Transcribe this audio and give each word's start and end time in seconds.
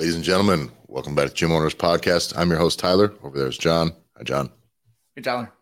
Ladies 0.00 0.14
and 0.14 0.24
gentlemen, 0.24 0.70
welcome 0.86 1.14
back 1.14 1.28
to 1.28 1.34
Gym 1.34 1.52
Owners 1.52 1.74
Podcast. 1.74 2.32
I'm 2.34 2.48
your 2.48 2.58
host, 2.58 2.78
Tyler. 2.78 3.12
Over 3.22 3.36
there 3.36 3.48
is 3.48 3.58
John. 3.58 3.92
Hi, 4.16 4.22
John. 4.22 4.50
Hey, 5.14 5.20
Tyler. 5.20 5.52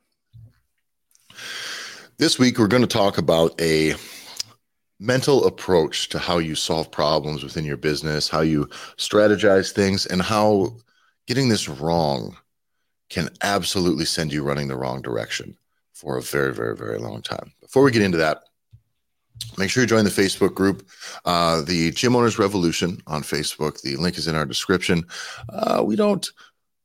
This 2.19 2.39
week, 2.39 2.57
we're 2.57 2.69
going 2.69 2.85
to 2.85 2.87
talk 2.87 3.19
about 3.19 3.61
a 3.61 3.97
mental 5.01 5.45
approach 5.45 6.09
to 6.11 6.21
how 6.21 6.39
you 6.39 6.55
solve 6.55 6.89
problems 6.93 7.43
within 7.43 7.65
your 7.65 7.79
business, 7.79 8.29
how 8.29 8.43
you 8.43 8.67
strategize 8.97 9.73
things, 9.73 10.07
and 10.07 10.23
how 10.23 10.77
getting 11.27 11.49
this 11.49 11.69
wrong 11.69 12.37
can 13.11 13.31
absolutely 13.43 14.05
send 14.05 14.33
you 14.33 14.45
running 14.45 14.69
the 14.69 14.77
wrong 14.77 15.03
direction 15.03 15.59
for 15.95 16.17
a 16.17 16.23
very, 16.23 16.55
very, 16.55 16.77
very 16.77 16.99
long 16.99 17.23
time. 17.23 17.53
Before 17.61 17.83
we 17.83 17.91
get 17.91 18.03
into 18.03 18.19
that, 18.19 18.45
make 19.57 19.71
sure 19.71 19.83
you 19.83 19.87
join 19.87 20.05
the 20.05 20.11
Facebook 20.11 20.55
group, 20.55 20.89
uh, 21.25 21.63
the 21.63 21.91
Gym 21.93 22.17
Owners 22.17 22.39
Revolution 22.39 23.01
on 23.07 23.23
Facebook. 23.23 23.81
The 23.83 23.97
link 23.97 24.19
is 24.19 24.29
in 24.29 24.35
our 24.35 24.47
description. 24.47 25.05
Uh, 25.49 25.83
we 25.85 25.97
don't 25.97 26.29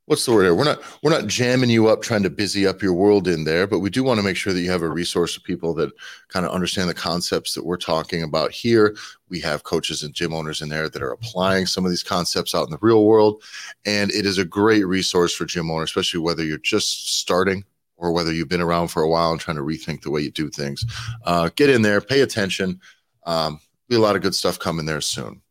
what's 0.06 0.26
the 0.26 0.34
word 0.34 0.44
here? 0.44 0.56
We're 0.56 0.66
not 0.66 0.82
we're 1.02 1.12
not 1.12 1.28
jamming 1.28 1.70
you 1.70 1.88
up 1.88 2.02
trying 2.02 2.24
to 2.24 2.30
busy 2.30 2.68
up 2.68 2.82
your 2.82 2.94
world 2.94 3.28
in 3.28 3.44
there, 3.44 3.68
but 3.68 3.80
we 3.80 3.90
do 3.90 4.04
want 4.04 4.20
to 4.20 4.24
make 4.24 4.36
sure 4.36 4.54
that 4.54 4.60
you 4.60 4.70
have 4.70 4.82
a 4.82 4.90
resource 4.90 5.38
of 5.38 5.44
people 5.44 5.74
that 5.76 5.92
kind 6.28 6.46
of 6.46 6.52
understand 6.52 6.90
the 6.90 6.94
concepts 6.94 7.54
that 7.54 7.66
we're 7.66 7.78
talking 7.78 8.24
about 8.24 8.52
here. 8.52 8.96
We 9.30 9.40
have 9.42 9.64
coaches 9.64 10.04
and 10.04 10.14
gym 10.14 10.34
owners 10.34 10.62
in 10.62 10.70
there 10.70 10.90
that 10.90 11.02
are 11.02 11.12
applying 11.12 11.66
some 11.66 11.86
of 11.86 11.92
these 11.92 12.04
concepts 12.04 12.54
out 12.54 12.66
in 12.66 12.72
the 12.72 12.78
real 12.82 13.06
world, 13.06 13.44
and 13.86 14.12
it 14.12 14.26
is 14.26 14.38
a 14.38 14.46
great 14.46 14.86
resource 14.86 15.34
for 15.34 15.46
gym 15.46 15.72
owners, 15.72 15.90
especially 15.90 16.20
whether 16.20 16.44
you're 16.44 16.58
just 16.60 17.18
starting 17.20 17.64
or 17.98 18.12
whether 18.12 18.32
you've 18.32 18.50
been 18.50 18.62
around 18.62 18.90
for 18.90 19.04
a 19.04 19.10
while 19.10 19.32
and 19.32 19.40
trying 19.40 19.58
to 19.58 19.64
rethink 19.64 20.02
the 20.02 20.12
way 20.12 20.22
you 20.22 20.32
do 20.32 20.50
things. 20.50 20.86
Uh, 21.26 21.50
get 21.56 21.70
in 21.70 21.82
there, 21.82 22.02
pay 22.02 22.22
attention. 22.22 22.80
Um, 23.26 23.60
be 23.88 23.96
a 23.96 24.00
lot 24.00 24.16
of 24.16 24.22
good 24.22 24.36
stuff 24.36 24.60
coming 24.60 24.86
there 24.86 25.02
soon. 25.02 25.42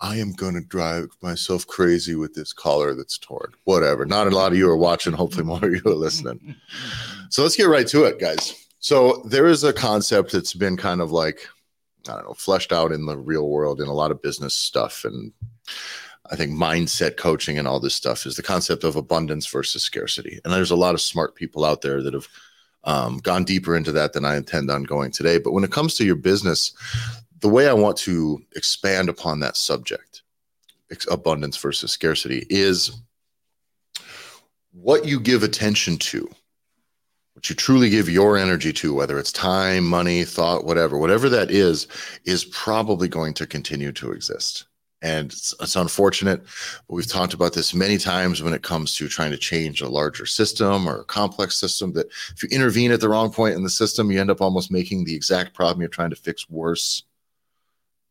I 0.00 0.16
am 0.16 0.32
going 0.32 0.54
to 0.54 0.60
drive 0.60 1.06
myself 1.22 1.64
crazy 1.66 2.16
with 2.16 2.34
this 2.34 2.52
collar 2.52 2.94
that's 2.94 3.18
torn. 3.18 3.52
Whatever. 3.64 4.04
Not 4.04 4.26
a 4.26 4.30
lot 4.30 4.50
of 4.50 4.58
you 4.58 4.68
are 4.68 4.76
watching. 4.76 5.12
Hopefully, 5.12 5.44
more 5.44 5.64
of 5.64 5.72
you 5.72 5.82
are 5.86 5.94
listening. 5.94 6.56
So 7.30 7.42
let's 7.42 7.56
get 7.56 7.64
right 7.64 7.86
to 7.86 8.04
it, 8.04 8.18
guys. 8.18 8.66
So 8.80 9.22
there 9.24 9.46
is 9.46 9.62
a 9.62 9.72
concept 9.72 10.32
that's 10.32 10.54
been 10.54 10.76
kind 10.76 11.00
of 11.00 11.12
like, 11.12 11.46
I 12.08 12.14
don't 12.14 12.24
know, 12.24 12.34
fleshed 12.34 12.72
out 12.72 12.90
in 12.90 13.06
the 13.06 13.16
real 13.16 13.48
world 13.48 13.80
in 13.80 13.86
a 13.86 13.94
lot 13.94 14.10
of 14.10 14.20
business 14.20 14.54
stuff. 14.54 15.04
And 15.04 15.32
I 16.32 16.36
think 16.36 16.52
mindset 16.52 17.18
coaching 17.18 17.58
and 17.58 17.68
all 17.68 17.78
this 17.78 17.94
stuff 17.94 18.24
is 18.24 18.36
the 18.36 18.42
concept 18.42 18.84
of 18.84 18.96
abundance 18.96 19.46
versus 19.46 19.82
scarcity. 19.82 20.40
And 20.42 20.52
there's 20.52 20.70
a 20.70 20.76
lot 20.76 20.94
of 20.94 21.02
smart 21.02 21.34
people 21.34 21.62
out 21.62 21.82
there 21.82 22.02
that 22.02 22.14
have 22.14 22.26
um, 22.84 23.18
gone 23.18 23.44
deeper 23.44 23.76
into 23.76 23.92
that 23.92 24.14
than 24.14 24.24
I 24.24 24.36
intend 24.36 24.70
on 24.70 24.84
going 24.84 25.12
today. 25.12 25.38
But 25.38 25.52
when 25.52 25.62
it 25.62 25.70
comes 25.70 25.94
to 25.96 26.06
your 26.06 26.16
business, 26.16 26.72
the 27.40 27.50
way 27.50 27.68
I 27.68 27.74
want 27.74 27.98
to 27.98 28.42
expand 28.56 29.10
upon 29.10 29.40
that 29.40 29.58
subject, 29.58 30.22
abundance 31.10 31.58
versus 31.58 31.92
scarcity, 31.92 32.46
is 32.48 33.02
what 34.72 35.04
you 35.04 35.20
give 35.20 35.42
attention 35.42 35.98
to, 35.98 36.30
what 37.34 37.50
you 37.50 37.54
truly 37.56 37.90
give 37.90 38.08
your 38.08 38.38
energy 38.38 38.72
to, 38.72 38.94
whether 38.94 39.18
it's 39.18 39.32
time, 39.32 39.84
money, 39.84 40.24
thought, 40.24 40.64
whatever, 40.64 40.96
whatever 40.96 41.28
that 41.28 41.50
is, 41.50 41.88
is 42.24 42.46
probably 42.46 43.06
going 43.06 43.34
to 43.34 43.46
continue 43.46 43.92
to 43.92 44.12
exist. 44.12 44.64
And 45.02 45.32
it's, 45.32 45.52
it's, 45.60 45.74
unfortunate, 45.74 46.42
but 46.86 46.94
we've 46.94 47.08
talked 47.08 47.34
about 47.34 47.54
this 47.54 47.74
many 47.74 47.98
times 47.98 48.40
when 48.40 48.54
it 48.54 48.62
comes 48.62 48.94
to 48.96 49.08
trying 49.08 49.32
to 49.32 49.36
change 49.36 49.82
a 49.82 49.88
larger 49.88 50.26
system 50.26 50.88
or 50.88 51.00
a 51.00 51.04
complex 51.04 51.56
system. 51.56 51.92
That 51.94 52.06
if 52.34 52.42
you 52.42 52.48
intervene 52.50 52.92
at 52.92 53.00
the 53.00 53.08
wrong 53.08 53.32
point 53.32 53.56
in 53.56 53.64
the 53.64 53.70
system, 53.70 54.12
you 54.12 54.20
end 54.20 54.30
up 54.30 54.40
almost 54.40 54.70
making 54.70 55.04
the 55.04 55.14
exact 55.14 55.54
problem 55.54 55.80
you're 55.80 55.88
trying 55.88 56.10
to 56.10 56.16
fix 56.16 56.48
worse 56.48 57.02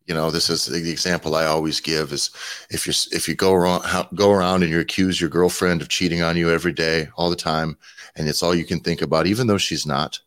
you 0.07 0.15
know 0.15 0.31
this 0.31 0.49
is 0.49 0.65
the 0.65 0.91
example 0.91 1.35
i 1.35 1.45
always 1.45 1.79
give 1.79 2.11
is 2.11 2.31
if 2.69 2.85
you 2.87 2.93
if 3.15 3.27
you 3.27 3.35
go 3.35 3.53
around 3.53 3.83
go 4.15 4.31
around 4.31 4.63
and 4.63 4.71
you 4.71 4.79
accuse 4.79 5.21
your 5.21 5.29
girlfriend 5.29 5.81
of 5.81 5.89
cheating 5.89 6.21
on 6.21 6.35
you 6.35 6.49
every 6.49 6.73
day 6.73 7.07
all 7.15 7.29
the 7.29 7.35
time 7.35 7.77
and 8.15 8.27
it's 8.27 8.41
all 8.43 8.55
you 8.55 8.65
can 8.65 8.79
think 8.79 9.01
about 9.01 9.27
even 9.27 9.47
though 9.47 9.57
she's 9.57 9.85
not 9.85 10.19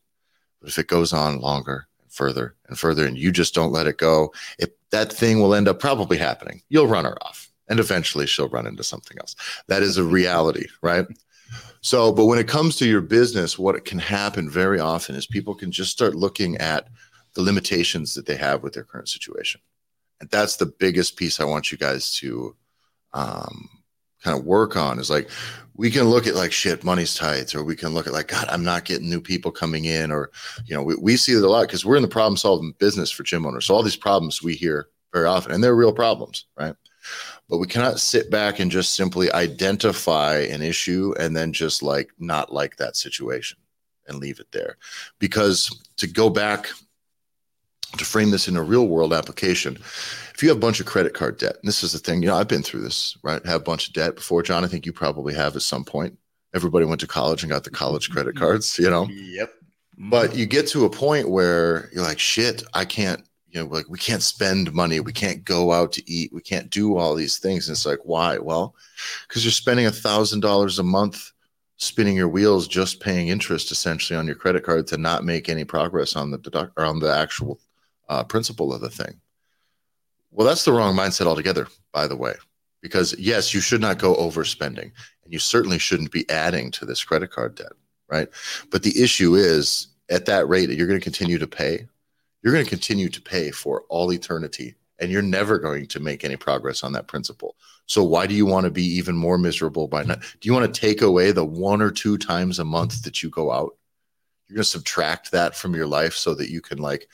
but 0.60 0.70
if 0.70 0.78
it 0.78 0.86
goes 0.86 1.12
on 1.12 1.40
longer 1.40 1.86
further 2.14 2.54
and 2.68 2.78
further 2.78 3.06
and 3.06 3.18
you 3.18 3.32
just 3.32 3.54
don't 3.54 3.72
let 3.72 3.86
it 3.86 3.98
go. 3.98 4.32
It, 4.58 4.76
that 4.90 5.12
thing 5.12 5.40
will 5.40 5.54
end 5.54 5.68
up 5.68 5.80
probably 5.80 6.16
happening 6.16 6.62
you'll 6.68 6.86
run 6.86 7.04
her 7.04 7.22
off 7.22 7.50
and 7.68 7.80
eventually 7.80 8.26
she'll 8.26 8.48
run 8.48 8.66
into 8.66 8.84
something 8.84 9.18
else. 9.18 9.34
That 9.68 9.82
is 9.82 9.98
a 9.98 10.04
reality 10.04 10.66
right? 10.82 11.06
So 11.80 12.12
but 12.12 12.26
when 12.26 12.38
it 12.38 12.48
comes 12.48 12.76
to 12.76 12.86
your 12.86 13.00
business 13.00 13.58
what 13.58 13.84
can 13.84 13.98
happen 13.98 14.48
very 14.48 14.80
often 14.80 15.14
is 15.14 15.26
people 15.26 15.54
can 15.54 15.70
just 15.70 15.90
start 15.90 16.14
looking 16.14 16.56
at 16.58 16.88
the 17.34 17.42
limitations 17.42 18.14
that 18.14 18.26
they 18.26 18.36
have 18.36 18.62
with 18.62 18.72
their 18.72 18.84
current 18.84 19.08
situation. 19.08 19.60
And 20.20 20.30
that's 20.30 20.56
the 20.56 20.66
biggest 20.66 21.16
piece 21.16 21.40
I 21.40 21.44
want 21.44 21.72
you 21.72 21.78
guys 21.78 22.14
to 22.16 22.54
um, 23.12 23.68
kind 24.24 24.38
of 24.38 24.44
work 24.44 24.76
on 24.76 24.98
is 24.98 25.10
like 25.10 25.30
we 25.76 25.90
can 25.90 26.04
look 26.04 26.26
at 26.26 26.34
like 26.34 26.52
shit 26.52 26.82
money's 26.82 27.14
tight 27.14 27.54
or 27.54 27.62
we 27.62 27.76
can 27.76 27.90
look 27.90 28.06
at 28.06 28.12
like 28.12 28.28
god 28.28 28.48
i'm 28.48 28.64
not 28.64 28.84
getting 28.84 29.10
new 29.10 29.20
people 29.20 29.50
coming 29.50 29.84
in 29.84 30.10
or 30.10 30.30
you 30.64 30.74
know 30.74 30.82
we, 30.82 30.94
we 30.96 31.16
see 31.16 31.32
it 31.32 31.44
a 31.44 31.48
lot 31.48 31.62
because 31.62 31.84
we're 31.84 31.96
in 31.96 32.02
the 32.02 32.08
problem 32.08 32.36
solving 32.36 32.72
business 32.78 33.10
for 33.10 33.22
gym 33.22 33.46
owners. 33.46 33.66
So 33.66 33.74
all 33.74 33.82
these 33.82 33.96
problems 33.96 34.42
we 34.42 34.54
hear 34.54 34.88
very 35.12 35.26
often 35.26 35.52
and 35.52 35.62
they're 35.62 35.76
real 35.76 35.92
problems 35.92 36.46
right? 36.56 36.74
But 37.48 37.58
we 37.58 37.66
cannot 37.66 38.00
sit 38.00 38.30
back 38.30 38.58
and 38.58 38.70
just 38.70 38.94
simply 38.94 39.30
identify 39.32 40.38
an 40.38 40.62
issue 40.62 41.14
and 41.18 41.36
then 41.36 41.52
just 41.52 41.82
like 41.82 42.10
not 42.18 42.52
like 42.52 42.76
that 42.76 42.96
situation 42.96 43.58
and 44.08 44.18
leave 44.18 44.40
it 44.40 44.50
there. 44.52 44.76
Because 45.18 45.82
to 45.96 46.06
go 46.06 46.30
back 46.30 46.68
to 47.98 48.04
frame 48.04 48.30
this 48.30 48.48
in 48.48 48.56
a 48.56 48.62
real 48.62 48.88
world 48.88 49.12
application, 49.12 49.78
if 50.34 50.42
you 50.42 50.48
have 50.48 50.58
a 50.58 50.60
bunch 50.60 50.80
of 50.80 50.86
credit 50.86 51.14
card 51.14 51.38
debt, 51.38 51.56
and 51.60 51.68
this 51.68 51.84
is 51.84 51.92
the 51.92 51.98
thing, 51.98 52.20
you 52.20 52.28
know, 52.28 52.36
I've 52.36 52.48
been 52.48 52.62
through 52.62 52.80
this, 52.80 53.16
right? 53.22 53.44
Have 53.46 53.60
a 53.60 53.64
bunch 53.64 53.86
of 53.86 53.94
debt 53.94 54.16
before, 54.16 54.42
John. 54.42 54.64
I 54.64 54.68
think 54.68 54.84
you 54.84 54.92
probably 54.92 55.32
have 55.34 55.54
at 55.54 55.62
some 55.62 55.84
point. 55.84 56.18
Everybody 56.54 56.84
went 56.84 57.00
to 57.00 57.06
college 57.06 57.42
and 57.42 57.50
got 57.50 57.64
the 57.64 57.70
college 57.70 58.10
credit 58.10 58.36
cards, 58.36 58.78
you 58.78 58.90
know? 58.90 59.06
Yep. 59.08 59.52
But 59.96 60.34
you 60.34 60.46
get 60.46 60.66
to 60.68 60.84
a 60.84 60.90
point 60.90 61.30
where 61.30 61.88
you're 61.92 62.02
like, 62.02 62.18
shit, 62.18 62.64
I 62.74 62.84
can't, 62.84 63.22
you 63.48 63.60
know, 63.60 63.70
like 63.70 63.88
we 63.88 63.98
can't 63.98 64.22
spend 64.22 64.72
money, 64.72 64.98
we 64.98 65.12
can't 65.12 65.44
go 65.44 65.72
out 65.72 65.92
to 65.92 66.10
eat, 66.10 66.32
we 66.32 66.40
can't 66.40 66.68
do 66.70 66.96
all 66.96 67.14
these 67.14 67.38
things. 67.38 67.68
And 67.68 67.76
it's 67.76 67.86
like, 67.86 68.00
why? 68.02 68.38
Well, 68.38 68.74
because 69.28 69.44
you're 69.44 69.52
spending 69.52 69.86
a 69.86 69.92
thousand 69.92 70.40
dollars 70.40 70.80
a 70.80 70.82
month 70.82 71.30
spinning 71.76 72.16
your 72.16 72.28
wheels 72.28 72.66
just 72.66 73.00
paying 73.00 73.28
interest 73.28 73.70
essentially 73.70 74.16
on 74.16 74.26
your 74.26 74.36
credit 74.36 74.64
card 74.64 74.86
to 74.88 74.96
not 74.96 75.24
make 75.24 75.48
any 75.48 75.64
progress 75.64 76.16
on 76.16 76.30
the 76.30 76.38
deduct 76.38 76.72
or 76.76 76.84
on 76.84 76.98
the 76.98 77.12
actual 77.12 77.60
uh, 78.08 78.24
principal 78.24 78.72
of 78.72 78.80
the 78.80 78.90
thing. 78.90 79.20
Well, 80.34 80.46
that's 80.46 80.64
the 80.64 80.72
wrong 80.72 80.96
mindset 80.96 81.26
altogether, 81.26 81.68
by 81.92 82.08
the 82.08 82.16
way, 82.16 82.34
because 82.82 83.16
yes, 83.18 83.54
you 83.54 83.60
should 83.60 83.80
not 83.80 83.98
go 83.98 84.16
overspending 84.16 84.90
and 85.22 85.32
you 85.32 85.38
certainly 85.38 85.78
shouldn't 85.78 86.10
be 86.10 86.28
adding 86.28 86.72
to 86.72 86.84
this 86.84 87.04
credit 87.04 87.30
card 87.30 87.54
debt, 87.54 87.72
right? 88.08 88.28
But 88.70 88.82
the 88.82 89.00
issue 89.00 89.36
is 89.36 89.86
at 90.10 90.26
that 90.26 90.48
rate 90.48 90.70
you're 90.70 90.88
going 90.88 90.98
to 90.98 91.04
continue 91.04 91.38
to 91.38 91.46
pay, 91.46 91.86
you're 92.42 92.52
going 92.52 92.64
to 92.64 92.70
continue 92.70 93.08
to 93.08 93.22
pay 93.22 93.52
for 93.52 93.84
all 93.88 94.12
eternity 94.12 94.74
and 94.98 95.10
you're 95.10 95.22
never 95.22 95.58
going 95.58 95.86
to 95.86 96.00
make 96.00 96.24
any 96.24 96.36
progress 96.36 96.82
on 96.82 96.92
that 96.92 97.06
principal. 97.06 97.54
So 97.86 98.02
why 98.02 98.26
do 98.26 98.34
you 98.34 98.46
want 98.46 98.64
to 98.64 98.70
be 98.70 98.84
even 98.84 99.16
more 99.16 99.38
miserable 99.38 99.86
by 99.86 100.02
not? 100.02 100.20
Do 100.20 100.48
you 100.48 100.52
want 100.52 100.72
to 100.72 100.80
take 100.80 101.00
away 101.00 101.30
the 101.30 101.44
one 101.44 101.80
or 101.80 101.90
two 101.90 102.18
times 102.18 102.58
a 102.58 102.64
month 102.64 103.02
that 103.02 103.22
you 103.22 103.30
go 103.30 103.52
out? 103.52 103.76
You're 104.48 104.56
going 104.56 104.64
to 104.64 104.68
subtract 104.68 105.30
that 105.30 105.54
from 105.54 105.74
your 105.74 105.86
life 105.86 106.14
so 106.14 106.34
that 106.34 106.50
you 106.50 106.60
can 106.60 106.78
like 106.78 107.08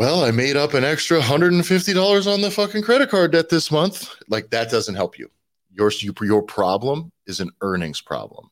well, 0.00 0.24
I 0.24 0.30
made 0.30 0.56
up 0.56 0.72
an 0.72 0.82
extra 0.82 1.20
$150 1.20 2.26
on 2.26 2.40
the 2.40 2.50
fucking 2.50 2.80
credit 2.80 3.10
card 3.10 3.32
debt 3.32 3.50
this 3.50 3.70
month. 3.70 4.08
Like 4.30 4.48
that 4.48 4.70
doesn't 4.70 4.94
help 4.94 5.18
you. 5.18 5.30
Your 5.70 5.92
your 6.22 6.40
problem 6.40 7.12
is 7.26 7.38
an 7.38 7.50
earnings 7.60 8.00
problem. 8.00 8.48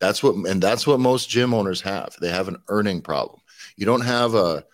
That's 0.00 0.22
what 0.22 0.34
and 0.34 0.62
that's 0.62 0.86
what 0.86 1.00
most 1.00 1.30
gym 1.30 1.54
owners 1.54 1.80
have. 1.80 2.14
They 2.20 2.28
have 2.28 2.46
an 2.46 2.58
earning 2.68 3.00
problem. 3.00 3.40
You 3.74 3.86
don't 3.86 4.02
have 4.02 4.34
a 4.34 4.66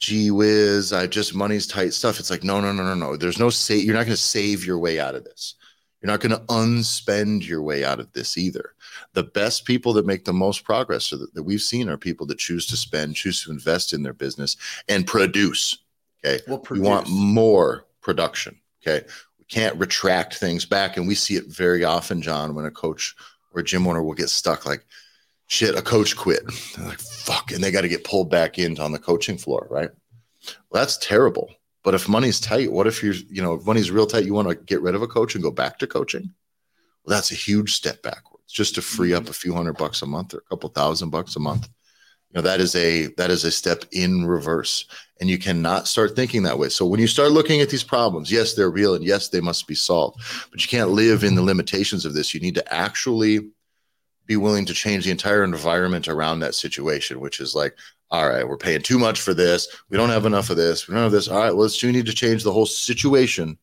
gee 0.00 0.32
whiz, 0.32 0.92
I 0.92 1.06
just 1.06 1.32
money's 1.32 1.68
tight 1.68 1.94
stuff. 1.94 2.18
It's 2.18 2.28
like 2.28 2.42
no, 2.42 2.60
no, 2.60 2.72
no, 2.72 2.82
no, 2.82 2.94
no. 2.94 3.16
There's 3.16 3.38
no 3.38 3.48
say. 3.48 3.76
You're 3.76 3.94
not 3.94 4.06
going 4.06 4.16
to 4.16 4.20
save 4.20 4.66
your 4.66 4.80
way 4.80 4.98
out 4.98 5.14
of 5.14 5.22
this. 5.22 5.54
You're 6.02 6.10
not 6.10 6.20
going 6.20 6.32
to 6.32 6.44
unspend 6.46 7.46
your 7.46 7.62
way 7.62 7.84
out 7.84 8.00
of 8.00 8.12
this 8.12 8.36
either. 8.36 8.74
The 9.12 9.22
best 9.22 9.64
people 9.64 9.92
that 9.92 10.06
make 10.06 10.24
the 10.24 10.32
most 10.32 10.64
progress 10.64 11.10
that, 11.10 11.32
that, 11.32 11.42
we've 11.44 11.60
seen 11.60 11.88
are 11.88 11.96
people 11.96 12.26
that 12.26 12.38
choose 12.38 12.66
to 12.66 12.76
spend, 12.76 13.14
choose 13.14 13.44
to 13.44 13.52
invest 13.52 13.92
in 13.92 14.02
their 14.02 14.12
business 14.12 14.56
and 14.88 15.06
produce. 15.06 15.78
Okay. 16.24 16.42
We'll 16.48 16.58
produce. 16.58 16.82
We 16.82 16.88
want 16.88 17.08
more 17.08 17.86
production. 18.00 18.58
Okay. 18.82 19.06
We 19.38 19.44
can't 19.44 19.76
retract 19.76 20.34
things 20.34 20.64
back. 20.64 20.96
And 20.96 21.06
we 21.06 21.14
see 21.14 21.36
it 21.36 21.46
very 21.46 21.84
often, 21.84 22.20
John, 22.20 22.56
when 22.56 22.64
a 22.64 22.70
coach 22.70 23.14
or 23.52 23.60
a 23.60 23.64
gym 23.64 23.86
owner 23.86 24.02
will 24.02 24.14
get 24.14 24.30
stuck 24.30 24.66
like, 24.66 24.84
shit, 25.46 25.78
a 25.78 25.82
coach 25.82 26.16
quit. 26.16 26.42
They're 26.76 26.88
like, 26.88 27.00
fuck. 27.00 27.52
And 27.52 27.62
they 27.62 27.70
got 27.70 27.82
to 27.82 27.88
get 27.88 28.02
pulled 28.04 28.28
back 28.28 28.58
into 28.58 28.82
on 28.82 28.90
the 28.90 28.98
coaching 28.98 29.38
floor. 29.38 29.68
Right. 29.70 29.90
Well, 30.70 30.82
that's 30.82 30.96
terrible 30.96 31.48
but 31.82 31.94
if 31.94 32.08
money's 32.08 32.40
tight, 32.40 32.70
what 32.70 32.86
if 32.86 33.02
you're, 33.02 33.14
you 33.14 33.42
know, 33.42 33.54
if 33.54 33.66
money's 33.66 33.90
real 33.90 34.06
tight, 34.06 34.24
you 34.24 34.34
want 34.34 34.48
to 34.48 34.54
get 34.54 34.82
rid 34.82 34.94
of 34.94 35.02
a 35.02 35.08
coach 35.08 35.34
and 35.34 35.42
go 35.42 35.50
back 35.50 35.78
to 35.78 35.86
coaching? 35.86 36.32
Well, 37.04 37.16
that's 37.16 37.32
a 37.32 37.36
huge 37.36 37.72
step 37.74 38.02
backwards 38.02 38.52
just 38.52 38.74
to 38.76 38.82
free 38.82 39.14
up 39.14 39.24
mm-hmm. 39.24 39.30
a 39.30 39.34
few 39.34 39.54
hundred 39.54 39.76
bucks 39.76 40.02
a 40.02 40.06
month 40.06 40.34
or 40.34 40.38
a 40.38 40.48
couple 40.48 40.68
thousand 40.70 41.10
bucks 41.10 41.36
a 41.36 41.40
month. 41.40 41.68
You 42.30 42.38
know, 42.38 42.42
that 42.42 42.60
is 42.60 42.74
a 42.76 43.06
that 43.18 43.30
is 43.30 43.44
a 43.44 43.50
step 43.50 43.84
in 43.92 44.26
reverse. 44.26 44.86
And 45.20 45.28
you 45.28 45.38
cannot 45.38 45.86
start 45.86 46.16
thinking 46.16 46.44
that 46.44 46.58
way. 46.58 46.68
So 46.68 46.86
when 46.86 46.98
you 46.98 47.06
start 47.06 47.32
looking 47.32 47.60
at 47.60 47.68
these 47.68 47.84
problems, 47.84 48.32
yes, 48.32 48.54
they're 48.54 48.70
real 48.70 48.94
and 48.94 49.04
yes, 49.04 49.28
they 49.28 49.40
must 49.40 49.66
be 49.66 49.74
solved. 49.74 50.20
But 50.50 50.62
you 50.62 50.68
can't 50.68 50.90
live 50.90 51.24
in 51.24 51.34
the 51.34 51.42
limitations 51.42 52.04
of 52.04 52.14
this. 52.14 52.32
You 52.32 52.40
need 52.40 52.54
to 52.54 52.74
actually 52.74 53.50
be 54.26 54.36
willing 54.36 54.64
to 54.66 54.74
change 54.74 55.04
the 55.04 55.10
entire 55.10 55.44
environment 55.44 56.08
around 56.08 56.40
that 56.40 56.54
situation, 56.54 57.20
which 57.20 57.40
is 57.40 57.54
like, 57.54 57.76
all 58.12 58.28
right, 58.28 58.46
we're 58.46 58.58
paying 58.58 58.82
too 58.82 58.98
much 58.98 59.22
for 59.22 59.32
this. 59.32 59.68
We 59.88 59.96
don't 59.96 60.10
have 60.10 60.26
enough 60.26 60.50
of 60.50 60.58
this. 60.58 60.86
We 60.86 60.94
don't 60.94 61.02
have 61.02 61.12
this. 61.12 61.28
All 61.28 61.38
right, 61.38 61.50
well, 61.50 61.62
let's 61.62 61.82
need 61.82 62.04
to 62.04 62.12
change 62.12 62.44
the 62.44 62.52
whole 62.52 62.66
situation 62.66 63.56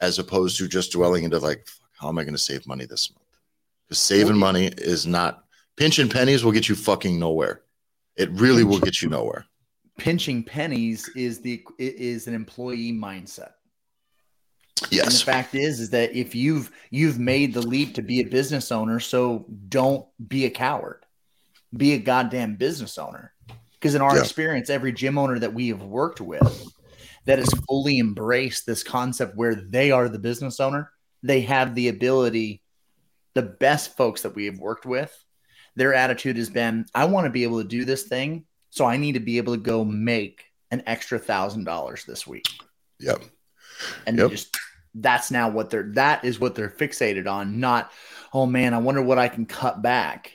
as 0.00 0.18
opposed 0.18 0.58
to 0.58 0.66
just 0.66 0.90
dwelling 0.92 1.22
into 1.22 1.38
like, 1.38 1.68
how 1.92 2.08
am 2.08 2.18
I 2.18 2.24
going 2.24 2.34
to 2.34 2.38
save 2.38 2.66
money 2.66 2.86
this 2.86 3.12
month? 3.12 3.24
Because 3.86 4.00
saving 4.00 4.36
money 4.36 4.66
is 4.66 5.06
not 5.06 5.44
pinching 5.76 6.08
pennies 6.08 6.44
will 6.44 6.50
get 6.50 6.68
you 6.68 6.74
fucking 6.74 7.20
nowhere. 7.20 7.62
It 8.16 8.30
really 8.32 8.64
will 8.64 8.80
get 8.80 9.00
you 9.00 9.08
nowhere. 9.08 9.46
Pinching 9.96 10.42
pennies 10.42 11.08
is 11.14 11.40
the 11.40 11.64
is 11.78 12.26
an 12.26 12.34
employee 12.34 12.92
mindset. 12.92 13.52
Yes. 14.90 15.04
And 15.06 15.14
the 15.14 15.24
fact 15.24 15.54
is, 15.54 15.78
is 15.78 15.90
that 15.90 16.14
if 16.16 16.34
you've 16.34 16.72
you've 16.90 17.20
made 17.20 17.54
the 17.54 17.62
leap 17.62 17.94
to 17.94 18.02
be 18.02 18.20
a 18.20 18.24
business 18.24 18.72
owner, 18.72 18.98
so 18.98 19.46
don't 19.68 20.04
be 20.26 20.46
a 20.46 20.50
coward. 20.50 21.04
Be 21.76 21.92
a 21.92 21.98
goddamn 21.98 22.56
business 22.56 22.98
owner. 22.98 23.33
Because 23.84 23.94
in 23.94 24.00
our 24.00 24.16
yeah. 24.16 24.22
experience, 24.22 24.70
every 24.70 24.94
gym 24.94 25.18
owner 25.18 25.38
that 25.38 25.52
we 25.52 25.68
have 25.68 25.82
worked 25.82 26.18
with 26.18 26.72
that 27.26 27.38
has 27.38 27.50
fully 27.68 27.98
embraced 27.98 28.64
this 28.64 28.82
concept 28.82 29.36
where 29.36 29.54
they 29.54 29.90
are 29.90 30.08
the 30.08 30.18
business 30.18 30.58
owner, 30.58 30.90
they 31.22 31.42
have 31.42 31.74
the 31.74 31.88
ability, 31.88 32.62
the 33.34 33.42
best 33.42 33.94
folks 33.94 34.22
that 34.22 34.34
we 34.34 34.46
have 34.46 34.58
worked 34.58 34.86
with, 34.86 35.14
their 35.76 35.92
attitude 35.92 36.38
has 36.38 36.48
been, 36.48 36.86
I 36.94 37.04
want 37.04 37.26
to 37.26 37.30
be 37.30 37.42
able 37.42 37.60
to 37.60 37.68
do 37.68 37.84
this 37.84 38.04
thing. 38.04 38.46
So 38.70 38.86
I 38.86 38.96
need 38.96 39.12
to 39.12 39.20
be 39.20 39.36
able 39.36 39.52
to 39.52 39.60
go 39.60 39.84
make 39.84 40.46
an 40.70 40.82
extra 40.86 41.18
thousand 41.18 41.64
dollars 41.64 42.06
this 42.06 42.26
week. 42.26 42.48
Yep. 43.00 43.22
And 44.06 44.16
yep. 44.16 44.30
just 44.30 44.56
that's 44.94 45.30
now 45.30 45.50
what 45.50 45.68
they're 45.68 45.90
that 45.92 46.24
is 46.24 46.40
what 46.40 46.54
they're 46.54 46.70
fixated 46.70 47.30
on, 47.30 47.60
not, 47.60 47.92
oh 48.32 48.46
man, 48.46 48.72
I 48.72 48.78
wonder 48.78 49.02
what 49.02 49.18
I 49.18 49.28
can 49.28 49.44
cut 49.44 49.82
back. 49.82 50.32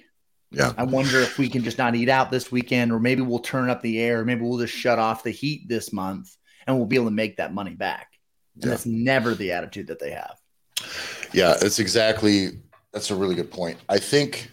Yeah. 0.52 0.74
I 0.78 0.84
wonder 0.84 1.20
if 1.20 1.38
we 1.38 1.48
can 1.50 1.64
just 1.64 1.78
not 1.78 1.96
eat 1.96 2.10
out 2.10 2.32
this 2.32 2.52
weekend, 2.52 2.92
or 2.92 3.00
maybe 3.00 3.22
we'll 3.22 3.40
turn 3.40 3.70
up 3.70 3.82
the 3.82 4.00
air. 4.00 4.22
Or 4.22 4.26
maybe 4.26 4.42
we'll 4.42 4.60
just 4.60 4.74
shut 4.74 5.00
off 5.00 5.24
the 5.24 5.32
heat 5.32 5.68
this 5.68 5.94
month 5.94 6.36
and 6.66 6.76
we'll 6.76 6.88
be 6.88 6.96
able 6.96 7.06
to 7.06 7.12
make 7.12 7.38
that 7.38 7.54
money 7.54 7.76
back. 7.76 8.14
And 8.56 8.64
yeah. 8.64 8.70
that's 8.72 8.86
never 8.86 9.36
the 9.36 9.52
attitude 9.52 9.88
that 9.88 10.00
they 10.00 10.12
have. 10.12 10.36
Yeah, 11.34 11.56
it's 11.62 11.80
exactly 11.80 12.60
that's 12.92 13.12
a 13.12 13.16
really 13.16 13.36
good 13.36 13.52
point. 13.52 13.78
I 13.88 14.00
think 14.00 14.50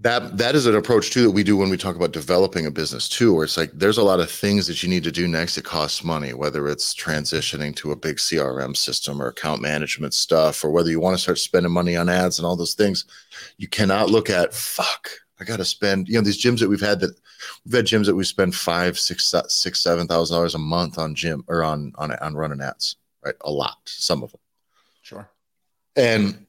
that 0.00 0.36
that 0.36 0.54
is 0.54 0.66
an 0.66 0.76
approach 0.76 1.10
too 1.10 1.22
that 1.22 1.30
we 1.30 1.42
do 1.42 1.56
when 1.56 1.70
we 1.70 1.76
talk 1.76 1.96
about 1.96 2.12
developing 2.12 2.66
a 2.66 2.70
business 2.70 3.08
too 3.08 3.34
where 3.34 3.44
it's 3.44 3.56
like 3.56 3.70
there's 3.72 3.98
a 3.98 4.02
lot 4.02 4.20
of 4.20 4.30
things 4.30 4.66
that 4.66 4.82
you 4.82 4.88
need 4.88 5.02
to 5.02 5.10
do 5.10 5.26
next 5.26 5.58
it 5.58 5.64
costs 5.64 6.04
money 6.04 6.34
whether 6.34 6.68
it's 6.68 6.94
transitioning 6.94 7.74
to 7.74 7.90
a 7.90 7.96
big 7.96 8.16
crm 8.16 8.76
system 8.76 9.20
or 9.20 9.28
account 9.28 9.60
management 9.60 10.14
stuff 10.14 10.62
or 10.62 10.70
whether 10.70 10.90
you 10.90 11.00
want 11.00 11.16
to 11.16 11.22
start 11.22 11.38
spending 11.38 11.72
money 11.72 11.96
on 11.96 12.08
ads 12.08 12.38
and 12.38 12.46
all 12.46 12.54
those 12.54 12.74
things. 12.74 13.06
You 13.56 13.66
cannot 13.66 14.10
look 14.10 14.30
at 14.30 14.54
fuck 14.54 15.10
i 15.40 15.44
gotta 15.44 15.64
spend 15.64 16.06
you 16.06 16.14
know 16.14 16.20
these 16.20 16.42
gyms 16.42 16.60
that 16.60 16.68
we've 16.68 16.80
had 16.80 17.00
that 17.00 17.18
we've 17.64 17.74
had 17.74 17.86
gyms 17.86 18.06
that 18.06 18.14
we 18.14 18.24
spend 18.24 18.54
five 18.54 18.98
six 18.98 19.34
six 19.48 19.80
seven 19.80 20.06
thousand 20.06 20.36
dollars 20.36 20.54
a 20.54 20.58
month 20.58 20.98
on 20.98 21.14
gym 21.14 21.42
or 21.48 21.64
on 21.64 21.92
on 21.96 22.12
on 22.12 22.34
running 22.34 22.60
ads 22.60 22.96
right? 23.24 23.34
A 23.42 23.50
lot 23.50 23.76
some 23.84 24.22
of 24.22 24.32
them. 24.32 24.40
Sure. 25.02 25.30
And 25.96 26.46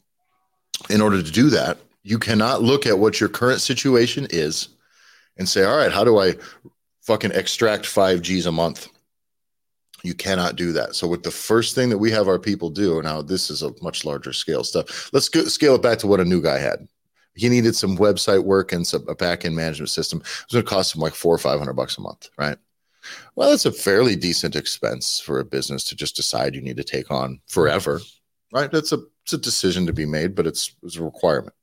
in 0.89 1.01
order 1.01 1.21
to 1.21 1.31
do 1.31 1.49
that 1.49 1.77
you 2.03 2.17
cannot 2.19 2.61
look 2.61 2.85
at 2.85 2.99
what 2.99 3.19
your 3.19 3.29
current 3.29 3.61
situation 3.61 4.27
is 4.29 4.69
and 5.37 5.47
say, 5.47 5.63
all 5.63 5.77
right, 5.77 5.91
how 5.91 6.03
do 6.03 6.19
I 6.19 6.35
fucking 7.01 7.31
extract 7.31 7.85
five 7.85 8.21
G's 8.21 8.45
a 8.45 8.51
month? 8.51 8.87
You 10.03 10.13
cannot 10.13 10.55
do 10.55 10.71
that. 10.73 10.95
So, 10.95 11.07
with 11.07 11.23
the 11.23 11.31
first 11.31 11.75
thing 11.75 11.89
that 11.89 11.97
we 11.97 12.09
have 12.11 12.29
our 12.29 12.39
people 12.39 12.69
do, 12.69 13.01
now 13.01 13.21
this 13.21 13.49
is 13.49 13.63
a 13.63 13.73
much 13.81 14.05
larger 14.05 14.31
scale 14.31 14.63
stuff. 14.63 15.09
Let's 15.11 15.27
go, 15.27 15.43
scale 15.43 15.75
it 15.75 15.81
back 15.81 15.97
to 15.99 16.07
what 16.07 16.21
a 16.21 16.25
new 16.25 16.41
guy 16.41 16.57
had. 16.57 16.87
He 17.35 17.49
needed 17.49 17.75
some 17.75 17.97
website 17.97 18.43
work 18.43 18.71
and 18.71 18.87
some 18.87 19.05
a 19.09 19.15
back 19.15 19.43
end 19.43 19.55
management 19.55 19.89
system. 19.89 20.19
It 20.19 20.45
was 20.45 20.53
going 20.53 20.65
to 20.65 20.69
cost 20.69 20.95
him 20.95 21.01
like 21.01 21.15
four 21.15 21.35
or 21.35 21.37
five 21.37 21.59
hundred 21.59 21.73
bucks 21.73 21.97
a 21.97 22.01
month, 22.01 22.29
right? 22.37 22.57
Well, 23.35 23.49
that's 23.49 23.65
a 23.65 23.71
fairly 23.71 24.15
decent 24.15 24.55
expense 24.55 25.19
for 25.19 25.39
a 25.39 25.45
business 25.45 25.83
to 25.85 25.95
just 25.95 26.15
decide 26.15 26.55
you 26.55 26.61
need 26.61 26.77
to 26.77 26.83
take 26.83 27.11
on 27.11 27.39
forever, 27.47 27.99
right? 28.53 28.71
That's 28.71 28.93
a 28.93 28.99
it's 29.23 29.33
a 29.33 29.37
decision 29.37 29.85
to 29.85 29.93
be 29.93 30.05
made, 30.05 30.33
but 30.33 30.47
it's, 30.47 30.75
it's 30.81 30.95
a 30.95 31.03
requirement. 31.03 31.53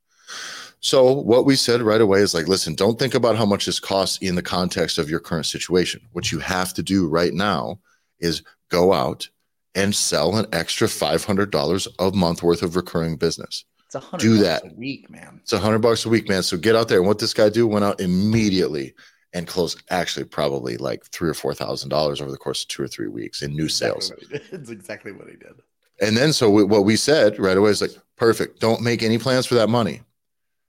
So 0.86 1.10
what 1.10 1.46
we 1.46 1.56
said 1.56 1.82
right 1.82 2.00
away 2.00 2.20
is 2.20 2.32
like, 2.32 2.46
listen, 2.46 2.76
don't 2.76 2.96
think 2.96 3.14
about 3.14 3.34
how 3.34 3.44
much 3.44 3.66
this 3.66 3.80
costs 3.80 4.18
in 4.18 4.36
the 4.36 4.42
context 4.42 4.98
of 4.98 5.10
your 5.10 5.18
current 5.18 5.46
situation. 5.46 6.00
What 6.12 6.30
you 6.30 6.38
have 6.38 6.72
to 6.74 6.82
do 6.82 7.08
right 7.08 7.34
now 7.34 7.80
is 8.20 8.44
go 8.68 8.92
out 8.92 9.28
and 9.74 9.92
sell 9.92 10.36
an 10.36 10.46
extra 10.52 10.86
five 10.88 11.24
hundred 11.24 11.50
dollars 11.50 11.88
a 11.98 12.12
month 12.12 12.44
worth 12.44 12.62
of 12.62 12.76
recurring 12.76 13.16
business. 13.16 13.64
It's 13.86 13.96
a 13.96 13.98
hundred 13.98 14.22
do 14.22 14.38
that 14.38 14.64
a 14.64 14.74
week, 14.76 15.10
man. 15.10 15.40
It's 15.42 15.52
a 15.52 15.58
hundred 15.58 15.80
bucks 15.80 16.06
a 16.06 16.08
week, 16.08 16.28
man. 16.28 16.44
So 16.44 16.56
get 16.56 16.76
out 16.76 16.86
there. 16.86 16.98
And 16.98 17.08
what 17.08 17.18
this 17.18 17.34
guy 17.34 17.48
do 17.48 17.66
went 17.66 17.84
out 17.84 18.00
immediately 18.00 18.94
and 19.32 19.48
closed 19.48 19.82
actually 19.90 20.26
probably 20.26 20.76
like 20.76 21.04
three 21.06 21.28
or 21.28 21.34
four 21.34 21.52
thousand 21.52 21.88
dollars 21.88 22.20
over 22.20 22.30
the 22.30 22.36
course 22.36 22.62
of 22.62 22.68
two 22.68 22.84
or 22.84 22.88
three 22.88 23.08
weeks 23.08 23.42
in 23.42 23.56
new 23.56 23.68
sales. 23.68 24.12
It's 24.30 24.70
exactly 24.70 25.10
what 25.10 25.26
he 25.26 25.34
did. 25.34 25.54
And 26.00 26.16
then 26.16 26.32
so 26.32 26.48
we, 26.48 26.62
what 26.62 26.84
we 26.84 26.94
said 26.94 27.40
right 27.40 27.56
away 27.56 27.70
is 27.70 27.82
like, 27.82 27.90
perfect. 28.14 28.60
Don't 28.60 28.82
make 28.82 29.02
any 29.02 29.18
plans 29.18 29.46
for 29.46 29.56
that 29.56 29.68
money. 29.68 30.02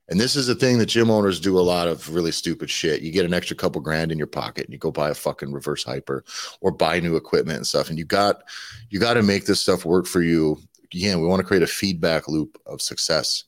And 0.10 0.20
this 0.20 0.36
is 0.36 0.48
the 0.48 0.56
thing 0.56 0.78
that 0.78 0.86
gym 0.86 1.12
owners 1.12 1.40
do 1.40 1.60
a 1.60 1.62
lot 1.62 1.88
of 1.88 2.14
really 2.14 2.32
stupid 2.32 2.70
shit. 2.70 3.02
You 3.02 3.12
get 3.12 3.26
an 3.26 3.34
extra 3.34 3.58
couple 3.58 3.82
grand 3.82 4.12
in 4.12 4.18
your 4.18 4.28
pocket 4.28 4.66
and 4.66 4.74
you 4.74 4.80
go 4.80 4.92
buy 4.92 5.10
a 5.10 5.14
fucking 5.14 5.52
reverse 5.52 5.84
hyper 5.84 6.24
or 6.62 6.72
buy 6.72 7.00
new 7.00 7.18
equipment 7.18 7.58
and 7.58 7.68
stuff. 7.68 7.90
And 7.90 8.00
you 8.00 8.06
got 8.06 8.44
you 8.90 9.00
got 9.00 9.16
to 9.16 9.24
make 9.24 9.46
this 9.46 9.60
stuff 9.60 9.84
work 9.84 10.06
for 10.06 10.22
you. 10.22 10.58
Again, 10.86 11.20
we 11.20 11.28
want 11.28 11.42
to 11.42 11.48
create 11.48 11.64
a 11.64 11.68
feedback 11.68 12.30
loop 12.30 12.58
of 12.66 12.82
success, 12.82 13.44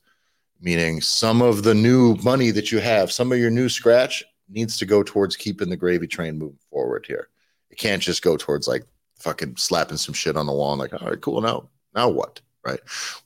meaning 0.60 1.00
some 1.00 1.40
of 1.40 1.62
the 1.62 1.74
new 1.74 2.16
money 2.16 2.50
that 2.50 2.70
you 2.70 2.78
have, 2.78 3.10
some 3.10 3.32
of 3.32 3.38
your 3.38 3.50
new 3.50 3.70
scratch 3.70 4.22
needs 4.50 4.76
to 4.78 4.84
go 4.84 5.02
towards 5.02 5.36
keeping 5.36 5.70
the 5.70 5.76
gravy 5.76 6.06
train 6.06 6.38
moving 6.38 6.58
forward 6.68 7.06
here. 7.06 7.28
It 7.70 7.78
can't 7.78 8.02
just 8.02 8.22
go 8.22 8.36
towards 8.36 8.68
like 8.68 8.84
fucking 9.18 9.56
slapping 9.56 9.96
some 9.96 10.14
shit 10.14 10.36
on 10.36 10.46
the 10.46 10.52
wall 10.52 10.72
and 10.72 10.80
like, 10.80 10.92
all 10.92 11.08
right, 11.08 11.20
cool. 11.20 11.40
Now, 11.40 11.68
now 11.94 12.10
what? 12.10 12.40
Right. 12.66 12.80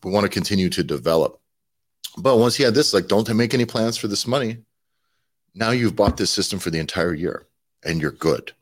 We 0.05 0.13
want 0.13 0.25
to 0.25 0.31
continue 0.31 0.69
to 0.71 0.85
develop 0.85 1.41
but 2.17 2.39
once 2.39 2.59
you 2.59 2.65
had 2.65 2.75
this, 2.75 2.95
like, 2.95 3.09
don't 3.09 3.33
make 3.35 3.55
any 3.55 3.65
plans 3.65 3.97
for 3.97 4.09
this 4.09 4.27
money. 4.27 4.59
Now 5.55 5.71
you've 5.71 5.97
bought 5.97 6.17
this 6.17 6.31
system 6.31 6.59
for 6.59 6.71
the 6.71 6.79
entire 6.79 7.15
year 7.15 7.47
and 7.85 8.01
you're 8.01 8.11
good. 8.11 8.53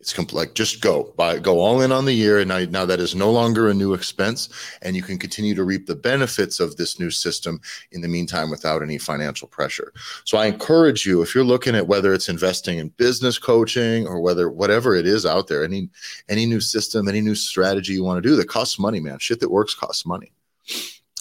It's 0.00 0.14
compl- 0.14 0.32
like 0.32 0.54
just 0.54 0.80
go 0.80 1.12
buy, 1.16 1.38
go 1.38 1.60
all 1.60 1.82
in 1.82 1.92
on 1.92 2.06
the 2.06 2.12
year. 2.14 2.38
And 2.38 2.48
now, 2.48 2.64
now 2.64 2.86
that 2.86 3.00
is 3.00 3.14
no 3.14 3.30
longer 3.30 3.68
a 3.68 3.74
new 3.74 3.92
expense 3.92 4.48
and 4.80 4.96
you 4.96 5.02
can 5.02 5.18
continue 5.18 5.54
to 5.54 5.62
reap 5.62 5.86
the 5.86 5.94
benefits 5.94 6.58
of 6.58 6.76
this 6.76 6.98
new 6.98 7.10
system 7.10 7.60
in 7.92 8.00
the 8.00 8.08
meantime 8.08 8.48
without 8.48 8.82
any 8.82 8.96
financial 8.96 9.46
pressure. 9.46 9.92
So 10.24 10.38
I 10.38 10.46
encourage 10.46 11.04
you, 11.04 11.20
if 11.20 11.34
you're 11.34 11.44
looking 11.44 11.74
at 11.76 11.86
whether 11.86 12.14
it's 12.14 12.30
investing 12.30 12.78
in 12.78 12.88
business 12.96 13.38
coaching 13.38 14.06
or 14.06 14.20
whether 14.20 14.48
whatever 14.48 14.94
it 14.94 15.06
is 15.06 15.26
out 15.26 15.48
there, 15.48 15.62
any, 15.62 15.90
any 16.30 16.46
new 16.46 16.60
system, 16.60 17.06
any 17.06 17.20
new 17.20 17.34
strategy 17.34 17.92
you 17.92 18.02
want 18.02 18.22
to 18.22 18.28
do 18.28 18.36
that 18.36 18.48
costs 18.48 18.78
money, 18.78 19.00
man, 19.00 19.18
shit 19.18 19.40
that 19.40 19.50
works 19.50 19.74
costs 19.74 20.06
money 20.06 20.32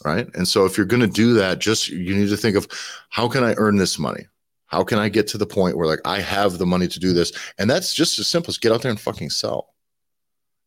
right? 0.05 0.27
And 0.35 0.47
so 0.47 0.65
if 0.65 0.77
you're 0.77 0.85
going 0.85 1.01
to 1.01 1.07
do 1.07 1.33
that 1.33 1.59
just 1.59 1.89
you 1.89 2.15
need 2.15 2.29
to 2.29 2.37
think 2.37 2.55
of 2.55 2.67
how 3.09 3.27
can 3.27 3.43
i 3.43 3.53
earn 3.57 3.77
this 3.77 3.99
money? 3.99 4.25
How 4.67 4.83
can 4.83 4.99
i 4.99 5.09
get 5.09 5.27
to 5.29 5.37
the 5.37 5.45
point 5.45 5.77
where 5.77 5.87
like 5.87 6.01
i 6.05 6.19
have 6.19 6.57
the 6.57 6.65
money 6.65 6.87
to 6.87 6.99
do 6.99 7.13
this? 7.13 7.31
And 7.57 7.69
that's 7.69 7.93
just 7.93 8.19
as 8.19 8.27
simple 8.27 8.51
as 8.51 8.57
get 8.57 8.71
out 8.71 8.81
there 8.81 8.91
and 8.91 8.99
fucking 8.99 9.29
sell. 9.29 9.73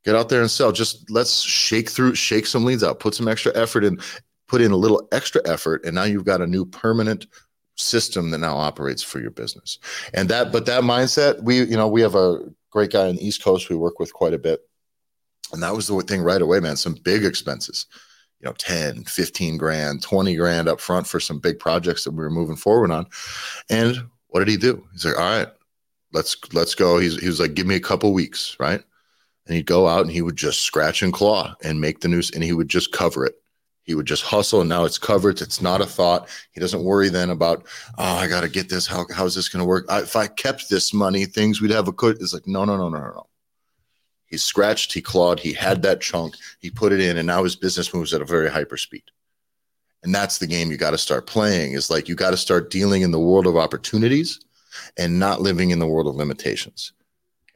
Get 0.04 0.16
out 0.16 0.28
there 0.28 0.40
and 0.40 0.50
sell. 0.50 0.72
Just 0.72 1.10
let's 1.10 1.40
shake 1.40 1.88
through 1.88 2.14
shake 2.14 2.46
some 2.46 2.64
leads 2.64 2.82
out 2.84 3.00
put 3.00 3.14
some 3.14 3.28
extra 3.28 3.56
effort 3.56 3.84
in 3.84 3.98
put 4.48 4.60
in 4.60 4.72
a 4.72 4.76
little 4.76 5.08
extra 5.12 5.40
effort 5.46 5.84
and 5.84 5.94
now 5.94 6.04
you've 6.04 6.26
got 6.26 6.42
a 6.42 6.46
new 6.46 6.64
permanent 6.64 7.26
system 7.76 8.30
that 8.30 8.38
now 8.38 8.56
operates 8.56 9.02
for 9.02 9.20
your 9.20 9.30
business. 9.30 9.78
And 10.12 10.28
that 10.28 10.52
but 10.52 10.66
that 10.66 10.82
mindset 10.82 11.42
we 11.42 11.60
you 11.64 11.76
know 11.76 11.88
we 11.88 12.02
have 12.02 12.14
a 12.14 12.40
great 12.70 12.92
guy 12.92 13.08
on 13.08 13.16
the 13.16 13.26
east 13.26 13.42
coast 13.42 13.70
we 13.70 13.76
work 13.76 13.98
with 13.98 14.12
quite 14.12 14.34
a 14.34 14.38
bit. 14.38 14.60
And 15.52 15.62
that 15.62 15.74
was 15.74 15.86
the 15.86 16.00
thing 16.00 16.22
right 16.22 16.42
away 16.42 16.60
man 16.60 16.76
some 16.76 16.94
big 17.02 17.24
expenses 17.24 17.86
you 18.42 18.48
know 18.48 18.54
10 18.58 19.04
15 19.04 19.56
grand 19.56 20.02
20 20.02 20.34
grand 20.36 20.68
up 20.68 20.80
front 20.80 21.06
for 21.06 21.20
some 21.20 21.38
big 21.38 21.58
projects 21.58 22.04
that 22.04 22.10
we 22.10 22.18
were 22.18 22.30
moving 22.30 22.56
forward 22.56 22.90
on. 22.90 23.06
And 23.70 24.02
what 24.28 24.40
did 24.40 24.48
he 24.48 24.56
do? 24.56 24.86
He's 24.92 25.04
like 25.04 25.18
all 25.18 25.38
right 25.38 25.48
let's 26.12 26.36
let's 26.52 26.74
go. 26.74 26.98
He's, 26.98 27.18
he 27.18 27.26
was 27.26 27.40
like 27.40 27.54
give 27.54 27.66
me 27.66 27.76
a 27.76 27.80
couple 27.80 28.12
weeks 28.12 28.56
right? 28.60 28.82
And 29.46 29.56
he'd 29.56 29.66
go 29.66 29.88
out 29.88 30.02
and 30.02 30.10
he 30.10 30.22
would 30.22 30.36
just 30.36 30.60
scratch 30.60 31.02
and 31.02 31.12
claw 31.12 31.54
and 31.62 31.80
make 31.80 32.00
the 32.00 32.08
news 32.08 32.30
and 32.30 32.44
he 32.44 32.52
would 32.52 32.68
just 32.68 32.92
cover 32.92 33.26
it. 33.26 33.34
He 33.84 33.96
would 33.96 34.06
just 34.06 34.22
hustle 34.22 34.60
and 34.60 34.68
now 34.68 34.84
it's 34.84 34.98
covered. 34.98 35.40
It's 35.40 35.60
not 35.60 35.80
a 35.80 35.86
thought. 35.86 36.28
He 36.52 36.60
doesn't 36.60 36.84
worry 36.84 37.08
then 37.08 37.30
about 37.30 37.66
oh 37.98 38.04
i 38.04 38.28
gotta 38.28 38.48
get 38.48 38.68
this. 38.68 38.86
How, 38.86 39.06
how's 39.14 39.34
this 39.34 39.48
gonna 39.48 39.64
work? 39.64 39.86
I, 39.88 40.00
if 40.00 40.16
i 40.16 40.26
kept 40.26 40.68
this 40.68 40.92
money 40.92 41.24
things 41.26 41.60
we'd 41.60 41.70
have 41.70 41.88
a 41.88 41.92
good 41.92 42.16
it's 42.20 42.34
like 42.34 42.46
no 42.46 42.64
no 42.64 42.76
no 42.76 42.88
no 42.88 42.98
no 42.98 43.26
he 44.32 44.38
scratched, 44.38 44.94
he 44.94 45.02
clawed, 45.02 45.38
he 45.38 45.52
had 45.52 45.82
that 45.82 46.00
chunk, 46.00 46.36
he 46.58 46.70
put 46.70 46.90
it 46.90 47.00
in, 47.00 47.18
and 47.18 47.26
now 47.26 47.44
his 47.44 47.54
business 47.54 47.92
moves 47.92 48.14
at 48.14 48.22
a 48.22 48.24
very 48.24 48.48
hyper 48.48 48.78
speed. 48.78 49.02
And 50.02 50.14
that's 50.14 50.38
the 50.38 50.46
game 50.46 50.70
you 50.70 50.78
got 50.78 50.92
to 50.92 50.98
start 50.98 51.26
playing 51.26 51.74
is 51.74 51.90
like 51.90 52.08
you 52.08 52.14
got 52.14 52.30
to 52.30 52.38
start 52.38 52.70
dealing 52.70 53.02
in 53.02 53.10
the 53.10 53.20
world 53.20 53.46
of 53.46 53.58
opportunities 53.58 54.40
and 54.96 55.18
not 55.18 55.42
living 55.42 55.68
in 55.68 55.80
the 55.80 55.86
world 55.86 56.06
of 56.06 56.14
limitations. 56.14 56.94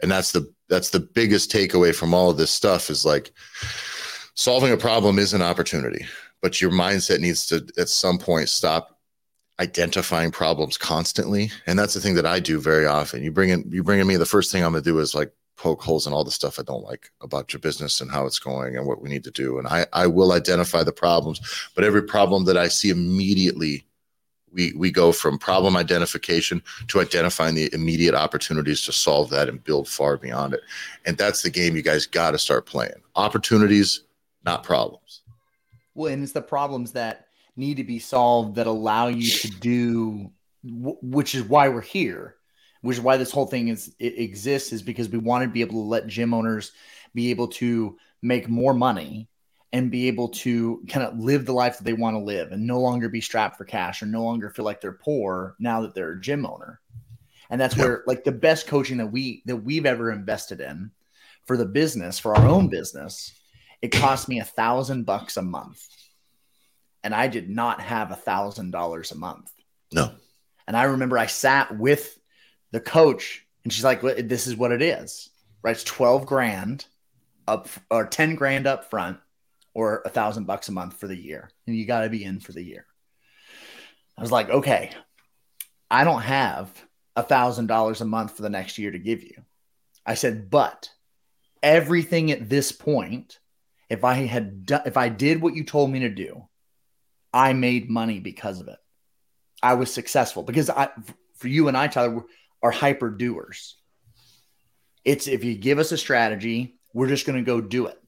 And 0.02 0.10
that's 0.10 0.32
the 0.32 0.52
that's 0.68 0.90
the 0.90 1.00
biggest 1.00 1.50
takeaway 1.50 1.94
from 1.94 2.12
all 2.12 2.28
of 2.28 2.36
this 2.36 2.50
stuff 2.50 2.90
is 2.90 3.06
like 3.06 3.32
solving 4.34 4.70
a 4.70 4.76
problem 4.76 5.18
is 5.18 5.32
an 5.32 5.40
opportunity, 5.40 6.04
but 6.42 6.60
your 6.60 6.70
mindset 6.70 7.20
needs 7.20 7.46
to 7.46 7.66
at 7.78 7.88
some 7.88 8.18
point 8.18 8.50
stop 8.50 8.98
identifying 9.60 10.30
problems 10.30 10.76
constantly. 10.76 11.50
And 11.66 11.78
that's 11.78 11.94
the 11.94 12.00
thing 12.00 12.16
that 12.16 12.26
I 12.26 12.38
do 12.38 12.60
very 12.60 12.84
often. 12.84 13.22
You 13.22 13.32
bring 13.32 13.48
in 13.48 13.64
you 13.72 13.82
bring 13.82 13.98
in 13.98 14.06
me, 14.06 14.18
the 14.18 14.26
first 14.26 14.52
thing 14.52 14.62
I'm 14.62 14.72
gonna 14.72 14.82
do 14.82 14.98
is 14.98 15.14
like 15.14 15.32
poke 15.56 15.82
holes 15.82 16.06
in 16.06 16.12
all 16.12 16.24
the 16.24 16.30
stuff 16.30 16.58
I 16.58 16.62
don't 16.62 16.84
like 16.84 17.10
about 17.22 17.52
your 17.52 17.60
business 17.60 18.00
and 18.00 18.10
how 18.10 18.26
it's 18.26 18.38
going 18.38 18.76
and 18.76 18.86
what 18.86 19.00
we 19.00 19.08
need 19.08 19.24
to 19.24 19.30
do. 19.30 19.58
And 19.58 19.66
I, 19.66 19.86
I 19.92 20.06
will 20.06 20.32
identify 20.32 20.82
the 20.82 20.92
problems, 20.92 21.40
but 21.74 21.84
every 21.84 22.02
problem 22.02 22.44
that 22.44 22.56
I 22.56 22.68
see 22.68 22.90
immediately, 22.90 23.86
we, 24.52 24.72
we 24.76 24.90
go 24.90 25.12
from 25.12 25.38
problem 25.38 25.76
identification 25.76 26.62
to 26.88 27.00
identifying 27.00 27.54
the 27.54 27.70
immediate 27.72 28.14
opportunities 28.14 28.82
to 28.82 28.92
solve 28.92 29.30
that 29.30 29.48
and 29.48 29.64
build 29.64 29.88
far 29.88 30.16
beyond 30.16 30.54
it. 30.54 30.60
And 31.04 31.16
that's 31.16 31.42
the 31.42 31.50
game 31.50 31.74
you 31.74 31.82
guys 31.82 32.06
got 32.06 32.32
to 32.32 32.38
start 32.38 32.66
playing. 32.66 33.02
Opportunities, 33.14 34.02
not 34.44 34.62
problems. 34.62 35.22
Well, 35.94 36.12
and 36.12 36.22
it's 36.22 36.32
the 36.32 36.42
problems 36.42 36.92
that 36.92 37.28
need 37.56 37.78
to 37.78 37.84
be 37.84 37.98
solved 37.98 38.56
that 38.56 38.66
allow 38.66 39.08
you 39.08 39.30
to 39.30 39.48
do, 39.48 40.30
which 40.62 41.34
is 41.34 41.42
why 41.42 41.68
we're 41.68 41.80
here 41.80 42.36
which 42.86 42.98
is 42.98 43.02
why 43.02 43.16
this 43.16 43.32
whole 43.32 43.46
thing 43.46 43.68
is 43.68 43.94
it 43.98 44.18
exists 44.18 44.72
is 44.72 44.82
because 44.82 45.08
we 45.08 45.18
want 45.18 45.42
to 45.42 45.48
be 45.48 45.60
able 45.60 45.82
to 45.82 45.88
let 45.88 46.06
gym 46.06 46.32
owners 46.32 46.70
be 47.14 47.30
able 47.30 47.48
to 47.48 47.98
make 48.22 48.48
more 48.48 48.72
money 48.72 49.28
and 49.72 49.90
be 49.90 50.06
able 50.06 50.28
to 50.28 50.84
kind 50.88 51.04
of 51.04 51.18
live 51.18 51.44
the 51.44 51.52
life 51.52 51.78
that 51.78 51.84
they 51.84 51.92
want 51.92 52.14
to 52.14 52.20
live 52.20 52.52
and 52.52 52.64
no 52.64 52.80
longer 52.80 53.08
be 53.08 53.20
strapped 53.20 53.56
for 53.56 53.64
cash 53.64 54.02
or 54.02 54.06
no 54.06 54.22
longer 54.22 54.50
feel 54.50 54.64
like 54.64 54.80
they're 54.80 54.92
poor 54.92 55.56
now 55.58 55.82
that 55.82 55.94
they're 55.94 56.12
a 56.12 56.20
gym 56.20 56.46
owner. 56.46 56.80
And 57.50 57.60
that's 57.60 57.76
where 57.76 58.04
like 58.06 58.22
the 58.22 58.32
best 58.32 58.68
coaching 58.68 58.98
that 58.98 59.08
we 59.08 59.42
that 59.46 59.56
we've 59.56 59.86
ever 59.86 60.12
invested 60.12 60.60
in 60.60 60.92
for 61.44 61.56
the 61.56 61.66
business, 61.66 62.18
for 62.18 62.36
our 62.36 62.46
own 62.46 62.68
business, 62.68 63.32
it 63.82 63.88
cost 63.88 64.28
me 64.28 64.38
a 64.38 64.44
thousand 64.44 65.06
bucks 65.06 65.36
a 65.36 65.42
month. 65.42 65.84
And 67.02 67.14
I 67.14 67.26
did 67.26 67.50
not 67.50 67.80
have 67.80 68.12
a 68.12 68.16
thousand 68.16 68.70
dollars 68.70 69.12
a 69.12 69.16
month. 69.16 69.50
No. 69.92 70.12
And 70.66 70.76
I 70.76 70.84
remember 70.84 71.18
I 71.18 71.26
sat 71.26 71.76
with 71.76 72.15
the 72.76 72.80
coach, 72.80 73.46
and 73.64 73.72
she's 73.72 73.84
like, 73.84 74.02
"This 74.02 74.46
is 74.46 74.54
what 74.54 74.70
it 74.70 74.82
is, 74.82 75.30
right? 75.62 75.70
It's 75.70 75.82
twelve 75.82 76.26
grand 76.26 76.84
up 77.48 77.70
or 77.90 78.04
ten 78.04 78.34
grand 78.34 78.66
up 78.66 78.90
front, 78.90 79.18
or 79.72 80.02
a 80.04 80.10
thousand 80.10 80.44
bucks 80.44 80.68
a 80.68 80.72
month 80.72 80.98
for 80.98 81.06
the 81.06 81.16
year, 81.16 81.48
and 81.66 81.74
you 81.74 81.86
got 81.86 82.02
to 82.02 82.10
be 82.10 82.22
in 82.22 82.38
for 82.38 82.52
the 82.52 82.62
year." 82.62 82.84
I 84.18 84.20
was 84.20 84.30
like, 84.30 84.50
"Okay, 84.50 84.90
I 85.90 86.04
don't 86.04 86.20
have 86.20 86.68
a 87.16 87.22
thousand 87.22 87.68
dollars 87.68 88.02
a 88.02 88.04
month 88.04 88.36
for 88.36 88.42
the 88.42 88.50
next 88.50 88.76
year 88.76 88.90
to 88.90 88.98
give 88.98 89.22
you." 89.22 89.42
I 90.04 90.16
said, 90.16 90.50
"But 90.50 90.90
everything 91.62 92.30
at 92.32 92.50
this 92.50 92.72
point, 92.72 93.38
if 93.88 94.04
I 94.04 94.26
had 94.26 94.66
done, 94.66 94.82
if 94.84 94.98
I 94.98 95.08
did 95.08 95.40
what 95.40 95.56
you 95.56 95.64
told 95.64 95.90
me 95.90 96.00
to 96.00 96.10
do, 96.10 96.46
I 97.32 97.54
made 97.54 97.88
money 97.88 98.20
because 98.20 98.60
of 98.60 98.68
it. 98.68 98.78
I 99.62 99.72
was 99.74 99.94
successful 99.94 100.42
because 100.42 100.68
I, 100.68 100.90
for 101.36 101.48
you 101.48 101.68
and 101.68 101.76
I, 101.76 101.88
Tyler, 101.88 102.24
are 102.62 102.70
hyper 102.70 103.10
doers. 103.10 103.76
It's 105.04 105.28
if 105.28 105.44
you 105.44 105.54
give 105.54 105.78
us 105.78 105.92
a 105.92 105.98
strategy, 105.98 106.78
we're 106.92 107.08
just 107.08 107.26
going 107.26 107.36
to 107.36 107.44
go 107.44 107.60
do 107.60 107.86
it 107.86 108.00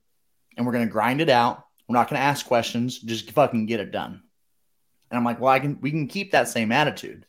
and 0.57 0.67
we're 0.67 0.73
going 0.73 0.87
to 0.87 0.93
grind 0.93 1.21
it 1.21 1.28
out. 1.28 1.64
We're 1.88 1.95
not 1.95 2.11
going 2.11 2.19
to 2.21 2.25
ask 2.25 2.47
questions, 2.47 2.99
just 2.99 3.31
fucking 3.31 3.67
get 3.67 3.81
it 3.81 3.93
done. 3.93 4.23
And 5.11 5.19
I'm 5.19 5.25
like, 5.25 5.40
well, 5.40 5.52
I 5.52 5.61
can, 5.61 5.78
we 5.81 5.90
can 5.90 6.07
keep 6.07 6.33
that 6.33 6.49
same 6.49 6.73
attitude. 6.73 7.25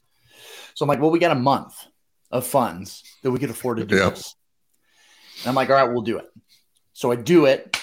So 0.74 0.84
I'm 0.84 0.90
like, 0.90 1.00
well, 1.00 1.12
we 1.12 1.20
got 1.20 1.32
a 1.32 1.36
month 1.36 1.76
of 2.32 2.46
funds 2.46 3.04
that 3.24 3.32
we 3.32 3.40
could 3.40 3.50
afford 3.50 3.78
to 3.78 3.86
do 3.86 3.96
yeah. 3.96 4.10
this. 4.10 4.36
And 5.42 5.50
I'm 5.50 5.56
like, 5.56 5.70
all 5.70 5.76
right, 5.76 5.90
we'll 5.90 6.02
do 6.02 6.18
it. 6.18 6.30
So 6.94 7.12
I 7.12 7.16
do 7.16 7.46
it. 7.46 7.78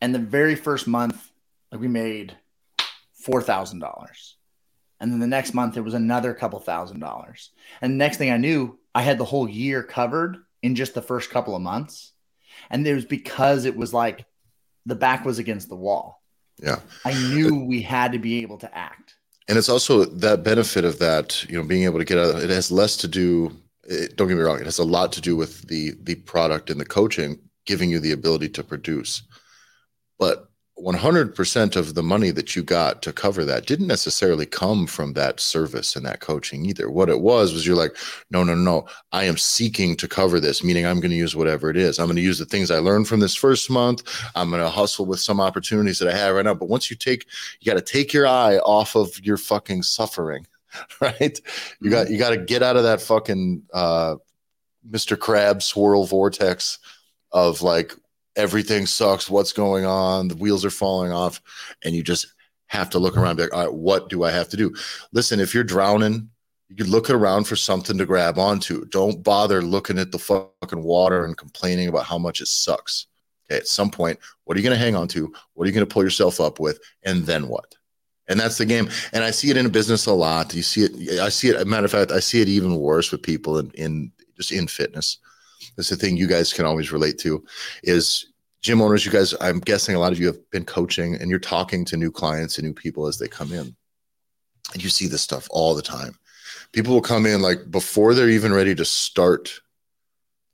And 0.00 0.14
the 0.14 0.18
very 0.18 0.56
first 0.56 0.88
month, 0.88 1.30
like 1.70 1.80
we 1.80 1.88
made 1.88 2.36
$4,000. 3.26 4.08
And 5.00 5.10
then 5.10 5.20
the 5.20 5.26
next 5.26 5.54
month, 5.54 5.76
it 5.76 5.80
was 5.80 5.94
another 5.94 6.34
couple 6.34 6.60
thousand 6.60 7.00
dollars. 7.00 7.50
And 7.80 7.96
next 7.96 8.18
thing 8.18 8.30
I 8.30 8.36
knew, 8.36 8.78
I 8.94 9.02
had 9.02 9.18
the 9.18 9.24
whole 9.24 9.48
year 9.48 9.82
covered 9.82 10.36
in 10.62 10.74
just 10.74 10.94
the 10.94 11.02
first 11.02 11.30
couple 11.30 11.56
of 11.56 11.62
months. 11.62 12.12
And 12.68 12.86
it 12.86 12.94
was 12.94 13.06
because 13.06 13.64
it 13.64 13.76
was 13.76 13.94
like 13.94 14.26
the 14.84 14.94
back 14.94 15.24
was 15.24 15.38
against 15.38 15.68
the 15.68 15.76
wall. 15.76 16.22
Yeah. 16.62 16.80
I 17.04 17.14
knew 17.14 17.64
we 17.64 17.80
had 17.80 18.12
to 18.12 18.18
be 18.18 18.42
able 18.42 18.58
to 18.58 18.76
act. 18.76 19.14
And 19.48 19.56
it's 19.56 19.68
also 19.68 20.04
that 20.04 20.44
benefit 20.44 20.84
of 20.84 20.98
that, 20.98 21.44
you 21.48 21.56
know, 21.56 21.66
being 21.66 21.84
able 21.84 21.98
to 21.98 22.04
get 22.04 22.18
out, 22.18 22.34
of 22.34 22.44
it 22.44 22.50
has 22.50 22.70
less 22.70 22.96
to 22.98 23.08
do, 23.08 23.56
it, 23.84 24.16
don't 24.16 24.28
get 24.28 24.36
me 24.36 24.42
wrong, 24.42 24.60
it 24.60 24.66
has 24.66 24.78
a 24.78 24.84
lot 24.84 25.12
to 25.12 25.20
do 25.20 25.34
with 25.34 25.66
the 25.68 25.92
the 26.02 26.16
product 26.16 26.70
and 26.70 26.80
the 26.80 26.84
coaching 26.84 27.38
giving 27.66 27.90
you 27.90 27.98
the 27.98 28.12
ability 28.12 28.48
to 28.50 28.62
produce. 28.62 29.22
But 30.18 30.49
100% 30.82 31.76
of 31.76 31.94
the 31.94 32.02
money 32.02 32.30
that 32.30 32.56
you 32.56 32.62
got 32.62 33.02
to 33.02 33.12
cover 33.12 33.44
that 33.44 33.66
didn't 33.66 33.86
necessarily 33.86 34.46
come 34.46 34.86
from 34.86 35.12
that 35.12 35.40
service 35.40 35.96
and 35.96 36.04
that 36.06 36.20
coaching 36.20 36.64
either. 36.64 36.90
What 36.90 37.08
it 37.08 37.20
was 37.20 37.52
was 37.52 37.66
you're 37.66 37.76
like, 37.76 37.96
no, 38.30 38.44
no, 38.44 38.54
no, 38.54 38.86
I 39.12 39.24
am 39.24 39.36
seeking 39.36 39.96
to 39.96 40.08
cover 40.08 40.40
this, 40.40 40.64
meaning 40.64 40.86
I'm 40.86 41.00
going 41.00 41.10
to 41.10 41.16
use 41.16 41.36
whatever 41.36 41.70
it 41.70 41.76
is. 41.76 41.98
I'm 41.98 42.06
going 42.06 42.16
to 42.16 42.22
use 42.22 42.38
the 42.38 42.44
things 42.44 42.70
I 42.70 42.78
learned 42.78 43.08
from 43.08 43.20
this 43.20 43.34
first 43.34 43.70
month. 43.70 44.02
I'm 44.34 44.50
going 44.50 44.62
to 44.62 44.68
hustle 44.68 45.06
with 45.06 45.20
some 45.20 45.40
opportunities 45.40 45.98
that 45.98 46.08
I 46.08 46.16
have 46.16 46.34
right 46.34 46.44
now. 46.44 46.54
But 46.54 46.68
once 46.68 46.90
you 46.90 46.96
take, 46.96 47.26
you 47.60 47.70
got 47.70 47.78
to 47.78 47.92
take 47.92 48.12
your 48.12 48.26
eye 48.26 48.58
off 48.58 48.96
of 48.96 49.18
your 49.24 49.36
fucking 49.36 49.82
suffering, 49.82 50.46
right? 51.00 51.40
You 51.80 51.90
got, 51.90 52.10
you 52.10 52.18
got 52.18 52.30
to 52.30 52.38
get 52.38 52.62
out 52.62 52.76
of 52.76 52.84
that 52.84 53.00
fucking, 53.00 53.62
uh, 53.72 54.16
Mr. 54.88 55.18
Crab 55.18 55.62
swirl 55.62 56.04
vortex 56.04 56.78
of 57.32 57.62
like 57.62 57.94
everything 58.36 58.86
sucks. 58.86 59.30
What's 59.30 59.52
going 59.52 59.84
on? 59.84 60.28
The 60.28 60.36
wheels 60.36 60.64
are 60.64 60.70
falling 60.70 61.12
off, 61.12 61.40
and 61.84 61.94
you 61.94 62.02
just 62.02 62.26
have 62.66 62.90
to 62.90 62.98
look 62.98 63.16
around. 63.16 63.36
Be 63.36 63.42
like, 63.42 63.54
all 63.54 63.64
right, 63.64 63.74
what 63.74 64.08
do 64.08 64.22
I 64.22 64.30
have 64.30 64.48
to 64.50 64.56
do? 64.56 64.74
Listen, 65.12 65.40
if 65.40 65.54
you're 65.54 65.64
drowning, 65.64 66.30
you 66.68 66.76
can 66.76 66.88
look 66.88 67.10
around 67.10 67.44
for 67.44 67.56
something 67.56 67.98
to 67.98 68.06
grab 68.06 68.38
onto. 68.38 68.84
Don't 68.86 69.22
bother 69.24 69.60
looking 69.60 69.98
at 69.98 70.12
the 70.12 70.18
fucking 70.18 70.82
water 70.82 71.24
and 71.24 71.36
complaining 71.36 71.88
about 71.88 72.06
how 72.06 72.18
much 72.18 72.40
it 72.40 72.46
sucks. 72.46 73.06
Okay, 73.50 73.58
at 73.58 73.66
some 73.66 73.90
point, 73.90 74.18
what 74.44 74.56
are 74.56 74.60
you 74.60 74.64
going 74.64 74.78
to 74.78 74.84
hang 74.84 74.94
on 74.94 75.08
to? 75.08 75.32
What 75.54 75.64
are 75.64 75.66
you 75.66 75.74
going 75.74 75.86
to 75.86 75.92
pull 75.92 76.04
yourself 76.04 76.40
up 76.40 76.60
with? 76.60 76.78
And 77.02 77.26
then 77.26 77.48
what? 77.48 77.74
And 78.28 78.38
that's 78.38 78.58
the 78.58 78.64
game. 78.64 78.88
And 79.12 79.24
I 79.24 79.32
see 79.32 79.50
it 79.50 79.56
in 79.56 79.68
business 79.70 80.06
a 80.06 80.12
lot. 80.12 80.54
You 80.54 80.62
see 80.62 80.82
it. 80.82 81.18
I 81.18 81.28
see 81.28 81.48
it. 81.48 81.66
matter 81.66 81.86
of 81.86 81.90
fact, 81.90 82.12
I 82.12 82.20
see 82.20 82.40
it 82.40 82.48
even 82.48 82.76
worse 82.76 83.10
with 83.10 83.22
people 83.22 83.58
in, 83.58 83.70
in 83.72 84.12
just 84.36 84.52
in 84.52 84.68
fitness. 84.68 85.18
That's 85.80 85.88
the 85.88 85.96
thing 85.96 86.18
you 86.18 86.26
guys 86.26 86.52
can 86.52 86.66
always 86.66 86.92
relate 86.92 87.16
to 87.20 87.42
is 87.82 88.26
gym 88.60 88.82
owners, 88.82 89.06
you 89.06 89.10
guys, 89.10 89.34
I'm 89.40 89.60
guessing 89.60 89.94
a 89.94 89.98
lot 89.98 90.12
of 90.12 90.20
you 90.20 90.26
have 90.26 90.50
been 90.50 90.66
coaching 90.66 91.14
and 91.14 91.30
you're 91.30 91.38
talking 91.38 91.86
to 91.86 91.96
new 91.96 92.10
clients 92.10 92.58
and 92.58 92.66
new 92.66 92.74
people 92.74 93.06
as 93.06 93.18
they 93.18 93.28
come 93.28 93.50
in. 93.50 93.74
And 94.74 94.84
you 94.84 94.90
see 94.90 95.06
this 95.06 95.22
stuff 95.22 95.48
all 95.48 95.74
the 95.74 95.80
time. 95.80 96.18
People 96.72 96.92
will 96.92 97.00
come 97.00 97.24
in 97.24 97.40
like 97.40 97.70
before 97.70 98.12
they're 98.12 98.28
even 98.28 98.52
ready 98.52 98.74
to 98.74 98.84
start 98.84 99.58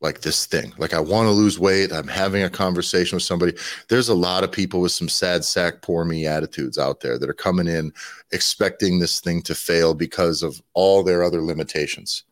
like 0.00 0.20
this 0.20 0.46
thing. 0.46 0.72
Like 0.78 0.94
I 0.94 1.00
want 1.00 1.26
to 1.26 1.32
lose 1.32 1.58
weight. 1.58 1.92
I'm 1.92 2.06
having 2.06 2.44
a 2.44 2.48
conversation 2.48 3.16
with 3.16 3.24
somebody. 3.24 3.54
There's 3.88 4.10
a 4.10 4.14
lot 4.14 4.44
of 4.44 4.52
people 4.52 4.80
with 4.80 4.92
some 4.92 5.08
sad 5.08 5.44
sack 5.44 5.82
poor 5.82 6.04
me 6.04 6.24
attitudes 6.24 6.78
out 6.78 7.00
there 7.00 7.18
that 7.18 7.28
are 7.28 7.34
coming 7.34 7.66
in 7.66 7.92
expecting 8.30 9.00
this 9.00 9.18
thing 9.18 9.42
to 9.42 9.56
fail 9.56 9.92
because 9.92 10.44
of 10.44 10.62
all 10.72 11.02
their 11.02 11.24
other 11.24 11.42
limitations 11.42 12.22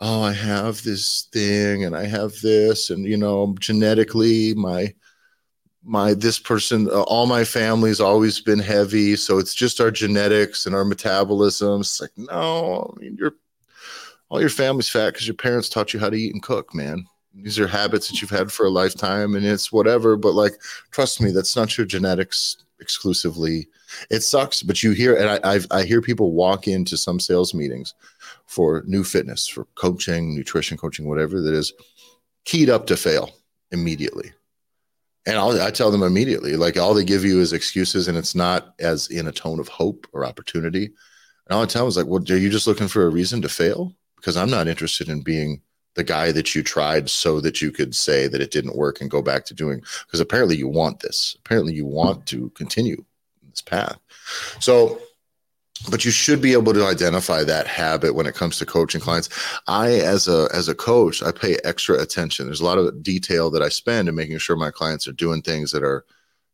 oh 0.00 0.22
i 0.22 0.32
have 0.32 0.82
this 0.82 1.28
thing 1.32 1.84
and 1.84 1.94
i 1.96 2.04
have 2.06 2.32
this 2.42 2.90
and 2.90 3.04
you 3.04 3.16
know 3.16 3.54
genetically 3.58 4.54
my 4.54 4.92
my 5.82 6.14
this 6.14 6.38
person 6.38 6.88
uh, 6.88 7.02
all 7.02 7.26
my 7.26 7.44
family's 7.44 8.00
always 8.00 8.40
been 8.40 8.58
heavy. 8.58 9.16
So 9.16 9.38
it's 9.38 9.54
just 9.54 9.80
our 9.80 9.90
genetics 9.90 10.66
and 10.66 10.74
our 10.74 10.84
metabolism. 10.84 11.80
It's 11.80 12.00
like 12.00 12.10
no 12.16 12.92
i 12.96 13.00
mean 13.00 13.16
you're 13.18 13.34
all 14.28 14.40
your 14.40 14.50
family's 14.50 14.88
fat 14.88 15.10
because 15.12 15.26
your 15.26 15.34
parents 15.34 15.68
taught 15.68 15.92
you 15.92 16.00
how 16.00 16.10
to 16.10 16.16
eat 16.16 16.34
and 16.34 16.42
cook 16.42 16.74
man. 16.74 17.04
These 17.34 17.58
are 17.58 17.66
habits 17.66 18.08
that 18.08 18.20
you've 18.20 18.30
had 18.30 18.52
for 18.52 18.66
a 18.66 18.70
lifetime 18.70 19.34
and 19.34 19.44
it's 19.46 19.72
whatever 19.72 20.16
but 20.16 20.34
like 20.34 20.52
trust 20.90 21.20
me 21.20 21.30
that's 21.30 21.56
not 21.56 21.76
your 21.78 21.86
genetics 21.86 22.58
exclusively. 22.80 23.68
It 24.10 24.20
sucks 24.22 24.62
but 24.62 24.82
you 24.82 24.92
hear 24.92 25.16
and 25.16 25.30
I, 25.30 25.54
I've, 25.54 25.66
I 25.70 25.84
hear 25.84 26.02
people 26.02 26.32
walk 26.32 26.68
into 26.68 26.96
some 26.96 27.18
sales 27.18 27.54
meetings 27.54 27.94
for 28.50 28.82
new 28.84 29.04
fitness, 29.04 29.46
for 29.46 29.64
coaching, 29.76 30.34
nutrition 30.34 30.76
coaching, 30.76 31.06
whatever 31.06 31.40
that 31.40 31.54
is, 31.54 31.72
keyed 32.44 32.68
up 32.68 32.84
to 32.84 32.96
fail 32.96 33.30
immediately. 33.70 34.32
And 35.24 35.36
I'll, 35.36 35.62
I 35.62 35.70
tell 35.70 35.92
them 35.92 36.02
immediately, 36.02 36.56
like 36.56 36.76
all 36.76 36.92
they 36.92 37.04
give 37.04 37.24
you 37.24 37.40
is 37.40 37.52
excuses, 37.52 38.08
and 38.08 38.18
it's 38.18 38.34
not 38.34 38.74
as 38.80 39.06
in 39.06 39.28
a 39.28 39.32
tone 39.32 39.60
of 39.60 39.68
hope 39.68 40.08
or 40.12 40.26
opportunity. 40.26 40.86
And 40.86 41.52
all 41.54 41.62
I 41.62 41.66
tell 41.66 41.84
them 41.84 41.90
is 41.90 41.96
like, 41.96 42.06
well, 42.06 42.24
are 42.28 42.36
you 42.36 42.50
just 42.50 42.66
looking 42.66 42.88
for 42.88 43.04
a 43.04 43.10
reason 43.10 43.40
to 43.42 43.48
fail? 43.48 43.94
Because 44.16 44.36
I'm 44.36 44.50
not 44.50 44.66
interested 44.66 45.08
in 45.08 45.22
being 45.22 45.62
the 45.94 46.02
guy 46.02 46.32
that 46.32 46.52
you 46.52 46.64
tried 46.64 47.08
so 47.08 47.40
that 47.42 47.62
you 47.62 47.70
could 47.70 47.94
say 47.94 48.26
that 48.26 48.40
it 48.40 48.50
didn't 48.50 48.76
work 48.76 49.00
and 49.00 49.08
go 49.08 49.22
back 49.22 49.44
to 49.44 49.54
doing. 49.54 49.80
Because 50.06 50.18
apparently 50.18 50.56
you 50.56 50.66
want 50.66 50.98
this. 50.98 51.36
Apparently 51.44 51.72
you 51.72 51.86
want 51.86 52.26
to 52.26 52.50
continue 52.50 53.04
this 53.48 53.60
path. 53.60 53.96
So 54.58 55.00
but 55.88 56.04
you 56.04 56.10
should 56.10 56.42
be 56.42 56.52
able 56.52 56.74
to 56.74 56.84
identify 56.84 57.42
that 57.44 57.66
habit 57.66 58.14
when 58.14 58.26
it 58.26 58.34
comes 58.34 58.58
to 58.58 58.66
coaching 58.66 59.00
clients. 59.00 59.28
I 59.66 59.92
as 60.00 60.28
a 60.28 60.48
as 60.52 60.68
a 60.68 60.74
coach 60.74 61.22
i 61.22 61.32
pay 61.32 61.56
extra 61.64 62.00
attention. 62.00 62.46
There's 62.46 62.60
a 62.60 62.64
lot 62.64 62.78
of 62.78 63.02
detail 63.02 63.50
that 63.50 63.62
i 63.62 63.68
spend 63.68 64.08
in 64.08 64.14
making 64.14 64.38
sure 64.38 64.56
my 64.56 64.70
clients 64.70 65.08
are 65.08 65.12
doing 65.12 65.42
things 65.42 65.70
that 65.72 65.82
are 65.82 66.04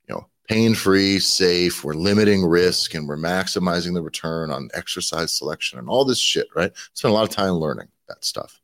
you 0.09 0.15
know 0.15 0.27
pain 0.49 0.75
free 0.75 1.19
safe 1.19 1.83
we're 1.83 1.95
limiting 1.95 2.45
risk 2.45 2.95
and 2.95 3.09
we're 3.09 3.17
maximizing 3.17 3.95
the 3.95 4.03
return 4.03 4.51
on 4.51 4.69
exercise 4.75 5.33
selection 5.33 5.79
and 5.79 5.89
all 5.89 6.05
this 6.05 6.21
shit 6.21 6.47
right? 6.55 6.73
Spend 6.95 7.11
a 7.11 7.15
lot 7.15 7.29
of 7.29 7.35
time 7.35 7.55
learning 7.55 7.89
that 8.09 8.25
stuff. 8.25 8.61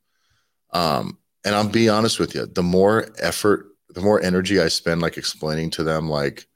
Um 0.73 1.19
and 1.45 1.55
i'll 1.55 1.69
be 1.69 1.89
honest 1.89 2.19
with 2.21 2.35
you 2.35 2.47
the 2.47 2.63
more 2.63 3.09
effort 3.19 3.67
the 3.91 4.01
more 4.01 4.23
energy 4.23 4.61
i 4.61 4.69
spend 4.69 5.03
like 5.03 5.17
explaining 5.17 5.71
to 5.71 5.83
them 5.83 6.09
like 6.09 6.47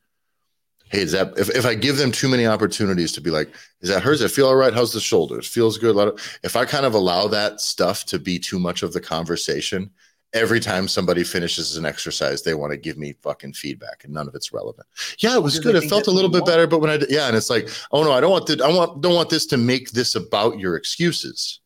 hey, 0.89 1.03
is 1.03 1.13
that 1.13 1.37
if, 1.39 1.49
if 1.51 1.67
I 1.67 1.75
give 1.75 1.97
them 1.97 2.13
too 2.13 2.29
many 2.29 2.47
opportunities 2.47 3.13
to 3.13 3.21
be 3.21 3.31
like, 3.31 3.53
is 3.81 3.89
that 3.89 4.03
hers? 4.03 4.23
It 4.23 4.31
feel 4.31 4.49
all 4.49 4.57
right? 4.57 4.75
How's 4.75 4.93
the 4.93 5.01
shoulders? 5.01 5.47
Feels 5.47 5.79
good. 5.79 5.97
Of, 5.97 6.39
if 6.43 6.57
I 6.57 6.65
kind 6.65 6.87
of 6.87 6.95
allow 6.95 7.27
that 7.29 7.61
stuff 7.61 8.05
to 8.07 8.19
be 8.19 8.39
too 8.39 8.59
much 8.59 8.83
of 8.83 8.93
the 8.93 9.01
conversation, 9.01 9.91
every 10.33 10.61
time 10.61 10.87
somebody 10.87 11.25
finishes 11.25 11.77
an 11.77 11.87
exercise, 11.87 12.43
they 12.43 12.55
want 12.55 12.71
to 12.73 12.77
give 12.77 12.99
me 12.99 13.15
fucking 13.23 13.55
feedback, 13.55 14.05
and 14.05 14.13
none 14.13 14.29
of 14.29 14.35
it's 14.35 14.53
relevant. 14.53 14.87
Yeah, 15.19 15.35
it 15.35 15.43
was 15.43 15.59
good. 15.59 15.75
It 15.75 15.89
felt 15.89 16.07
a 16.07 16.13
little 16.13 16.31
bit 16.31 16.45
better, 16.45 16.67
but 16.67 16.81
when 16.81 16.91
I 16.91 16.99
yeah, 17.09 17.27
and 17.27 17.37
it's 17.37 17.51
like, 17.51 17.69
oh 17.91 18.05
no, 18.05 18.13
I 18.13 18.21
don't 18.21 18.31
want 18.31 18.47
the, 18.47 18.63
I 18.65 18.69
want 18.69 19.01
don't 19.01 19.15
want 19.15 19.31
this 19.31 19.47
to 19.47 19.57
make 19.57 19.91
this 19.91 20.15
about 20.15 20.59
your 20.59 20.77
excuses. 20.77 21.61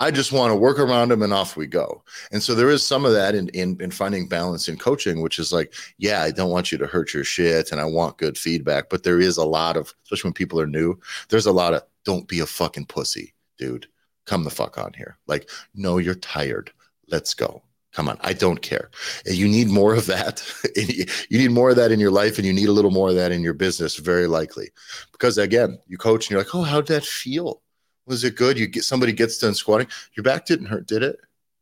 I 0.00 0.10
just 0.10 0.32
want 0.32 0.52
to 0.52 0.56
work 0.56 0.78
around 0.78 1.10
them 1.10 1.22
and 1.22 1.32
off 1.32 1.56
we 1.56 1.66
go. 1.66 2.02
And 2.30 2.42
so 2.42 2.54
there 2.54 2.70
is 2.70 2.86
some 2.86 3.04
of 3.04 3.12
that 3.12 3.34
in, 3.34 3.48
in, 3.48 3.80
in 3.80 3.90
finding 3.90 4.28
balance 4.28 4.68
in 4.68 4.76
coaching, 4.76 5.20
which 5.22 5.38
is 5.38 5.52
like, 5.52 5.74
yeah, 5.98 6.22
I 6.22 6.30
don't 6.30 6.50
want 6.50 6.70
you 6.70 6.78
to 6.78 6.86
hurt 6.86 7.12
your 7.12 7.24
shit 7.24 7.72
and 7.72 7.80
I 7.80 7.84
want 7.84 8.18
good 8.18 8.38
feedback. 8.38 8.90
But 8.90 9.02
there 9.02 9.20
is 9.20 9.36
a 9.36 9.44
lot 9.44 9.76
of, 9.76 9.92
especially 10.04 10.28
when 10.28 10.34
people 10.34 10.60
are 10.60 10.66
new, 10.66 10.98
there's 11.30 11.46
a 11.46 11.52
lot 11.52 11.74
of 11.74 11.82
don't 12.04 12.28
be 12.28 12.40
a 12.40 12.46
fucking 12.46 12.86
pussy, 12.86 13.34
dude. 13.58 13.86
Come 14.24 14.44
the 14.44 14.50
fuck 14.50 14.78
on 14.78 14.92
here. 14.92 15.18
Like, 15.26 15.50
no, 15.74 15.98
you're 15.98 16.14
tired. 16.14 16.70
Let's 17.08 17.34
go. 17.34 17.62
Come 17.92 18.08
on. 18.08 18.18
I 18.20 18.34
don't 18.34 18.62
care. 18.62 18.90
You 19.24 19.48
need 19.48 19.68
more 19.68 19.94
of 19.94 20.06
that. 20.06 20.44
you 20.76 21.38
need 21.38 21.50
more 21.50 21.70
of 21.70 21.76
that 21.76 21.90
in 21.90 21.98
your 21.98 22.10
life 22.10 22.36
and 22.36 22.46
you 22.46 22.52
need 22.52 22.68
a 22.68 22.72
little 22.72 22.90
more 22.90 23.08
of 23.08 23.14
that 23.16 23.32
in 23.32 23.42
your 23.42 23.54
business, 23.54 23.96
very 23.96 24.26
likely. 24.26 24.70
Because 25.10 25.38
again, 25.38 25.78
you 25.88 25.96
coach 25.96 26.26
and 26.26 26.30
you're 26.30 26.40
like, 26.40 26.54
oh, 26.54 26.62
how'd 26.62 26.86
that 26.88 27.04
feel? 27.04 27.62
Was 28.08 28.24
it 28.24 28.36
good? 28.36 28.58
You 28.58 28.66
get 28.66 28.84
somebody 28.84 29.12
gets 29.12 29.38
done 29.38 29.54
squatting. 29.54 29.88
Your 30.14 30.24
back 30.24 30.46
didn't 30.46 30.66
hurt, 30.66 30.86
did 30.86 31.02
it? 31.02 31.18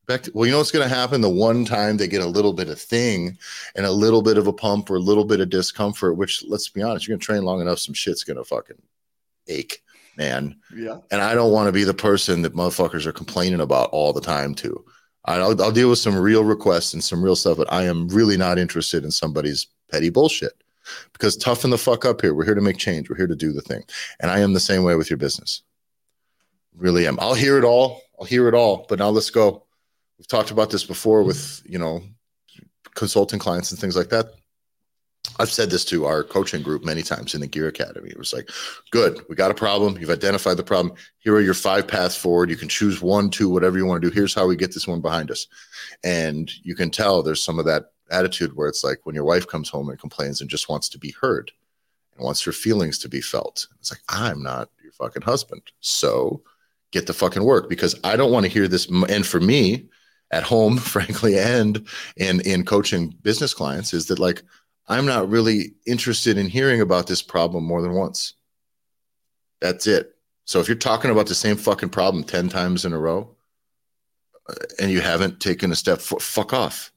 Back 0.06 0.22
to, 0.22 0.30
well, 0.34 0.46
you 0.46 0.52
know 0.52 0.58
what's 0.58 0.70
going 0.70 0.88
to 0.88 0.94
happen 0.94 1.20
the 1.20 1.28
one 1.28 1.64
time 1.64 1.96
they 1.96 2.06
get 2.06 2.22
a 2.22 2.26
little 2.26 2.52
bit 2.52 2.68
of 2.68 2.80
thing 2.80 3.36
and 3.74 3.84
a 3.84 3.90
little 3.90 4.22
bit 4.22 4.38
of 4.38 4.46
a 4.46 4.52
pump 4.52 4.88
or 4.88 4.96
a 4.96 5.00
little 5.00 5.24
bit 5.24 5.40
of 5.40 5.50
discomfort, 5.50 6.16
which 6.16 6.44
let's 6.46 6.68
be 6.68 6.80
honest, 6.80 7.06
you're 7.06 7.14
going 7.14 7.20
to 7.20 7.26
train 7.26 7.42
long 7.42 7.60
enough, 7.60 7.80
some 7.80 7.94
shit's 7.94 8.22
going 8.22 8.36
to 8.36 8.44
fucking 8.44 8.80
ache, 9.48 9.82
man. 10.16 10.56
Yeah. 10.72 10.98
And 11.10 11.20
I 11.20 11.34
don't 11.34 11.50
want 11.50 11.66
to 11.66 11.72
be 11.72 11.82
the 11.82 11.92
person 11.92 12.42
that 12.42 12.54
motherfuckers 12.54 13.04
are 13.04 13.12
complaining 13.12 13.60
about 13.60 13.90
all 13.90 14.12
the 14.12 14.20
time, 14.20 14.54
too. 14.54 14.84
I'll, 15.24 15.60
I'll 15.60 15.72
deal 15.72 15.90
with 15.90 15.98
some 15.98 16.16
real 16.16 16.44
requests 16.44 16.94
and 16.94 17.02
some 17.02 17.20
real 17.20 17.34
stuff, 17.34 17.56
but 17.56 17.72
I 17.72 17.82
am 17.82 18.06
really 18.08 18.36
not 18.36 18.58
interested 18.58 19.02
in 19.02 19.10
somebody's 19.10 19.66
petty 19.90 20.10
bullshit 20.10 20.52
because 21.12 21.36
toughen 21.36 21.70
the 21.70 21.78
fuck 21.78 22.04
up 22.04 22.20
here. 22.20 22.32
We're 22.32 22.44
here 22.44 22.54
to 22.54 22.60
make 22.60 22.76
change. 22.76 23.10
We're 23.10 23.16
here 23.16 23.26
to 23.26 23.34
do 23.34 23.52
the 23.52 23.60
thing. 23.60 23.82
And 24.20 24.30
I 24.30 24.38
am 24.38 24.52
the 24.52 24.60
same 24.60 24.84
way 24.84 24.94
with 24.94 25.10
your 25.10 25.16
business 25.16 25.62
really 26.76 27.06
am. 27.06 27.18
I'll 27.20 27.34
hear 27.34 27.58
it 27.58 27.64
all. 27.64 28.02
I'll 28.18 28.26
hear 28.26 28.48
it 28.48 28.54
all. 28.54 28.86
But 28.88 28.98
now 28.98 29.08
let's 29.10 29.30
go. 29.30 29.64
We've 30.18 30.26
talked 30.26 30.50
about 30.50 30.70
this 30.70 30.84
before 30.84 31.22
with, 31.22 31.62
you 31.66 31.78
know, 31.78 32.02
consulting 32.94 33.38
clients 33.38 33.70
and 33.70 33.80
things 33.80 33.96
like 33.96 34.08
that. 34.08 34.26
I've 35.38 35.50
said 35.50 35.70
this 35.70 35.84
to 35.86 36.06
our 36.06 36.22
coaching 36.22 36.62
group 36.62 36.84
many 36.84 37.02
times 37.02 37.34
in 37.34 37.40
the 37.40 37.46
Gear 37.46 37.68
Academy. 37.68 38.08
It 38.08 38.18
was 38.18 38.32
like, 38.32 38.48
good, 38.90 39.20
we 39.28 39.34
got 39.34 39.50
a 39.50 39.54
problem. 39.54 39.98
You've 39.98 40.10
identified 40.10 40.56
the 40.56 40.62
problem. 40.62 40.94
Here 41.18 41.34
are 41.34 41.40
your 41.40 41.52
five 41.52 41.86
paths 41.86 42.16
forward. 42.16 42.48
You 42.48 42.56
can 42.56 42.68
choose 42.68 43.02
one, 43.02 43.28
two, 43.28 43.50
whatever 43.50 43.76
you 43.76 43.84
want 43.84 44.00
to 44.00 44.08
do. 44.08 44.14
Here's 44.14 44.34
how 44.34 44.46
we 44.46 44.56
get 44.56 44.72
this 44.72 44.86
one 44.86 45.00
behind 45.00 45.30
us. 45.30 45.46
And 46.04 46.50
you 46.64 46.74
can 46.74 46.90
tell 46.90 47.22
there's 47.22 47.42
some 47.42 47.58
of 47.58 47.66
that 47.66 47.90
attitude 48.10 48.56
where 48.56 48.68
it's 48.68 48.84
like 48.84 49.00
when 49.04 49.14
your 49.14 49.24
wife 49.24 49.46
comes 49.46 49.68
home 49.68 49.88
and 49.90 49.98
complains 49.98 50.40
and 50.40 50.48
just 50.48 50.68
wants 50.68 50.88
to 50.90 50.98
be 50.98 51.14
heard 51.20 51.50
and 52.16 52.24
wants 52.24 52.42
her 52.42 52.52
feelings 52.52 52.98
to 53.00 53.08
be 53.08 53.20
felt. 53.20 53.66
It's 53.80 53.90
like, 53.90 54.02
I'm 54.08 54.42
not 54.42 54.70
your 54.82 54.92
fucking 54.92 55.22
husband. 55.22 55.62
So 55.80 56.42
get 56.92 57.06
the 57.06 57.12
fucking 57.12 57.44
work 57.44 57.68
because 57.68 57.98
I 58.04 58.16
don't 58.16 58.32
want 58.32 58.44
to 58.44 58.52
hear 58.52 58.68
this. 58.68 58.88
And 59.08 59.26
for 59.26 59.40
me, 59.40 59.88
at 60.30 60.42
home, 60.42 60.76
frankly, 60.94 61.38
and 61.38 61.86
in 62.16 62.40
in 62.40 62.64
coaching 62.64 63.14
business 63.22 63.54
clients, 63.54 63.94
is 63.94 64.06
that 64.06 64.18
like 64.18 64.42
I'm 64.88 65.06
not 65.06 65.28
really 65.28 65.74
interested 65.86 66.38
in 66.38 66.46
hearing 66.46 66.80
about 66.80 67.06
this 67.06 67.22
problem 67.22 67.64
more 67.64 67.82
than 67.82 67.94
once. 67.94 68.34
That's 69.60 69.86
it. 69.86 70.14
So 70.44 70.60
if 70.60 70.68
you're 70.68 70.76
talking 70.76 71.10
about 71.10 71.26
the 71.26 71.34
same 71.34 71.56
fucking 71.56 71.88
problem 71.90 72.24
ten 72.24 72.48
times 72.48 72.84
in 72.84 72.92
a 72.92 72.98
row, 72.98 73.34
uh, 74.48 74.54
and 74.80 74.90
you 74.90 75.00
haven't 75.00 75.40
taken 75.40 75.72
a 75.72 75.76
step, 75.76 76.00
fuck 76.00 76.52
off. 76.52 76.92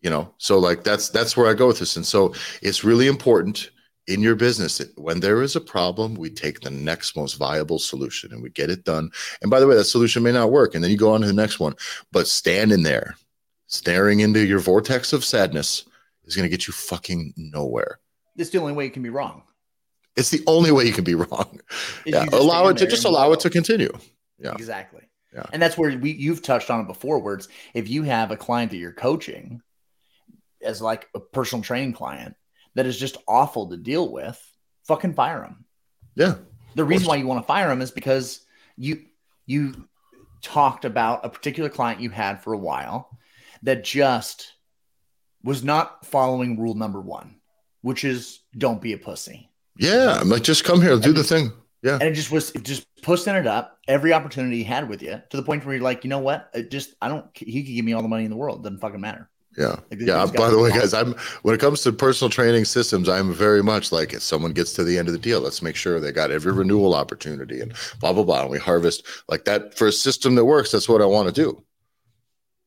You 0.00 0.10
know. 0.10 0.32
So 0.38 0.58
like 0.58 0.84
that's 0.84 1.08
that's 1.08 1.36
where 1.36 1.48
I 1.48 1.54
go 1.54 1.66
with 1.66 1.80
this, 1.80 1.96
and 1.96 2.06
so 2.06 2.34
it's 2.62 2.84
really 2.84 3.08
important 3.08 3.70
in 4.08 4.22
your 4.22 4.34
business 4.34 4.80
when 4.96 5.20
there 5.20 5.42
is 5.42 5.54
a 5.54 5.60
problem 5.60 6.14
we 6.14 6.30
take 6.30 6.60
the 6.60 6.70
next 6.70 7.14
most 7.14 7.34
viable 7.34 7.78
solution 7.78 8.32
and 8.32 8.42
we 8.42 8.48
get 8.48 8.70
it 8.70 8.82
done. 8.82 9.10
And 9.42 9.50
by 9.50 9.60
the 9.60 9.66
way 9.66 9.76
that 9.76 9.84
solution 9.84 10.22
may 10.22 10.32
not 10.32 10.50
work 10.50 10.74
and 10.74 10.82
then 10.82 10.90
you 10.90 10.96
go 10.96 11.12
on 11.12 11.20
to 11.20 11.26
the 11.26 11.32
next 11.32 11.60
one. 11.60 11.74
But 12.10 12.26
standing 12.26 12.82
there 12.82 13.16
staring 13.66 14.20
into 14.20 14.44
your 14.44 14.60
vortex 14.60 15.12
of 15.12 15.24
sadness 15.24 15.84
is 16.24 16.34
going 16.34 16.44
to 16.44 16.48
get 16.48 16.66
you 16.66 16.72
fucking 16.72 17.34
nowhere. 17.36 18.00
It's 18.34 18.50
the 18.50 18.58
only 18.58 18.72
way 18.72 18.86
you 18.86 18.90
can 18.90 19.02
be 19.02 19.10
wrong. 19.10 19.42
It's 20.16 20.30
the 20.30 20.42
only 20.46 20.72
way 20.72 20.84
you 20.86 20.92
can 20.92 21.04
be 21.04 21.14
wrong. 21.14 21.60
Yeah 22.06 22.24
allow 22.32 22.68
it 22.68 22.78
to 22.78 22.86
just 22.86 23.04
allow 23.04 23.32
it 23.32 23.40
to 23.40 23.50
continue. 23.50 23.92
Yeah. 24.38 24.52
Exactly. 24.52 25.02
Yeah. 25.34 25.44
And 25.52 25.60
that's 25.60 25.76
where 25.76 25.96
we 25.98 26.12
you've 26.12 26.40
touched 26.40 26.70
on 26.70 26.80
it 26.80 26.86
before 26.86 27.34
it's 27.34 27.48
if 27.74 27.90
you 27.90 28.04
have 28.04 28.30
a 28.30 28.36
client 28.38 28.70
that 28.70 28.78
you're 28.78 28.92
coaching 28.92 29.60
as 30.62 30.80
like 30.80 31.08
a 31.14 31.20
personal 31.20 31.62
training 31.62 31.92
client 31.92 32.34
that 32.74 32.86
is 32.86 32.98
just 32.98 33.16
awful 33.26 33.68
to 33.68 33.76
deal 33.76 34.10
with, 34.10 34.40
fucking 34.86 35.14
fire 35.14 35.42
him. 35.44 35.64
Yeah. 36.14 36.36
The 36.74 36.84
reason 36.84 37.08
why 37.08 37.16
you 37.16 37.26
want 37.26 37.42
to 37.42 37.46
fire 37.46 37.70
him 37.70 37.82
is 37.82 37.90
because 37.90 38.40
you 38.76 39.04
you 39.46 39.88
talked 40.42 40.84
about 40.84 41.24
a 41.24 41.30
particular 41.30 41.68
client 41.68 42.00
you 42.00 42.10
had 42.10 42.42
for 42.42 42.52
a 42.52 42.58
while 42.58 43.18
that 43.62 43.84
just 43.84 44.52
was 45.42 45.64
not 45.64 46.04
following 46.06 46.58
rule 46.58 46.74
number 46.74 47.00
one, 47.00 47.36
which 47.82 48.04
is 48.04 48.40
don't 48.56 48.80
be 48.80 48.92
a 48.92 48.98
pussy. 48.98 49.50
Yeah, 49.76 50.18
I'm 50.20 50.28
like 50.28 50.42
just 50.42 50.64
come 50.64 50.80
here, 50.80 50.98
do 50.98 51.12
the 51.12 51.24
thing. 51.24 51.52
Yeah, 51.82 51.94
and 51.94 52.02
it 52.02 52.14
just 52.14 52.30
was 52.30 52.50
it 52.50 52.64
just 52.64 52.86
pushing 53.02 53.34
it 53.34 53.46
up 53.46 53.78
every 53.86 54.12
opportunity 54.12 54.58
he 54.58 54.64
had 54.64 54.88
with 54.88 55.02
you 55.02 55.22
to 55.30 55.36
the 55.36 55.42
point 55.42 55.64
where 55.64 55.74
you're 55.74 55.84
like, 55.84 56.04
you 56.04 56.10
know 56.10 56.18
what? 56.18 56.50
It 56.52 56.70
just 56.70 56.94
I 57.00 57.08
don't. 57.08 57.26
He 57.34 57.62
could 57.62 57.74
give 57.74 57.84
me 57.84 57.92
all 57.92 58.02
the 58.02 58.08
money 58.08 58.24
in 58.24 58.30
the 58.30 58.36
world. 58.36 58.60
It 58.60 58.62
doesn't 58.64 58.80
fucking 58.80 59.00
matter. 59.00 59.30
Yeah. 59.58 59.76
Like 59.90 60.00
yeah. 60.00 60.24
By 60.24 60.50
the 60.50 60.58
way, 60.58 60.70
guys, 60.70 60.94
I'm 60.94 61.14
when 61.42 61.54
it 61.54 61.60
comes 61.60 61.82
to 61.82 61.92
personal 61.92 62.30
training 62.30 62.64
systems, 62.64 63.08
I'm 63.08 63.32
very 63.32 63.62
much 63.62 63.90
like 63.90 64.12
if 64.12 64.22
someone 64.22 64.52
gets 64.52 64.72
to 64.74 64.84
the 64.84 64.96
end 64.96 65.08
of 65.08 65.12
the 65.12 65.18
deal, 65.18 65.40
let's 65.40 65.62
make 65.62 65.74
sure 65.74 65.98
they 65.98 66.12
got 66.12 66.30
every 66.30 66.52
renewal 66.52 66.94
opportunity 66.94 67.60
and 67.60 67.72
blah 67.98 68.12
blah 68.12 68.22
blah. 68.22 68.42
And 68.42 68.50
we 68.50 68.58
harvest 68.58 69.04
like 69.28 69.44
that 69.46 69.76
for 69.76 69.88
a 69.88 69.92
system 69.92 70.36
that 70.36 70.44
works. 70.44 70.70
That's 70.70 70.88
what 70.88 71.02
I 71.02 71.06
want 71.06 71.28
to 71.28 71.34
do. 71.34 71.64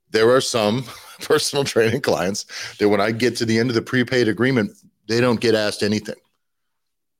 There 0.09 0.29
are 0.35 0.41
some 0.41 0.83
personal 1.21 1.63
training 1.63 2.01
clients 2.01 2.45
that 2.77 2.89
when 2.89 2.99
I 2.99 3.11
get 3.11 3.37
to 3.37 3.45
the 3.45 3.57
end 3.57 3.69
of 3.69 3.75
the 3.75 3.81
prepaid 3.81 4.27
agreement, 4.27 4.71
they 5.07 5.21
don't 5.21 5.39
get 5.39 5.55
asked 5.55 5.83
anything. 5.83 6.15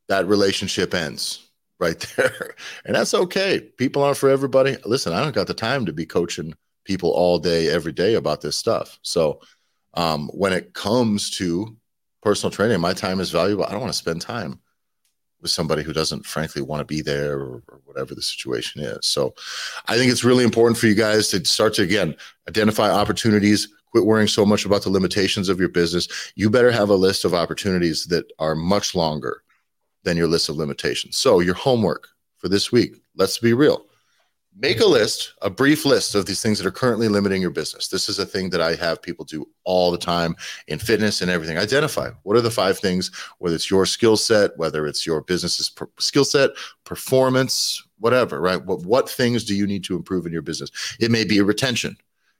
That 0.10 0.27
relationship 0.27 0.93
ends 0.93 1.47
right 1.79 1.97
there. 2.17 2.55
And 2.84 2.93
that's 2.93 3.13
okay. 3.13 3.62
People 3.77 4.03
aren't 4.03 4.17
for 4.17 4.29
everybody. 4.29 4.75
Listen, 4.84 5.13
I 5.13 5.23
don't 5.23 5.34
got 5.34 5.47
the 5.47 5.53
time 5.53 5.86
to 5.86 5.93
be 5.93 6.05
coaching 6.05 6.53
people 6.84 7.12
all 7.12 7.39
day, 7.39 7.69
every 7.69 7.93
day 7.93 8.15
about 8.15 8.41
this 8.41 8.57
stuff. 8.57 8.99
So 9.01 9.39
um, 9.93 10.30
when 10.34 10.54
it 10.54 10.73
comes 10.73 11.30
to 11.32 11.75
personal 12.21 12.51
training, 12.51 12.80
my 12.80 12.93
time 12.93 13.19
is 13.19 13.32
valuable. 13.32 13.65
I 13.65 13.71
don't 13.71 13.82
want 13.82 13.93
to 13.93 13.97
spend 13.97 14.21
time 14.21 14.60
with 15.41 15.51
somebody 15.51 15.82
who 15.82 15.93
doesn't 15.93 16.25
frankly 16.25 16.62
want 16.62 16.82
to 16.82 16.86
be 16.86 17.01
there 17.01 17.39
or, 17.39 17.63
or, 17.67 17.82
whatever 17.86 18.15
the 18.15 18.21
situation 18.21 18.82
is. 18.82 18.99
So 19.01 19.34
I 19.88 19.97
think 19.97 20.12
it's 20.12 20.23
really 20.23 20.45
important 20.45 20.77
for 20.77 20.88
you 20.88 20.95
guys 20.95 21.27
to 21.30 21.43
start 21.43 21.73
to 21.73 21.82
again 21.82 22.15
identify 22.47 22.89
opportunities, 22.89 23.67
quit 23.91 24.06
worrying 24.06 24.27
so 24.27 24.45
much 24.45 24.65
about 24.65 24.84
the 24.84 24.89
limitations 24.89 25.49
of 25.49 25.60
your 25.60 25.67
business. 25.67 26.32
You 26.36 26.49
better 26.49 26.71
have 26.71 26.89
a 26.89 26.95
list 26.95 27.25
of 27.25 27.34
opportunities 27.34 28.06
that 28.06 28.32
are 28.39 28.56
much 28.56 28.95
longer 28.95 29.43
than 30.04 30.15
your 30.15 30.27
list 30.27 30.47
of 30.47 30.56
limitations. 30.56 31.17
So 31.17 31.41
your 31.41 31.56
homework 31.56 32.08
for 32.38 32.47
this 32.47 32.71
week, 32.71 32.95
let's 33.15 33.38
be 33.38 33.54
real 33.54 33.86
make 34.57 34.79
a 34.79 34.85
list, 34.85 35.33
a 35.41 35.49
brief 35.49 35.85
list 35.85 36.13
of 36.13 36.25
these 36.25 36.41
things 36.41 36.57
that 36.57 36.67
are 36.67 36.71
currently 36.71 37.07
limiting 37.07 37.41
your 37.41 37.51
business. 37.51 37.87
This 37.87 38.09
is 38.09 38.19
a 38.19 38.25
thing 38.25 38.49
that 38.49 38.61
I 38.61 38.75
have 38.75 39.01
people 39.01 39.25
do 39.25 39.47
all 39.63 39.91
the 39.91 39.97
time 39.97 40.35
in 40.67 40.77
fitness 40.77 41.21
and 41.21 41.31
everything. 41.31 41.57
Identify 41.57 42.11
what 42.23 42.35
are 42.35 42.41
the 42.41 42.51
five 42.51 42.77
things, 42.77 43.11
whether 43.39 43.55
it's 43.55 43.71
your 43.71 43.85
skill 43.85 44.17
set, 44.17 44.57
whether 44.57 44.87
it's 44.87 45.05
your 45.05 45.21
business's 45.21 45.69
per- 45.69 45.89
skill 45.99 46.25
set, 46.25 46.51
performance, 46.83 47.81
whatever, 47.99 48.41
right? 48.41 48.63
What, 48.65 48.85
what 48.85 49.09
things 49.09 49.43
do 49.43 49.55
you 49.55 49.65
need 49.65 49.83
to 49.85 49.95
improve 49.95 50.25
in 50.25 50.33
your 50.33 50.41
business? 50.41 50.69
It 50.99 51.11
may 51.11 51.23
be 51.23 51.41
retention, 51.41 51.95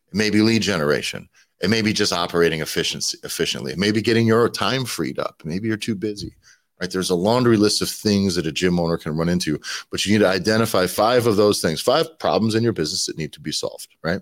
it 0.08 0.16
may 0.16 0.30
be 0.30 0.42
lead 0.42 0.62
generation. 0.62 1.30
It 1.62 1.70
may 1.70 1.84
be 1.84 1.94
just 1.94 2.12
operating 2.12 2.62
efficiency 2.62 3.20
efficiently. 3.24 3.72
It 3.72 3.78
may 3.78 3.92
be 3.92 4.02
getting 4.02 4.26
your 4.26 4.50
time 4.50 4.84
freed 4.84 5.20
up. 5.20 5.44
Maybe 5.46 5.68
you're 5.68 5.78
too 5.78 5.94
busy 5.94 6.34
right? 6.82 6.90
There's 6.90 7.12
a 7.12 7.16
laundry 7.16 7.58
list 7.58 7.82
of 7.82 7.90
things 7.90 8.36
that 8.36 8.48
a 8.48 8.52
gym 8.52 8.80
owner 8.80 8.98
can 8.98 9.16
run 9.16 9.30
into, 9.30 9.60
but 9.92 10.04
you 10.04 10.14
need 10.14 10.24
to 10.24 10.28
identify 10.28 10.88
five 10.88 11.28
of 11.28 11.38
those 11.38 11.62
things, 11.62 11.80
five 11.80 12.18
problems 12.18 12.56
in 12.56 12.64
your 12.64 12.74
business 12.74 13.06
that 13.06 13.18
need 13.18 13.32
to 13.34 13.40
be 13.40 13.52
solved, 13.52 13.90
right? 14.04 14.22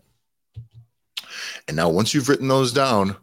And 1.68 1.78
now, 1.78 1.90
once 1.90 2.14
you've 2.14 2.28
written 2.28 2.50
those 2.50 2.74
down, 2.74 3.16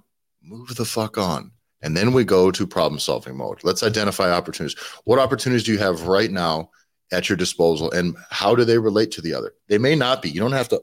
move 0.42 0.74
the 0.74 0.84
fuck 0.84 1.18
on. 1.18 1.52
And 1.82 1.94
then 1.96 2.12
we 2.12 2.24
go 2.24 2.50
to 2.50 2.66
problem 2.66 2.98
solving 2.98 3.36
mode. 3.36 3.60
Let's 3.62 3.82
identify 3.82 4.32
opportunities. 4.32 4.78
What 5.04 5.18
opportunities 5.18 5.64
do 5.64 5.72
you 5.72 5.78
have 5.78 6.08
right 6.08 6.30
now 6.30 6.70
at 7.12 7.28
your 7.28 7.36
disposal 7.36 7.90
and 7.92 8.16
how 8.30 8.54
do 8.54 8.64
they 8.64 8.78
relate 8.78 9.10
to 9.12 9.20
the 9.20 9.34
other? 9.34 9.52
They 9.68 9.78
may 9.78 9.94
not 9.94 10.22
be. 10.22 10.30
You 10.30 10.40
don't 10.40 10.52
have 10.52 10.70
to 10.70 10.82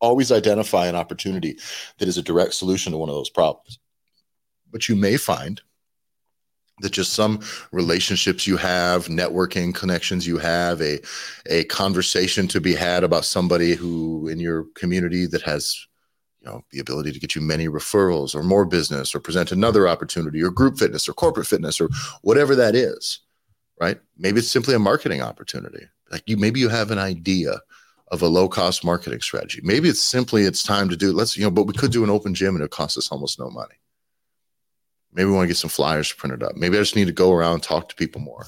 always 0.00 0.32
identify 0.32 0.88
an 0.88 0.96
opportunity 0.96 1.58
that 1.98 2.08
is 2.08 2.18
a 2.18 2.22
direct 2.22 2.54
solution 2.54 2.92
to 2.92 2.98
one 2.98 3.08
of 3.08 3.14
those 3.14 3.30
problems. 3.30 3.78
But 4.70 4.88
you 4.88 4.96
may 4.96 5.16
find 5.16 5.62
that 6.80 6.92
just 6.92 7.14
some 7.14 7.40
relationships 7.72 8.46
you 8.46 8.56
have, 8.56 9.06
networking 9.06 9.74
connections 9.74 10.26
you 10.26 10.38
have, 10.38 10.80
a 10.82 11.00
a 11.46 11.64
conversation 11.64 12.46
to 12.48 12.60
be 12.60 12.74
had 12.74 13.04
about 13.04 13.24
somebody 13.24 13.74
who 13.74 14.28
in 14.28 14.38
your 14.38 14.64
community 14.74 15.26
that 15.26 15.42
has 15.42 15.86
you 16.40 16.46
know 16.46 16.62
the 16.70 16.78
ability 16.80 17.12
to 17.12 17.20
get 17.20 17.34
you 17.34 17.40
many 17.40 17.68
referrals 17.68 18.34
or 18.34 18.42
more 18.42 18.64
business 18.64 19.14
or 19.14 19.20
present 19.20 19.52
another 19.52 19.88
opportunity 19.88 20.42
or 20.42 20.50
group 20.50 20.78
fitness 20.78 21.08
or 21.08 21.12
corporate 21.12 21.46
fitness 21.46 21.80
or 21.80 21.88
whatever 22.22 22.54
that 22.54 22.74
is 22.74 23.20
right? 23.80 23.98
Maybe 24.16 24.38
it's 24.38 24.50
simply 24.50 24.74
a 24.74 24.78
marketing 24.78 25.22
opportunity. 25.22 25.86
Like 26.10 26.22
you 26.26 26.36
maybe 26.36 26.60
you 26.60 26.68
have 26.68 26.90
an 26.90 26.98
idea 26.98 27.60
of 28.08 28.22
a 28.22 28.28
low 28.28 28.48
cost 28.48 28.84
marketing 28.84 29.20
strategy. 29.20 29.60
Maybe 29.64 29.88
it's 29.88 30.02
simply 30.02 30.42
it's 30.42 30.62
time 30.62 30.88
to 30.88 30.96
do 30.96 31.12
let's 31.12 31.36
you 31.36 31.44
know 31.44 31.50
but 31.50 31.66
we 31.66 31.72
could 31.72 31.92
do 31.92 32.04
an 32.04 32.10
open 32.10 32.34
gym 32.34 32.54
and 32.54 32.64
it 32.64 32.70
costs 32.70 32.96
us 32.96 33.10
almost 33.10 33.38
no 33.38 33.50
money 33.50 33.74
maybe 35.16 35.26
we 35.26 35.34
want 35.34 35.44
to 35.44 35.48
get 35.48 35.56
some 35.56 35.70
flyers 35.70 36.12
printed 36.12 36.42
up 36.42 36.54
maybe 36.56 36.76
i 36.76 36.80
just 36.80 36.96
need 36.96 37.06
to 37.06 37.12
go 37.12 37.32
around 37.32 37.54
and 37.54 37.62
talk 37.62 37.88
to 37.88 37.96
people 37.96 38.20
more 38.20 38.46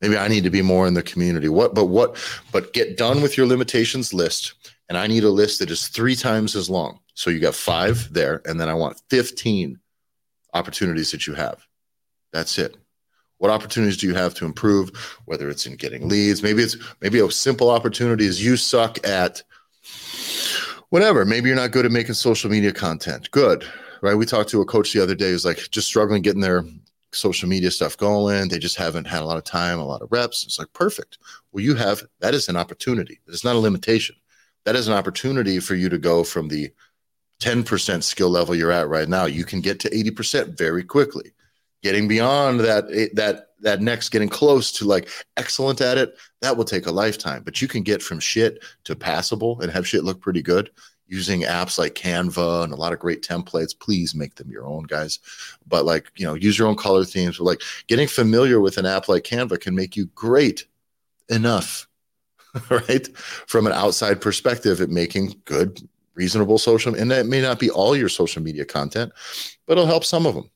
maybe 0.00 0.16
i 0.16 0.28
need 0.28 0.44
to 0.44 0.50
be 0.50 0.62
more 0.62 0.86
in 0.86 0.94
the 0.94 1.02
community 1.02 1.48
what 1.48 1.74
but 1.74 1.86
what 1.86 2.16
but 2.52 2.72
get 2.72 2.96
done 2.96 3.20
with 3.20 3.36
your 3.36 3.46
limitations 3.46 4.14
list 4.14 4.54
and 4.88 4.96
i 4.96 5.06
need 5.06 5.24
a 5.24 5.30
list 5.30 5.58
that 5.58 5.70
is 5.70 5.88
three 5.88 6.16
times 6.16 6.56
as 6.56 6.70
long 6.70 6.98
so 7.14 7.30
you 7.30 7.38
got 7.38 7.54
five 7.54 8.12
there, 8.12 8.42
and 8.44 8.60
then 8.60 8.68
I 8.68 8.74
want 8.74 9.00
15 9.08 9.78
opportunities 10.52 11.12
that 11.12 11.26
you 11.26 11.34
have. 11.34 11.64
That's 12.32 12.58
it. 12.58 12.76
What 13.38 13.50
opportunities 13.50 13.96
do 13.96 14.06
you 14.06 14.14
have 14.14 14.34
to 14.34 14.44
improve? 14.44 14.90
Whether 15.24 15.48
it's 15.48 15.66
in 15.66 15.76
getting 15.76 16.08
leads, 16.08 16.42
maybe 16.42 16.62
it's 16.62 16.76
maybe 17.00 17.20
a 17.20 17.30
simple 17.30 17.70
opportunity 17.70 18.26
is 18.26 18.44
you 18.44 18.56
suck 18.56 19.06
at 19.06 19.42
whatever. 20.90 21.24
Maybe 21.24 21.48
you're 21.48 21.56
not 21.56 21.70
good 21.70 21.86
at 21.86 21.92
making 21.92 22.14
social 22.14 22.50
media 22.50 22.72
content. 22.72 23.30
Good, 23.30 23.64
right? 24.04 24.14
We 24.14 24.26
talked 24.26 24.50
to 24.50 24.60
a 24.60 24.66
coach 24.66 24.92
the 24.92 25.02
other 25.02 25.14
day 25.14 25.30
who's 25.30 25.46
like 25.46 25.70
just 25.70 25.88
struggling 25.88 26.20
getting 26.20 26.42
their 26.42 26.62
social 27.12 27.48
media 27.48 27.70
stuff 27.70 27.96
going. 27.96 28.48
They 28.48 28.58
just 28.58 28.76
haven't 28.76 29.06
had 29.06 29.22
a 29.22 29.24
lot 29.24 29.38
of 29.38 29.44
time, 29.44 29.78
a 29.78 29.84
lot 29.84 30.02
of 30.02 30.12
reps. 30.12 30.44
It's 30.44 30.58
like 30.58 30.72
perfect. 30.74 31.16
Well, 31.52 31.64
you 31.64 31.74
have 31.74 32.02
that 32.20 32.34
is 32.34 32.50
an 32.50 32.56
opportunity. 32.56 33.20
It's 33.26 33.44
not 33.44 33.56
a 33.56 33.60
limitation. 33.60 34.16
That 34.66 34.76
is 34.76 34.88
an 34.88 34.94
opportunity 34.94 35.58
for 35.58 35.74
you 35.74 35.88
to 35.88 35.98
go 35.98 36.22
from 36.22 36.48
the 36.48 36.70
10% 37.40 38.02
skill 38.02 38.28
level 38.28 38.54
you're 38.54 38.70
at 38.70 38.88
right 38.88 39.08
now, 39.08 39.24
you 39.24 39.44
can 39.44 39.60
get 39.60 39.80
to 39.80 39.90
80% 39.90 40.56
very 40.56 40.84
quickly. 40.84 41.32
Getting 41.82 42.08
beyond 42.08 42.60
that, 42.60 42.84
eh, 42.92 43.08
that, 43.14 43.48
that 43.60 43.82
next, 43.82 44.10
getting 44.10 44.28
close 44.28 44.72
to 44.72 44.84
like 44.84 45.08
excellent 45.36 45.80
at 45.80 45.98
it, 45.98 46.16
that 46.40 46.56
will 46.56 46.64
take 46.64 46.86
a 46.86 46.92
lifetime. 46.92 47.42
But 47.42 47.60
you 47.60 47.68
can 47.68 47.82
get 47.82 48.02
from 48.02 48.20
shit 48.20 48.64
to 48.84 48.94
passable 48.94 49.60
and 49.60 49.70
have 49.70 49.86
shit 49.86 50.04
look 50.04 50.20
pretty 50.20 50.42
good 50.42 50.70
using 51.06 51.42
apps 51.42 51.78
like 51.78 51.94
Canva 51.94 52.64
and 52.64 52.72
a 52.72 52.76
lot 52.76 52.92
of 52.92 52.98
great 52.98 53.22
templates. 53.22 53.78
Please 53.78 54.14
make 54.14 54.34
them 54.36 54.50
your 54.50 54.66
own, 54.66 54.84
guys. 54.84 55.18
But 55.66 55.84
like, 55.84 56.10
you 56.16 56.26
know, 56.26 56.34
use 56.34 56.58
your 56.58 56.68
own 56.68 56.76
color 56.76 57.04
themes. 57.04 57.38
But 57.38 57.44
like 57.44 57.62
getting 57.86 58.08
familiar 58.08 58.60
with 58.60 58.78
an 58.78 58.86
app 58.86 59.08
like 59.08 59.24
Canva 59.24 59.60
can 59.60 59.74
make 59.74 59.96
you 59.96 60.06
great 60.14 60.66
enough, 61.28 61.86
right? 62.70 63.06
From 63.16 63.66
an 63.66 63.72
outside 63.72 64.20
perspective 64.20 64.80
at 64.80 64.90
making 64.90 65.40
good 65.44 65.80
reasonable 66.14 66.58
social 66.58 66.94
and 66.94 67.10
that 67.10 67.26
may 67.26 67.40
not 67.40 67.58
be 67.58 67.70
all 67.70 67.96
your 67.96 68.08
social 68.08 68.42
media 68.42 68.64
content 68.64 69.12
but 69.66 69.72
it'll 69.72 69.86
help 69.86 70.04
some 70.04 70.26
of 70.26 70.34
them 70.34 70.48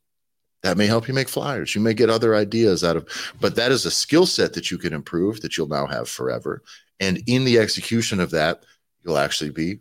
that 0.63 0.77
may 0.77 0.87
help 0.87 1.09
you 1.09 1.15
make 1.15 1.29
flyers 1.29 1.75
you 1.75 1.81
may 1.81 1.93
get 1.93 2.09
other 2.09 2.35
ideas 2.35 2.85
out 2.85 2.97
of 2.97 3.09
but 3.41 3.57
that 3.57 3.73
is 3.73 3.85
a 3.85 3.91
skill 3.91 4.25
set 4.25 4.53
that 4.53 4.71
you 4.71 4.79
can 4.79 4.93
improve 4.93 5.41
that 5.41 5.57
you'll 5.57 5.69
now 5.69 5.87
have 5.87 6.09
forever 6.09 6.63
and 7.01 7.21
in 7.27 7.45
the 7.45 7.59
execution 7.59 8.21
of 8.21 8.31
that 8.31 8.63
you'll 9.05 9.19
actually 9.19 9.51
be 9.51 9.81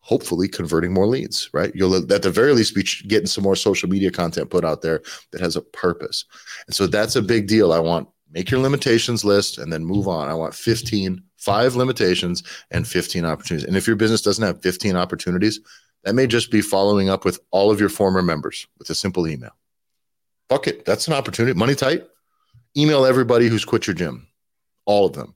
hopefully 0.00 0.48
converting 0.48 0.92
more 0.92 1.06
leads 1.06 1.50
right 1.52 1.72
you'll 1.74 1.94
at 1.94 2.22
the 2.22 2.30
very 2.30 2.52
least 2.52 2.74
be 2.74 2.82
getting 3.08 3.26
some 3.26 3.44
more 3.44 3.56
social 3.56 3.88
media 3.88 4.10
content 4.10 4.50
put 4.50 4.64
out 4.64 4.82
there 4.82 5.02
that 5.30 5.40
has 5.40 5.56
a 5.56 5.60
purpose 5.60 6.24
and 6.66 6.74
so 6.74 6.86
that's 6.86 7.16
a 7.16 7.22
big 7.22 7.46
deal 7.46 7.72
i 7.72 7.78
want 7.78 8.08
make 8.32 8.50
your 8.50 8.60
limitations 8.60 9.24
list 9.24 9.58
and 9.58 9.72
then 9.72 9.84
move 9.84 10.08
on 10.08 10.28
i 10.28 10.34
want 10.34 10.54
15 10.54 11.22
five 11.40 11.74
limitations 11.74 12.42
and 12.70 12.86
15 12.86 13.24
opportunities. 13.24 13.66
And 13.66 13.76
if 13.76 13.86
your 13.86 13.96
business 13.96 14.22
doesn't 14.22 14.44
have 14.44 14.62
15 14.62 14.94
opportunities, 14.94 15.60
that 16.04 16.14
may 16.14 16.26
just 16.26 16.50
be 16.50 16.60
following 16.60 17.08
up 17.08 17.24
with 17.24 17.40
all 17.50 17.70
of 17.70 17.80
your 17.80 17.88
former 17.88 18.22
members 18.22 18.66
with 18.78 18.90
a 18.90 18.94
simple 18.94 19.26
email. 19.26 19.56
Fuck 20.48 20.66
it. 20.66 20.84
That's 20.84 21.08
an 21.08 21.14
opportunity. 21.14 21.58
Money 21.58 21.74
tight. 21.74 22.06
Email 22.76 23.04
everybody 23.04 23.48
who's 23.48 23.64
quit 23.64 23.86
your 23.86 23.94
gym, 23.94 24.28
all 24.84 25.06
of 25.06 25.12
them, 25.14 25.34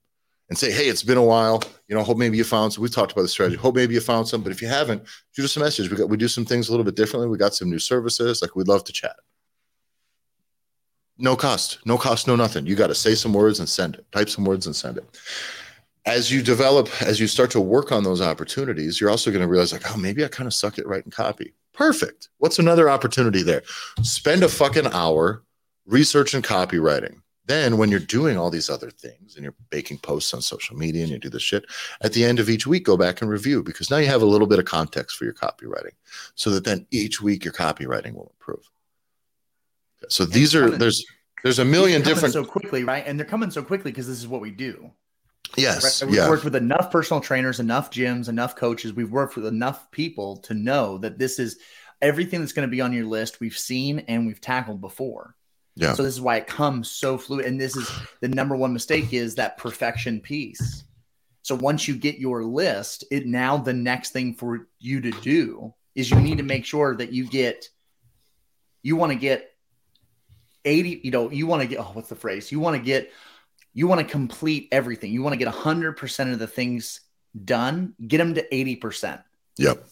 and 0.48 0.58
say, 0.58 0.70
hey, 0.70 0.88
it's 0.88 1.02
been 1.02 1.18
a 1.18 1.24
while. 1.24 1.62
You 1.88 1.94
know, 1.94 2.02
hope 2.02 2.18
maybe 2.18 2.36
you 2.36 2.44
found 2.44 2.72
some. 2.72 2.82
We 2.82 2.88
talked 2.88 3.12
about 3.12 3.22
the 3.22 3.28
strategy. 3.28 3.56
Hope 3.56 3.74
maybe 3.74 3.94
you 3.94 4.00
found 4.00 4.28
some. 4.28 4.42
But 4.42 4.52
if 4.52 4.60
you 4.60 4.68
haven't, 4.68 5.02
shoot 5.32 5.44
us 5.44 5.56
a 5.56 5.60
message. 5.60 5.90
We 5.90 5.96
got 5.96 6.08
we 6.08 6.16
do 6.16 6.28
some 6.28 6.44
things 6.44 6.68
a 6.68 6.72
little 6.72 6.84
bit 6.84 6.96
differently. 6.96 7.28
We 7.28 7.38
got 7.38 7.54
some 7.54 7.70
new 7.70 7.78
services. 7.78 8.42
Like 8.42 8.54
we'd 8.56 8.68
love 8.68 8.84
to 8.84 8.92
chat. 8.92 9.16
No 11.16 11.36
cost, 11.36 11.78
no 11.86 11.96
cost, 11.96 12.26
no 12.26 12.34
nothing. 12.34 12.66
You 12.66 12.74
got 12.74 12.88
to 12.88 12.94
say 12.94 13.14
some 13.14 13.32
words 13.32 13.60
and 13.60 13.68
send 13.68 13.94
it. 13.94 14.10
Type 14.10 14.28
some 14.28 14.44
words 14.44 14.66
and 14.66 14.74
send 14.74 14.98
it 14.98 15.18
as 16.06 16.30
you 16.30 16.42
develop, 16.42 16.88
as 17.02 17.18
you 17.18 17.26
start 17.26 17.50
to 17.52 17.60
work 17.60 17.90
on 17.90 18.04
those 18.04 18.20
opportunities, 18.20 19.00
you're 19.00 19.10
also 19.10 19.30
going 19.30 19.42
to 19.42 19.48
realize, 19.48 19.72
like, 19.72 19.90
oh, 19.90 19.96
maybe 19.96 20.24
I 20.24 20.28
kind 20.28 20.46
of 20.46 20.54
suck 20.54 20.78
at 20.78 20.86
writing 20.86 21.10
copy. 21.10 21.54
Perfect. 21.72 22.28
What's 22.38 22.58
another 22.58 22.90
opportunity 22.90 23.42
there? 23.42 23.62
Spend 24.02 24.42
a 24.42 24.48
fucking 24.48 24.88
hour 24.88 25.42
researching 25.86 26.42
copywriting. 26.42 27.20
Then, 27.46 27.76
when 27.76 27.90
you're 27.90 28.00
doing 28.00 28.38
all 28.38 28.50
these 28.50 28.70
other 28.70 28.90
things 28.90 29.34
and 29.34 29.44
you're 29.44 29.54
baking 29.68 29.98
posts 29.98 30.32
on 30.32 30.40
social 30.40 30.76
media 30.76 31.02
and 31.02 31.12
you 31.12 31.18
do 31.18 31.28
this 31.28 31.42
shit, 31.42 31.66
at 32.00 32.14
the 32.14 32.24
end 32.24 32.38
of 32.38 32.48
each 32.48 32.66
week, 32.66 32.84
go 32.84 32.96
back 32.96 33.20
and 33.20 33.30
review 33.30 33.62
because 33.62 33.90
now 33.90 33.98
you 33.98 34.06
have 34.06 34.22
a 34.22 34.26
little 34.26 34.46
bit 34.46 34.58
of 34.58 34.64
context 34.64 35.16
for 35.16 35.24
your 35.24 35.34
copywriting 35.34 35.92
so 36.34 36.50
that 36.50 36.64
then 36.64 36.86
each 36.90 37.20
week 37.20 37.44
your 37.44 37.52
copywriting 37.52 38.14
will 38.14 38.32
improve. 38.38 38.70
So 40.08 40.24
these 40.24 40.54
are, 40.54 40.70
there's, 40.70 41.04
there's 41.42 41.58
a 41.58 41.64
million 41.64 42.00
different 42.00 42.32
so 42.32 42.44
quickly, 42.44 42.84
right? 42.84 43.04
And 43.06 43.18
they're 43.18 43.26
coming 43.26 43.50
so 43.50 43.62
quickly 43.62 43.90
because 43.90 44.06
this 44.06 44.18
is 44.18 44.28
what 44.28 44.40
we 44.40 44.50
do. 44.50 44.90
Yes. 45.56 46.02
Right? 46.02 46.10
We've 46.10 46.18
yeah. 46.18 46.28
worked 46.28 46.44
with 46.44 46.56
enough 46.56 46.90
personal 46.90 47.20
trainers, 47.20 47.60
enough 47.60 47.90
gyms, 47.90 48.28
enough 48.28 48.56
coaches. 48.56 48.94
We've 48.94 49.10
worked 49.10 49.36
with 49.36 49.46
enough 49.46 49.90
people 49.90 50.38
to 50.38 50.54
know 50.54 50.98
that 50.98 51.18
this 51.18 51.38
is 51.38 51.58
everything 52.00 52.40
that's 52.40 52.52
going 52.52 52.68
to 52.68 52.70
be 52.70 52.80
on 52.80 52.92
your 52.92 53.04
list 53.06 53.40
we've 53.40 53.56
seen 53.56 54.00
and 54.00 54.26
we've 54.26 54.40
tackled 54.40 54.80
before. 54.80 55.36
Yeah. 55.76 55.94
So 55.94 56.02
this 56.02 56.14
is 56.14 56.20
why 56.20 56.36
it 56.36 56.46
comes 56.46 56.90
so 56.90 57.18
fluid. 57.18 57.46
And 57.46 57.60
this 57.60 57.76
is 57.76 57.90
the 58.20 58.28
number 58.28 58.56
one 58.56 58.72
mistake 58.72 59.12
is 59.12 59.34
that 59.34 59.58
perfection 59.58 60.20
piece. 60.20 60.84
So 61.42 61.54
once 61.54 61.88
you 61.88 61.96
get 61.96 62.18
your 62.18 62.44
list, 62.44 63.04
it 63.10 63.26
now 63.26 63.58
the 63.58 63.72
next 63.72 64.10
thing 64.10 64.34
for 64.34 64.68
you 64.78 65.00
to 65.00 65.10
do 65.10 65.74
is 65.94 66.10
you 66.10 66.20
need 66.20 66.38
to 66.38 66.44
make 66.44 66.64
sure 66.64 66.96
that 66.96 67.12
you 67.12 67.26
get 67.26 67.68
you 68.82 68.96
want 68.96 69.12
to 69.12 69.18
get 69.18 69.50
80, 70.64 71.00
you 71.04 71.10
know, 71.10 71.30
you 71.30 71.46
want 71.46 71.62
to 71.62 71.68
get 71.68 71.80
oh, 71.80 71.90
what's 71.92 72.08
the 72.08 72.16
phrase? 72.16 72.52
You 72.52 72.60
want 72.60 72.76
to 72.76 72.82
get 72.82 73.12
you 73.72 73.88
want 73.88 74.00
to 74.00 74.06
complete 74.06 74.68
everything. 74.70 75.12
You 75.12 75.22
want 75.22 75.32
to 75.32 75.44
get 75.44 75.52
100% 75.52 76.32
of 76.32 76.38
the 76.38 76.46
things 76.46 77.00
done, 77.44 77.94
get 78.06 78.18
them 78.18 78.34
to 78.34 78.48
80%. 78.48 79.22
Yep. 79.58 79.84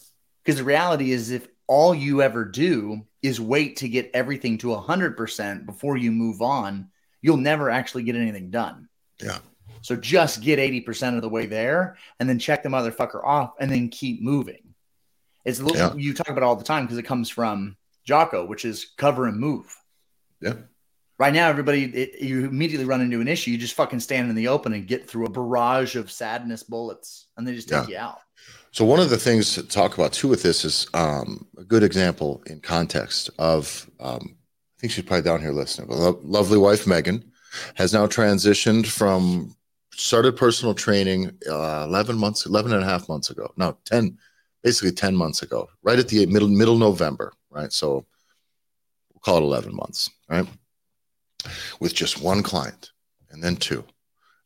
Because 0.43 0.57
the 0.57 0.63
reality 0.63 1.11
is, 1.11 1.31
if 1.31 1.47
all 1.67 1.93
you 1.93 2.21
ever 2.21 2.45
do 2.45 3.05
is 3.23 3.39
wait 3.39 3.77
to 3.77 3.87
get 3.87 4.11
everything 4.13 4.57
to 4.59 4.67
100% 4.67 5.65
before 5.65 5.97
you 5.97 6.11
move 6.11 6.41
on, 6.41 6.89
you'll 7.21 7.37
never 7.37 7.69
actually 7.69 8.03
get 8.03 8.15
anything 8.15 8.51
done. 8.51 8.89
Yeah. 9.21 9.39
So 9.81 9.95
just 9.95 10.41
get 10.41 10.59
80% 10.59 11.15
of 11.15 11.21
the 11.21 11.29
way 11.29 11.45
there 11.45 11.97
and 12.19 12.27
then 12.27 12.37
check 12.37 12.63
the 12.63 12.69
motherfucker 12.69 13.23
off 13.23 13.53
and 13.59 13.71
then 13.71 13.89
keep 13.89 14.21
moving. 14.21 14.75
It's 15.45 15.59
a 15.59 15.63
little, 15.63 15.77
yeah. 15.77 15.93
you 15.95 16.13
talk 16.13 16.29
about 16.29 16.43
all 16.43 16.55
the 16.55 16.63
time 16.63 16.85
because 16.85 16.97
it 16.97 17.03
comes 17.03 17.29
from 17.29 17.75
Jocko, 18.05 18.45
which 18.45 18.65
is 18.65 18.91
cover 18.97 19.25
and 19.25 19.39
move. 19.39 19.75
Yeah. 20.41 20.55
Right 21.19 21.33
now, 21.33 21.47
everybody, 21.47 21.85
it, 21.85 22.21
you 22.21 22.45
immediately 22.45 22.85
run 22.85 23.01
into 23.01 23.21
an 23.21 23.27
issue. 23.27 23.51
You 23.51 23.57
just 23.57 23.75
fucking 23.75 23.99
stand 23.99 24.29
in 24.29 24.35
the 24.35 24.47
open 24.47 24.73
and 24.73 24.87
get 24.87 25.07
through 25.07 25.25
a 25.25 25.29
barrage 25.29 25.95
of 25.95 26.11
sadness 26.11 26.63
bullets, 26.63 27.27
and 27.37 27.47
they 27.47 27.53
just 27.53 27.69
take 27.69 27.87
yeah. 27.87 27.93
you 27.93 27.97
out. 27.97 28.19
So 28.71 28.83
one 28.83 28.99
of 28.99 29.11
the 29.11 29.17
things 29.17 29.53
to 29.53 29.63
talk 29.63 29.93
about 29.93 30.13
too 30.13 30.27
with 30.27 30.41
this 30.41 30.65
is 30.65 30.87
um, 30.95 31.45
a 31.57 31.63
good 31.63 31.83
example 31.83 32.41
in 32.47 32.59
context 32.59 33.29
of. 33.37 33.89
Um, 33.99 34.37
I 34.77 34.81
think 34.83 34.91
she's 34.91 35.05
probably 35.05 35.21
down 35.21 35.39
here 35.39 35.53
listening. 35.53 35.87
But 35.87 35.97
lo- 35.97 36.19
lovely 36.23 36.57
wife 36.57 36.85
Megan 36.85 37.31
has 37.75 37.93
now 37.93 38.05
transitioned 38.05 38.87
from 38.87 39.55
started 39.95 40.35
personal 40.35 40.73
training 40.73 41.31
uh, 41.49 41.85
11 41.87 42.17
months 42.17 42.45
11 42.45 42.73
and 42.73 42.83
a 42.83 42.85
half 42.85 43.07
months 43.07 43.29
ago 43.29 43.51
no 43.57 43.77
10 43.85 44.17
basically 44.63 44.91
10 44.91 45.15
months 45.15 45.41
ago 45.41 45.67
right 45.83 45.99
at 45.99 46.07
the 46.07 46.25
middle 46.25 46.47
middle 46.47 46.77
november 46.77 47.31
right 47.51 47.71
so 47.71 48.05
we'll 49.13 49.21
call 49.21 49.37
it 49.37 49.43
11 49.43 49.75
months 49.75 50.09
right 50.29 50.47
with 51.79 51.93
just 51.93 52.21
one 52.21 52.43
client 52.43 52.91
and 53.31 53.43
then 53.43 53.55
two 53.55 53.83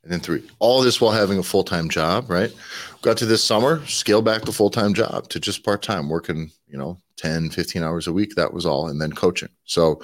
and 0.08 0.14
then 0.14 0.22
three. 0.22 0.42
All 0.60 0.82
this 0.82 1.02
while 1.02 1.12
having 1.12 1.38
a 1.38 1.44
full 1.44 1.66
time 1.66 1.90
job, 1.90 2.30
right? 2.30 2.54
Got 3.02 3.18
to 3.18 3.26
this 3.26 3.44
summer, 3.44 3.86
scale 3.86 4.22
back 4.22 4.44
the 4.44 4.54
full 4.54 4.70
time 4.70 4.94
job 4.94 5.28
to 5.30 5.40
just 5.40 5.66
part 5.66 5.82
time, 5.82 6.08
working, 6.08 6.50
you 6.66 6.78
know, 6.78 6.98
10, 7.18 7.50
15 7.50 7.84
hours 7.84 8.08
a 8.08 8.14
week. 8.14 8.34
That 8.36 8.54
was 8.54 8.66
all. 8.66 8.88
And 8.88 9.02
then 9.02 9.12
coaching. 9.12 9.50
So, 9.66 10.02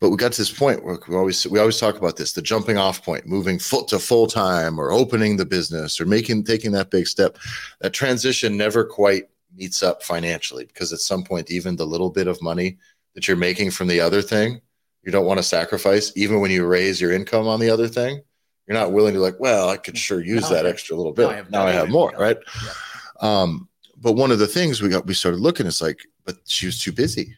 but 0.00 0.10
we 0.10 0.18
got 0.18 0.32
to 0.32 0.40
this 0.42 0.52
point 0.52 0.84
where 0.84 0.98
we 1.08 1.16
always, 1.16 1.46
we 1.46 1.58
always 1.58 1.78
talk 1.78 1.96
about 1.96 2.16
this, 2.18 2.32
the 2.32 2.42
jumping 2.42 2.76
off 2.76 3.02
point, 3.02 3.26
moving 3.26 3.58
full 3.58 3.84
to 3.84 3.98
full 3.98 4.26
time 4.26 4.78
or 4.78 4.92
opening 4.92 5.38
the 5.38 5.46
business 5.46 5.98
or 5.98 6.04
making, 6.04 6.44
taking 6.44 6.72
that 6.72 6.90
big 6.90 7.06
step. 7.06 7.38
That 7.80 7.94
transition 7.94 8.54
never 8.56 8.84
quite 8.84 9.24
meets 9.56 9.82
up 9.82 10.02
financially 10.02 10.66
because 10.66 10.92
at 10.92 10.98
some 10.98 11.24
point, 11.24 11.50
even 11.50 11.74
the 11.76 11.86
little 11.86 12.10
bit 12.10 12.26
of 12.26 12.42
money 12.42 12.76
that 13.14 13.26
you're 13.26 13.36
making 13.36 13.70
from 13.70 13.88
the 13.88 14.00
other 14.00 14.20
thing, 14.20 14.60
you 15.08 15.12
don't 15.12 15.26
want 15.26 15.38
to 15.38 15.42
sacrifice, 15.42 16.12
even 16.14 16.40
when 16.40 16.50
you 16.50 16.66
raise 16.66 17.00
your 17.00 17.12
income 17.12 17.48
on 17.48 17.60
the 17.60 17.70
other 17.70 17.88
thing 17.88 18.20
you're 18.68 18.76
not 18.76 18.92
willing 18.92 19.14
to 19.14 19.20
like, 19.20 19.40
well, 19.40 19.70
I 19.70 19.78
could 19.78 19.96
sure 19.96 20.22
use 20.22 20.42
now 20.42 20.50
that 20.50 20.66
extra 20.66 20.94
little 20.94 21.12
bit. 21.12 21.22
Now 21.22 21.30
I 21.30 21.36
have, 21.36 21.50
now 21.50 21.66
I 21.66 21.72
have 21.72 21.88
more, 21.88 22.12
right? 22.18 22.36
Yeah. 22.62 22.72
Um, 23.20 23.68
but 23.96 24.12
one 24.12 24.30
of 24.30 24.38
the 24.38 24.46
things 24.46 24.82
we 24.82 24.90
got, 24.90 25.06
we 25.06 25.14
started 25.14 25.40
looking, 25.40 25.66
is 25.66 25.80
like, 25.80 26.00
but 26.26 26.36
she 26.46 26.66
was 26.66 26.78
too 26.78 26.92
busy. 26.92 27.34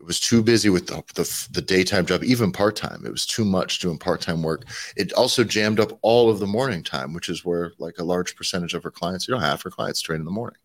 It 0.00 0.04
was 0.04 0.18
too 0.18 0.42
busy 0.42 0.68
with 0.68 0.88
the, 0.88 1.02
the, 1.14 1.48
the 1.52 1.62
daytime 1.62 2.06
job, 2.06 2.24
even 2.24 2.50
part 2.50 2.74
time. 2.74 3.06
It 3.06 3.12
was 3.12 3.24
too 3.24 3.44
much 3.44 3.78
doing 3.78 3.98
part 3.98 4.20
time 4.20 4.42
work. 4.42 4.64
It 4.96 5.12
also 5.12 5.44
jammed 5.44 5.78
up 5.78 5.96
all 6.02 6.28
of 6.28 6.40
the 6.40 6.46
morning 6.46 6.82
time, 6.82 7.14
which 7.14 7.28
is 7.28 7.44
where 7.44 7.72
like 7.78 7.98
a 7.98 8.04
large 8.04 8.34
percentage 8.34 8.74
of 8.74 8.82
her 8.82 8.90
clients, 8.90 9.28
you 9.28 9.34
know, 9.34 9.40
half 9.40 9.62
her 9.62 9.70
clients 9.70 10.02
train 10.02 10.18
in 10.18 10.26
the 10.26 10.32
morning. 10.32 10.58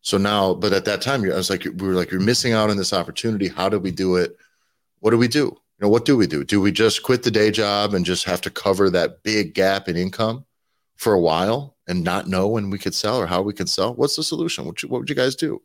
So 0.00 0.16
now, 0.16 0.54
but 0.54 0.72
at 0.72 0.84
that 0.84 1.02
time, 1.02 1.24
I 1.24 1.34
was 1.34 1.50
like, 1.50 1.64
we 1.64 1.88
were 1.88 1.94
like, 1.94 2.12
you're 2.12 2.20
missing 2.20 2.52
out 2.52 2.70
on 2.70 2.76
this 2.76 2.92
opportunity. 2.92 3.48
How 3.48 3.68
do 3.68 3.80
we 3.80 3.90
do 3.90 4.14
it? 4.14 4.36
What 5.00 5.10
do 5.10 5.18
we 5.18 5.28
do? 5.28 5.58
you 5.78 5.84
know, 5.84 5.90
what 5.90 6.06
do 6.06 6.16
we 6.16 6.26
do? 6.26 6.42
Do 6.42 6.60
we 6.60 6.72
just 6.72 7.02
quit 7.02 7.22
the 7.22 7.30
day 7.30 7.50
job 7.50 7.92
and 7.92 8.04
just 8.04 8.24
have 8.24 8.40
to 8.42 8.50
cover 8.50 8.88
that 8.90 9.22
big 9.22 9.52
gap 9.52 9.88
in 9.88 9.96
income 9.96 10.46
for 10.96 11.12
a 11.12 11.20
while 11.20 11.76
and 11.86 12.02
not 12.02 12.28
know 12.28 12.48
when 12.48 12.70
we 12.70 12.78
could 12.78 12.94
sell 12.94 13.18
or 13.18 13.26
how 13.26 13.42
we 13.42 13.52
could 13.52 13.68
sell? 13.68 13.94
What's 13.94 14.16
the 14.16 14.22
solution? 14.22 14.64
What, 14.64 14.82
what 14.84 15.00
would 15.00 15.10
you 15.10 15.14
guys 15.14 15.36
do? 15.36 15.60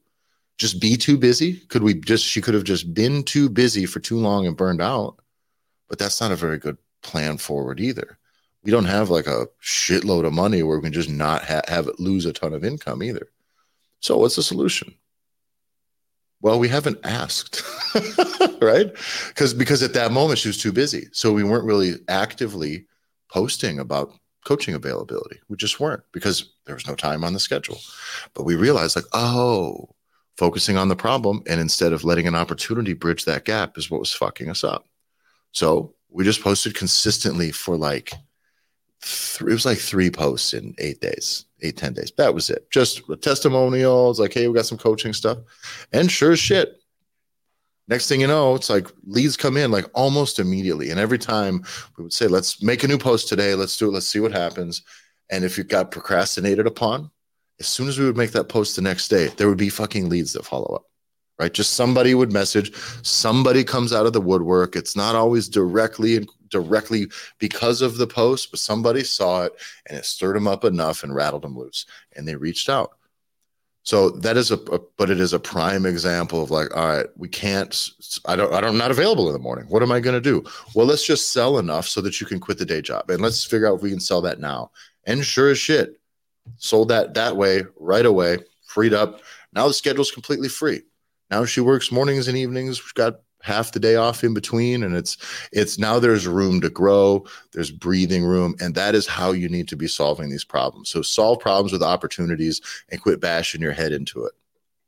Just 0.57 0.81
be 0.81 0.97
too 0.97 1.17
busy? 1.17 1.61
Could 1.69 1.81
we 1.81 1.93
just, 1.93 2.25
she 2.25 2.41
could 2.41 2.53
have 2.53 2.65
just 2.65 2.93
been 2.93 3.23
too 3.23 3.47
busy 3.47 3.85
for 3.85 4.01
too 4.01 4.17
long 4.17 4.45
and 4.45 4.57
burned 4.57 4.81
out. 4.81 5.15
But 5.87 5.97
that's 5.97 6.19
not 6.19 6.31
a 6.31 6.35
very 6.35 6.57
good 6.57 6.77
plan 7.01 7.37
forward 7.37 7.79
either. 7.79 8.17
We 8.63 8.71
don't 8.71 8.85
have 8.85 9.09
like 9.09 9.27
a 9.27 9.47
shitload 9.63 10.25
of 10.25 10.33
money 10.33 10.61
where 10.61 10.77
we 10.77 10.83
can 10.83 10.93
just 10.93 11.09
not 11.09 11.45
ha- 11.45 11.61
have 11.69 11.87
it 11.87 12.01
lose 12.01 12.25
a 12.25 12.33
ton 12.33 12.53
of 12.53 12.65
income 12.65 13.01
either. 13.01 13.31
So, 14.01 14.17
what's 14.17 14.35
the 14.35 14.43
solution? 14.43 14.93
Well, 16.41 16.59
we 16.59 16.67
haven't 16.67 16.99
asked, 17.03 17.61
right? 18.61 18.91
Because 19.27 19.53
because 19.53 19.83
at 19.83 19.93
that 19.93 20.11
moment 20.11 20.39
she 20.39 20.49
was 20.49 20.57
too 20.57 20.71
busy, 20.71 21.07
so 21.11 21.31
we 21.31 21.43
weren't 21.43 21.65
really 21.65 21.93
actively 22.07 22.85
posting 23.31 23.79
about 23.79 24.13
coaching 24.45 24.73
availability. 24.73 25.39
We 25.49 25.57
just 25.57 25.79
weren't 25.79 26.03
because 26.11 26.53
there 26.65 26.75
was 26.75 26.87
no 26.87 26.95
time 26.95 27.23
on 27.23 27.33
the 27.33 27.39
schedule. 27.39 27.79
But 28.33 28.43
we 28.43 28.55
realized, 28.55 28.95
like, 28.95 29.05
oh, 29.13 29.89
focusing 30.37 30.77
on 30.77 30.87
the 30.87 30.95
problem 30.95 31.43
and 31.47 31.59
instead 31.59 31.93
of 31.93 32.03
letting 32.03 32.27
an 32.27 32.35
opportunity 32.35 32.93
bridge 32.93 33.25
that 33.25 33.45
gap 33.45 33.77
is 33.77 33.91
what 33.91 33.99
was 33.99 34.13
fucking 34.13 34.49
us 34.49 34.63
up. 34.63 34.87
So 35.51 35.93
we 36.09 36.23
just 36.23 36.41
posted 36.41 36.75
consistently 36.75 37.51
for 37.51 37.77
like 37.77 38.13
it 39.03 39.43
was 39.43 39.65
like 39.65 39.77
three 39.77 40.11
posts 40.11 40.53
in 40.53 40.75
eight 40.77 41.01
days 41.01 41.45
eight 41.61 41.77
ten 41.77 41.93
days. 41.93 42.11
That 42.17 42.33
was 42.33 42.49
it. 42.49 42.69
Just 42.71 43.01
testimonials, 43.21 44.19
like, 44.19 44.33
hey, 44.33 44.47
we 44.47 44.55
got 44.55 44.65
some 44.65 44.77
coaching 44.77 45.13
stuff. 45.13 45.37
And 45.91 46.11
sure 46.11 46.31
as 46.31 46.39
shit, 46.39 46.81
next 47.87 48.07
thing 48.07 48.21
you 48.21 48.27
know, 48.27 48.55
it's 48.55 48.69
like 48.69 48.87
leads 49.05 49.37
come 49.37 49.57
in 49.57 49.71
like 49.71 49.85
almost 49.93 50.39
immediately. 50.39 50.89
And 50.89 50.99
every 50.99 51.19
time 51.19 51.63
we 51.97 52.03
would 52.03 52.13
say, 52.13 52.27
let's 52.27 52.61
make 52.61 52.83
a 52.83 52.87
new 52.87 52.97
post 52.97 53.27
today, 53.27 53.55
let's 53.55 53.77
do 53.77 53.87
it, 53.87 53.93
let's 53.93 54.07
see 54.07 54.19
what 54.19 54.31
happens. 54.31 54.81
And 55.29 55.45
if 55.45 55.57
it 55.57 55.69
got 55.69 55.91
procrastinated 55.91 56.67
upon, 56.67 57.09
as 57.59 57.67
soon 57.67 57.87
as 57.87 57.99
we 57.99 58.05
would 58.05 58.17
make 58.17 58.31
that 58.31 58.49
post 58.49 58.75
the 58.75 58.81
next 58.81 59.07
day, 59.07 59.27
there 59.37 59.47
would 59.47 59.57
be 59.57 59.69
fucking 59.69 60.09
leads 60.09 60.33
that 60.33 60.45
follow 60.45 60.75
up. 60.75 60.85
Right. 61.39 61.53
Just 61.53 61.73
somebody 61.73 62.13
would 62.13 62.31
message, 62.31 62.71
somebody 63.01 63.63
comes 63.63 63.93
out 63.93 64.05
of 64.05 64.13
the 64.13 64.21
woodwork. 64.21 64.75
It's 64.75 64.95
not 64.95 65.15
always 65.15 65.49
directly 65.49 66.27
directly 66.51 67.07
because 67.39 67.81
of 67.81 67.97
the 67.97 68.07
post, 68.07 68.51
but 68.51 68.59
somebody 68.59 69.03
saw 69.03 69.43
it 69.45 69.53
and 69.87 69.97
it 69.97 70.05
stirred 70.05 70.35
them 70.35 70.47
up 70.47 70.63
enough 70.63 71.03
and 71.03 71.15
rattled 71.15 71.41
them 71.41 71.57
loose 71.57 71.85
and 72.15 72.27
they 72.27 72.35
reached 72.35 72.69
out. 72.69 72.91
So 73.83 74.11
that 74.11 74.37
is 74.37 74.51
a, 74.51 74.55
a, 74.55 74.79
but 74.97 75.09
it 75.09 75.19
is 75.19 75.33
a 75.33 75.39
prime 75.39 75.87
example 75.87 76.43
of 76.43 76.51
like, 76.51 76.75
all 76.75 76.87
right, 76.87 77.07
we 77.17 77.27
can't, 77.27 77.89
I 78.25 78.35
don't, 78.35 78.53
I 78.53 78.61
don't, 78.61 78.71
I'm 78.71 78.77
not 78.77 78.91
available 78.91 79.27
in 79.27 79.33
the 79.33 79.39
morning. 79.39 79.65
What 79.69 79.81
am 79.81 79.91
I 79.91 79.99
going 79.99 80.13
to 80.13 80.21
do? 80.21 80.43
Well, 80.75 80.85
let's 80.85 81.05
just 81.05 81.31
sell 81.31 81.57
enough 81.57 81.87
so 81.87 81.99
that 82.01 82.21
you 82.21 82.27
can 82.27 82.39
quit 82.39 82.59
the 82.59 82.65
day 82.65 82.81
job 82.81 83.09
and 83.09 83.21
let's 83.21 83.43
figure 83.43 83.67
out 83.67 83.77
if 83.77 83.81
we 83.81 83.89
can 83.89 83.99
sell 83.99 84.21
that 84.21 84.39
now. 84.39 84.69
And 85.05 85.25
sure 85.25 85.49
as 85.49 85.57
shit, 85.57 85.99
sold 86.57 86.89
that 86.89 87.15
that 87.15 87.35
way 87.35 87.63
right 87.75 88.05
away, 88.05 88.39
freed 88.67 88.93
up. 88.93 89.21
Now 89.53 89.67
the 89.67 89.73
schedule's 89.73 90.11
completely 90.11 90.49
free. 90.49 90.81
Now 91.31 91.45
she 91.45 91.61
works 91.61 91.91
mornings 91.91 92.27
and 92.27 92.37
evenings. 92.37 92.83
We've 92.83 92.93
got 92.93 93.21
half 93.43 93.71
the 93.71 93.79
day 93.79 93.95
off 93.95 94.23
in 94.23 94.33
between 94.33 94.83
and 94.83 94.95
it's 94.95 95.17
it's 95.51 95.77
now 95.77 95.99
there's 95.99 96.27
room 96.27 96.61
to 96.61 96.69
grow 96.69 97.25
there's 97.51 97.71
breathing 97.71 98.23
room 98.23 98.55
and 98.59 98.75
that 98.75 98.95
is 98.95 99.07
how 99.07 99.31
you 99.31 99.49
need 99.49 99.67
to 99.67 99.75
be 99.75 99.87
solving 99.87 100.29
these 100.29 100.43
problems. 100.43 100.89
So 100.89 101.01
solve 101.01 101.39
problems 101.39 101.71
with 101.71 101.83
opportunities 101.83 102.61
and 102.89 103.01
quit 103.01 103.19
bashing 103.19 103.61
your 103.61 103.71
head 103.71 103.91
into 103.91 104.25
it. 104.25 104.33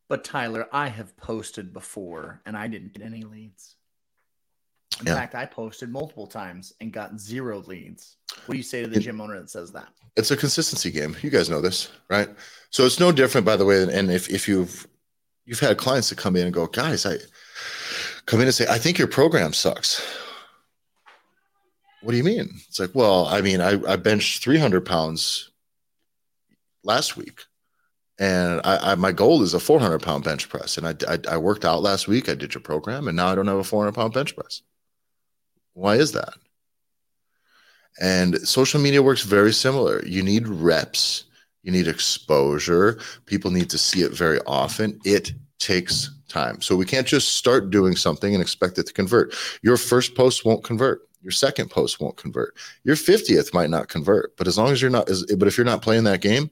But 0.09 0.23
tyler 0.23 0.67
i 0.71 0.87
have 0.87 1.15
posted 1.17 1.73
before 1.73 2.41
and 2.45 2.55
i 2.57 2.67
didn't 2.67 2.93
get 2.93 3.03
any 3.03 3.23
leads. 3.23 3.75
In 4.99 5.07
yeah. 5.07 5.15
fact 5.15 5.35
i 5.35 5.45
posted 5.45 5.89
multiple 5.89 6.27
times 6.27 6.73
and 6.79 6.91
got 6.91 7.19
zero 7.19 7.63
leads. 7.65 8.17
What 8.45 8.53
do 8.53 8.57
you 8.57 8.63
say 8.63 8.81
to 8.81 8.87
the 8.87 8.99
gym 8.99 9.21
owner 9.21 9.39
that 9.39 9.49
says 9.49 9.71
that? 9.71 9.89
It's 10.15 10.31
a 10.31 10.37
consistency 10.37 10.91
game. 10.91 11.15
You 11.21 11.29
guys 11.29 11.49
know 11.49 11.61
this 11.61 11.91
right? 12.09 12.29
So 12.69 12.85
it's 12.85 12.99
no 12.99 13.11
different 13.11 13.45
by 13.45 13.55
the 13.55 13.65
way 13.65 13.83
and 13.83 14.11
if, 14.11 14.29
if 14.29 14.47
you've 14.47 14.87
you've 15.45 15.59
had 15.59 15.77
clients 15.77 16.09
that 16.09 16.17
come 16.17 16.35
in 16.35 16.45
and 16.45 16.53
go 16.53 16.67
guys 16.67 17.05
i 17.05 17.15
come 18.25 18.39
in 18.39 18.47
and 18.47 18.55
say, 18.55 18.67
I 18.69 18.77
think 18.77 18.97
your 18.97 19.07
program 19.07 19.53
sucks. 19.53 20.05
What 22.01 22.12
do 22.12 22.17
you 22.17 22.23
mean? 22.23 22.49
It's 22.67 22.79
like, 22.79 22.93
well, 22.93 23.27
I 23.27 23.41
mean, 23.41 23.62
I, 23.62 23.79
I 23.88 23.95
benched 23.95 24.43
300 24.43 24.86
pounds 24.86 25.51
last 26.83 27.15
week 27.15 27.41
and 28.19 28.62
I, 28.63 28.91
I, 28.91 28.95
my 28.95 29.12
goal 29.12 29.41
is 29.41 29.53
a 29.53 29.59
400 29.59 30.01
pound 30.01 30.23
bench 30.23 30.49
press. 30.49 30.77
And 30.77 30.88
I, 30.88 30.95
I, 31.07 31.19
I 31.33 31.38
worked 31.38 31.65
out 31.65 31.81
last 31.81 32.07
week. 32.07 32.29
I 32.29 32.36
did 32.36 32.53
your 32.53 32.62
program, 32.62 33.07
and 33.07 33.17
now 33.17 33.27
I 33.27 33.36
don't 33.36 33.47
have 33.47 33.57
a 33.57 33.63
400 33.63 33.93
pound 33.93 34.13
bench 34.13 34.36
press. 34.36 34.62
Why 35.73 35.95
is 35.95 36.12
that? 36.12 36.33
And 37.99 38.38
social 38.47 38.79
media 38.79 39.01
works 39.01 39.23
very 39.23 39.53
similar. 39.53 40.03
You 40.05 40.23
need 40.23 40.47
reps, 40.47 41.25
you 41.63 41.71
need 41.71 41.88
exposure. 41.88 42.99
People 43.25 43.51
need 43.51 43.69
to 43.71 43.77
see 43.77 44.01
it 44.01 44.12
very 44.12 44.39
often. 44.45 44.99
It 45.03 45.33
takes 45.63 46.12
time. 46.28 46.62
So 46.62 46.76
we 46.76 46.86
can't 46.86 47.08
just 47.08 47.36
start 47.38 47.69
doing 47.69 47.95
something 47.95 48.34
and 48.34 48.41
expect 48.41 48.78
it 48.78 48.88
to 48.88 48.93
convert. 48.93 49.36
Your 49.62 49.78
first 49.78 50.15
post 50.15 50.45
won't 50.45 50.63
convert. 50.63 51.08
Your 51.21 51.32
second 51.32 51.69
post 51.69 52.02
won't 52.02 52.17
convert. 52.17 52.56
Your 52.84 52.95
50th 52.95 53.54
might 53.54 53.69
not 53.69 53.88
convert, 53.88 54.36
but 54.36 54.47
as 54.47 54.58
long 54.58 54.71
as 54.71 54.82
you're 54.82 54.91
not, 54.91 55.10
but 55.38 55.47
if 55.47 55.58
you're 55.58 55.65
not 55.65 55.82
playing 55.82 56.04
that 56.04 56.21
game, 56.21 56.52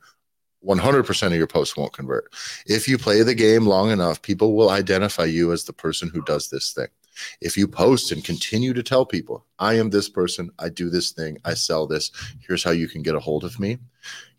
100% 0.66 1.28
of 1.28 1.34
your 1.34 1.48
posts 1.48 1.76
won't 1.76 1.92
convert. 1.92 2.34
If 2.66 2.88
you 2.88 2.98
play 2.98 3.24
the 3.24 3.36
game 3.36 3.66
long 3.66 3.92
enough, 3.92 4.22
people 4.22 4.56
will 4.56 4.70
identify 4.70 5.26
you 5.26 5.52
as 5.52 5.66
the 5.66 5.74
person 5.74 6.10
who 6.10 6.22
does 6.22 6.50
this 6.50 6.72
thing. 6.72 6.88
If 7.42 7.58
you 7.58 7.68
post 7.68 8.12
and 8.12 8.24
continue 8.24 8.74
to 8.74 8.84
tell 8.84 9.06
people, 9.06 9.46
I 9.60 9.74
am 9.74 9.90
this 9.90 10.08
person, 10.08 10.52
I 10.60 10.70
do 10.70 10.90
this 10.90 11.12
thing, 11.12 11.38
I 11.44 11.56
sell 11.56 11.88
this, 11.88 12.12
here's 12.48 12.64
how 12.64 12.72
you 12.72 12.88
can 12.88 13.02
get 13.02 13.16
a 13.16 13.20
hold 13.20 13.44
of 13.44 13.60
me. 13.60 13.80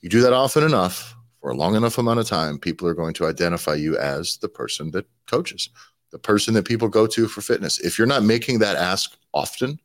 You 0.01 0.09
do 0.09 0.23
that 0.23 0.33
often 0.33 0.63
enough, 0.63 1.15
for 1.43 1.51
a 1.51 1.57
long 1.57 1.75
enough 1.75 1.99
amount 1.99 2.21
of 2.21 2.29
time, 2.29 2.57
people 2.57 2.87
are 2.87 2.95
going 2.95 3.13
to 3.15 3.27
identify 3.27 3.75
you 3.75 3.99
as 3.99 4.37
the 4.37 4.49
person 4.49 4.93
that 4.93 5.07
coaches, 5.27 5.69
the 6.13 6.19
person 6.19 6.55
that 6.55 6.65
people 6.65 6.89
go 6.89 7.05
to 7.09 7.27
for 7.27 7.41
fitness. 7.41 7.81
If 7.81 7.99
you're 7.99 8.07
not 8.07 8.23
making 8.23 8.61
that 8.61 8.77
ask 8.77 9.17
often, 9.35 9.81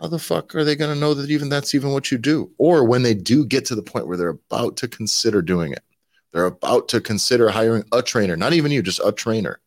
how 0.00 0.08
the 0.08 0.18
fuck 0.18 0.54
are 0.54 0.64
they 0.64 0.74
going 0.74 0.92
to 0.92 0.98
know 0.98 1.12
that 1.12 1.30
even 1.30 1.50
that's 1.50 1.74
even 1.74 1.92
what 1.92 2.10
you 2.10 2.16
do? 2.16 2.50
Or 2.56 2.84
when 2.84 3.02
they 3.02 3.12
do 3.12 3.44
get 3.44 3.66
to 3.66 3.74
the 3.74 3.82
point 3.82 4.06
where 4.06 4.16
they're 4.16 4.30
about 4.30 4.78
to 4.78 4.88
consider 4.88 5.42
doing 5.42 5.72
it, 5.72 5.84
they're 6.32 6.46
about 6.46 6.88
to 6.88 7.02
consider 7.02 7.50
hiring 7.50 7.84
a 7.92 8.00
trainer, 8.00 8.34
not 8.34 8.54
even 8.54 8.72
you, 8.72 8.82
just 8.82 9.00
a 9.04 9.12
trainer. 9.12 9.60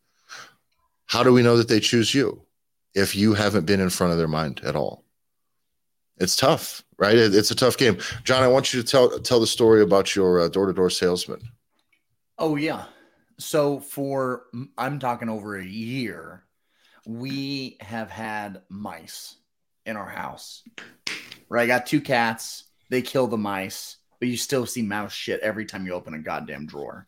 How 1.06 1.22
do 1.22 1.32
we 1.32 1.42
know 1.42 1.56
that 1.56 1.68
they 1.68 1.78
choose 1.78 2.12
you 2.12 2.42
if 2.96 3.14
you 3.14 3.34
haven't 3.34 3.64
been 3.64 3.80
in 3.80 3.90
front 3.90 4.10
of 4.12 4.18
their 4.18 4.26
mind 4.26 4.60
at 4.64 4.74
all? 4.74 5.04
It's 6.18 6.36
tough, 6.36 6.82
right? 6.98 7.16
It, 7.16 7.34
it's 7.34 7.50
a 7.50 7.54
tough 7.54 7.76
game. 7.76 7.98
John, 8.24 8.42
I 8.42 8.48
want 8.48 8.72
you 8.72 8.82
to 8.82 8.86
tell 8.86 9.18
tell 9.20 9.40
the 9.40 9.46
story 9.46 9.82
about 9.82 10.14
your 10.14 10.48
door 10.48 10.66
to 10.66 10.72
door 10.72 10.90
salesman. 10.90 11.40
Oh 12.38 12.56
yeah. 12.56 12.84
So 13.38 13.80
for 13.80 14.44
I'm 14.78 14.98
talking 14.98 15.28
over 15.28 15.56
a 15.56 15.64
year, 15.64 16.44
we 17.06 17.76
have 17.80 18.10
had 18.10 18.62
mice 18.68 19.36
in 19.84 19.96
our 19.96 20.08
house. 20.08 20.62
Right, 21.48 21.62
I 21.62 21.66
got 21.66 21.86
two 21.86 22.00
cats. 22.00 22.64
They 22.90 23.02
kill 23.02 23.26
the 23.26 23.36
mice, 23.36 23.98
but 24.18 24.28
you 24.28 24.36
still 24.36 24.66
see 24.66 24.82
mouse 24.82 25.12
shit 25.12 25.40
every 25.40 25.66
time 25.66 25.86
you 25.86 25.92
open 25.92 26.14
a 26.14 26.18
goddamn 26.18 26.66
drawer. 26.66 27.06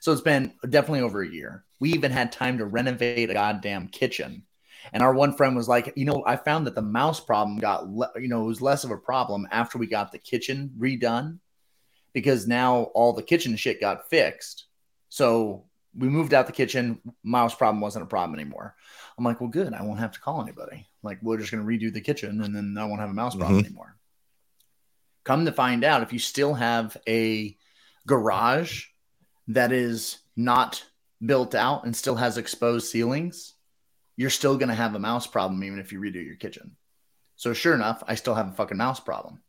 So 0.00 0.12
it's 0.12 0.20
been 0.20 0.52
definitely 0.68 1.00
over 1.00 1.22
a 1.22 1.28
year. 1.28 1.64
We 1.80 1.92
even 1.92 2.10
had 2.10 2.32
time 2.32 2.58
to 2.58 2.66
renovate 2.66 3.30
a 3.30 3.34
goddamn 3.34 3.88
kitchen 3.88 4.42
And 4.92 5.02
our 5.02 5.12
one 5.12 5.34
friend 5.34 5.56
was 5.56 5.68
like, 5.68 5.92
you 5.96 6.04
know, 6.04 6.22
I 6.26 6.36
found 6.36 6.66
that 6.66 6.74
the 6.74 6.82
mouse 6.82 7.20
problem 7.20 7.58
got, 7.58 7.88
le- 7.88 8.12
you 8.16 8.28
know, 8.28 8.42
it 8.42 8.46
was 8.46 8.62
less 8.62 8.84
of 8.84 8.90
a 8.90 8.96
problem 8.96 9.46
after 9.50 9.78
we 9.78 9.86
got 9.86 10.12
the 10.12 10.18
kitchen 10.18 10.70
redone 10.78 11.38
because 12.12 12.46
now 12.46 12.84
all 12.94 13.12
the 13.12 13.22
kitchen 13.22 13.56
shit 13.56 13.80
got 13.80 14.08
fixed. 14.08 14.66
So 15.08 15.64
we 15.96 16.08
moved 16.08 16.34
out 16.34 16.46
the 16.46 16.52
kitchen. 16.52 17.00
Mouse 17.22 17.54
problem 17.54 17.80
wasn't 17.80 18.04
a 18.04 18.08
problem 18.08 18.38
anymore. 18.38 18.74
I'm 19.16 19.24
like, 19.24 19.40
well, 19.40 19.50
good. 19.50 19.74
I 19.74 19.82
won't 19.82 20.00
have 20.00 20.12
to 20.12 20.20
call 20.20 20.42
anybody. 20.42 20.86
Like, 21.02 21.18
we're 21.22 21.38
just 21.38 21.50
going 21.50 21.64
to 21.64 21.68
redo 21.68 21.92
the 21.92 22.00
kitchen 22.00 22.40
and 22.42 22.54
then 22.54 22.76
I 22.78 22.84
won't 22.84 23.00
have 23.00 23.10
a 23.10 23.14
mouse 23.14 23.34
problem 23.34 23.58
mm-hmm. 23.58 23.66
anymore. 23.66 23.96
Come 25.24 25.44
to 25.44 25.52
find 25.52 25.84
out, 25.84 26.02
if 26.02 26.12
you 26.12 26.18
still 26.18 26.54
have 26.54 26.96
a 27.06 27.56
garage 28.06 28.86
that 29.48 29.72
is 29.72 30.18
not 30.36 30.84
built 31.24 31.54
out 31.54 31.84
and 31.84 31.94
still 31.94 32.16
has 32.16 32.38
exposed 32.38 32.88
ceilings, 32.88 33.54
you're 34.18 34.30
still 34.30 34.56
going 34.56 34.68
to 34.68 34.74
have 34.74 34.96
a 34.96 34.98
mouse 34.98 35.28
problem 35.28 35.62
even 35.62 35.78
if 35.78 35.92
you 35.92 36.00
redo 36.00 36.22
your 36.22 36.34
kitchen. 36.34 36.74
So, 37.36 37.52
sure 37.52 37.72
enough, 37.72 38.02
I 38.08 38.16
still 38.16 38.34
have 38.34 38.48
a 38.48 38.52
fucking 38.52 38.76
mouse 38.76 38.98
problem 38.98 39.40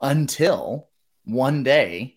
until 0.00 0.88
one 1.24 1.62
day 1.62 2.16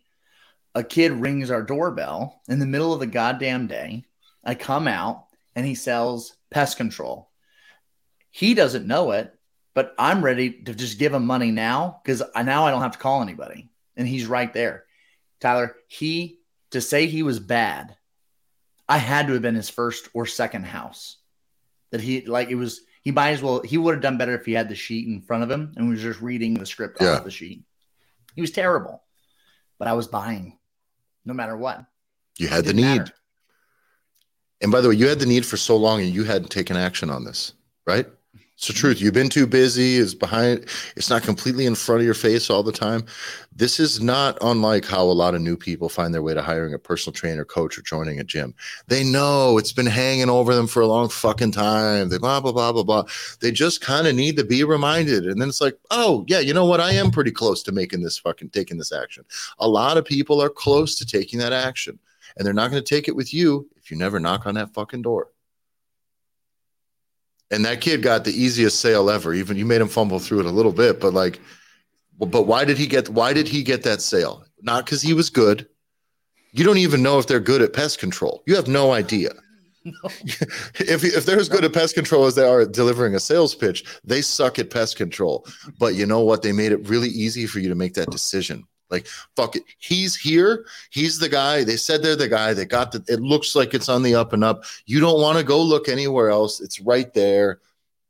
a 0.74 0.84
kid 0.84 1.12
rings 1.12 1.52
our 1.52 1.62
doorbell 1.62 2.42
in 2.50 2.58
the 2.58 2.66
middle 2.66 2.92
of 2.92 3.00
the 3.00 3.06
goddamn 3.06 3.68
day. 3.68 4.04
I 4.44 4.56
come 4.56 4.88
out 4.88 5.28
and 5.56 5.64
he 5.64 5.76
sells 5.76 6.36
pest 6.50 6.76
control. 6.76 7.30
He 8.32 8.56
doesn't 8.56 8.88
know 8.88 9.12
it, 9.12 9.32
but 9.76 9.94
I'm 10.00 10.26
ready 10.26 10.64
to 10.64 10.74
just 10.74 10.98
give 10.98 11.14
him 11.14 11.28
money 11.28 11.52
now 11.52 12.02
because 12.04 12.24
now 12.36 12.66
I 12.66 12.72
don't 12.72 12.82
have 12.82 12.94
to 12.94 12.98
call 12.98 13.22
anybody. 13.22 13.70
And 13.96 14.08
he's 14.08 14.26
right 14.26 14.52
there. 14.52 14.86
Tyler, 15.40 15.76
he 15.88 16.40
to 16.72 16.82
say 16.82 17.06
he 17.06 17.22
was 17.22 17.40
bad, 17.40 17.96
I 18.90 18.98
had 18.98 19.28
to 19.28 19.34
have 19.34 19.44
been 19.44 19.54
his 19.54 19.70
first 19.70 20.10
or 20.16 20.26
second 20.26 20.66
house. 20.66 21.18
That 21.92 22.02
he 22.02 22.26
like 22.26 22.50
it 22.50 22.56
was 22.56 22.82
he 23.02 23.12
might 23.12 23.32
as 23.32 23.42
well 23.42 23.62
he 23.62 23.78
would 23.78 23.96
have 23.96 24.02
done 24.02 24.18
better 24.18 24.36
if 24.36 24.46
he 24.46 24.54
had 24.54 24.70
the 24.70 24.76
sheet 24.76 25.08
in 25.08 25.22
front 25.22 25.44
of 25.44 25.52
him 25.52 25.74
and 25.76 25.90
was 25.90 26.02
just 26.02 26.22
reading 26.22 26.56
the 26.56 26.66
script 26.66 26.98
yeah. 27.00 27.18
off 27.18 27.24
the 27.24 27.32
sheet. 27.32 27.64
He 28.36 28.42
was 28.42 28.52
terrible. 28.52 29.04
But 29.78 29.88
I 29.88 29.94
was 29.94 30.08
buying 30.08 30.58
no 31.26 31.34
matter 31.34 31.56
what. 31.56 31.84
You 32.38 32.48
had 32.48 32.66
the 32.66 32.74
need. 32.74 32.84
Matter. 32.84 33.14
And 34.62 34.72
by 34.72 34.82
the 34.82 34.90
way, 34.90 34.96
you 34.96 35.08
had 35.08 35.20
the 35.20 35.26
need 35.26 35.46
for 35.46 35.58
so 35.58 35.78
long 35.78 36.02
and 36.02 36.14
you 36.14 36.24
hadn't 36.24 36.50
taken 36.50 36.78
action 36.78 37.10
on 37.10 37.24
this, 37.24 37.54
right? 37.86 38.08
It's 38.58 38.68
the 38.68 38.74
truth. 38.74 39.02
You've 39.02 39.14
been 39.14 39.30
too 39.30 39.46
busy. 39.46 39.98
It's 39.98 40.14
behind. 40.14 40.66
It's 40.96 41.10
not 41.10 41.24
completely 41.24 41.66
in 41.66 41.76
front 41.76 42.00
of 42.00 42.06
your 42.06 42.14
face 42.14 42.50
all 42.50 42.64
the 42.64 42.72
time. 42.72 43.06
This 43.54 43.82
is 43.82 44.02
not 44.02 44.38
unlike 44.42 44.86
how 44.86 45.04
a 45.04 45.12
lot 45.12 45.36
of 45.36 45.42
new 45.42 45.58
people 45.58 45.90
find 45.90 46.14
their 46.14 46.22
way 46.22 46.34
to 46.34 46.42
hiring 46.42 46.74
a 46.74 46.80
personal 46.80 47.14
trainer, 47.14 47.44
coach, 47.44 47.78
or 47.78 47.82
joining 47.82 48.18
a 48.18 48.24
gym. 48.24 48.56
They 48.88 49.04
know 49.04 49.58
it's 49.58 49.74
been 49.74 49.86
hanging 49.86 50.30
over 50.30 50.56
them 50.56 50.68
for 50.68 50.82
a 50.82 50.88
long 50.88 51.10
fucking 51.10 51.52
time. 51.52 52.08
They 52.08 52.18
blah 52.18 52.40
blah 52.40 52.54
blah 52.54 52.72
blah 52.72 52.84
blah. 52.84 53.04
They 53.42 53.52
just 53.52 53.82
kind 53.82 54.08
of 54.08 54.16
need 54.16 54.38
to 54.38 54.46
be 54.46 54.64
reminded, 54.64 55.26
and 55.26 55.42
then 55.42 55.50
it's 55.50 55.62
like, 55.62 55.78
oh 55.92 56.24
yeah, 56.30 56.40
you 56.40 56.54
know 56.54 56.66
what? 56.66 56.80
I 56.80 56.94
am 56.94 57.12
pretty 57.12 57.32
close 57.32 57.62
to 57.64 57.74
making 57.74 58.04
this 58.04 58.18
fucking 58.18 58.52
taking 58.52 58.78
this 58.78 58.94
action. 58.94 59.26
A 59.60 59.68
lot 59.68 59.98
of 59.98 60.06
people 60.06 60.42
are 60.42 60.50
close 60.50 60.96
to 61.00 61.06
taking 61.06 61.40
that 61.40 61.52
action, 61.52 62.00
and 62.38 62.46
they're 62.46 62.54
not 62.54 62.72
going 62.72 62.82
to 62.82 62.96
take 62.96 63.10
it 63.10 63.16
with 63.18 63.34
you 63.34 63.70
if 63.76 63.92
you 63.92 63.98
never 63.98 64.18
knock 64.18 64.46
on 64.46 64.56
that 64.56 64.74
fucking 64.74 65.02
door. 65.02 65.28
And 67.52 67.64
that 67.66 67.82
kid 67.82 68.02
got 68.02 68.24
the 68.24 68.32
easiest 68.32 68.80
sale 68.80 69.10
ever. 69.10 69.34
Even 69.34 69.58
you 69.58 69.66
made 69.66 69.82
him 69.82 69.88
fumble 69.88 70.20
through 70.20 70.42
it 70.42 70.46
a 70.46 70.52
little 70.52 70.72
bit, 70.74 71.00
but 71.00 71.14
like, 71.14 71.40
but 72.18 72.44
why 72.44 72.66
did 72.66 72.78
he 72.78 72.88
get? 72.88 73.10
Why 73.10 73.34
did 73.34 73.48
he 73.48 73.62
get 73.62 73.84
that 73.84 74.02
sale? 74.02 74.46
Not 74.62 74.86
because 74.86 75.02
he 75.02 75.14
was 75.14 75.30
good. 75.30 75.68
You 76.54 76.64
don't 76.64 76.78
even 76.78 77.04
know 77.04 77.20
if 77.20 77.28
they're 77.28 77.40
good 77.40 77.62
at 77.62 77.74
pest 77.74 78.00
control. 78.00 78.42
You 78.48 78.56
have 78.56 78.68
no 78.68 78.94
idea. 78.94 79.32
No. 79.84 79.94
if 80.76 81.04
if 81.04 81.26
they're 81.26 81.40
as 81.40 81.50
good 81.50 81.66
at 81.66 81.74
pest 81.74 81.94
control 81.94 82.26
as 82.26 82.36
they 82.36 82.48
are 82.48 82.62
at 82.62 82.72
delivering 82.72 83.14
a 83.14 83.20
sales 83.20 83.54
pitch, 83.54 83.84
they 84.04 84.22
suck 84.22 84.58
at 84.58 84.72
pest 84.72 84.96
control. 84.96 85.46
But 85.78 85.96
you 85.96 86.06
know 86.06 86.22
what? 86.22 86.42
They 86.42 86.54
made 86.54 86.72
it 86.72 86.88
really 86.88 87.10
easy 87.10 87.46
for 87.46 87.60
you 87.60 87.70
to 87.70 87.76
make 87.76 87.94
that 87.96 88.10
decision. 88.10 88.64
Like, 88.90 89.08
fuck 89.36 89.56
it. 89.56 89.64
He's 89.80 90.16
here. 90.16 90.66
He's 90.92 91.18
the 91.18 91.30
guy. 91.30 91.64
They 91.64 91.78
said 91.78 92.04
they're 92.04 92.16
the 92.16 92.30
guy. 92.30 92.54
They 92.54 92.66
got 92.66 92.92
the, 92.92 93.04
it 93.08 93.20
looks 93.20 93.56
like 93.56 93.74
it's 93.74 93.90
on 93.90 94.04
the 94.04 94.16
up 94.16 94.34
and 94.34 94.44
up. 94.44 94.64
You 94.86 95.00
don't 95.00 95.22
want 95.22 95.38
to 95.38 95.44
go 95.44 95.62
look 95.62 95.90
anywhere 95.90 96.30
else. 96.30 96.62
It's 96.62 96.80
right 96.80 97.14
there. 97.14 97.60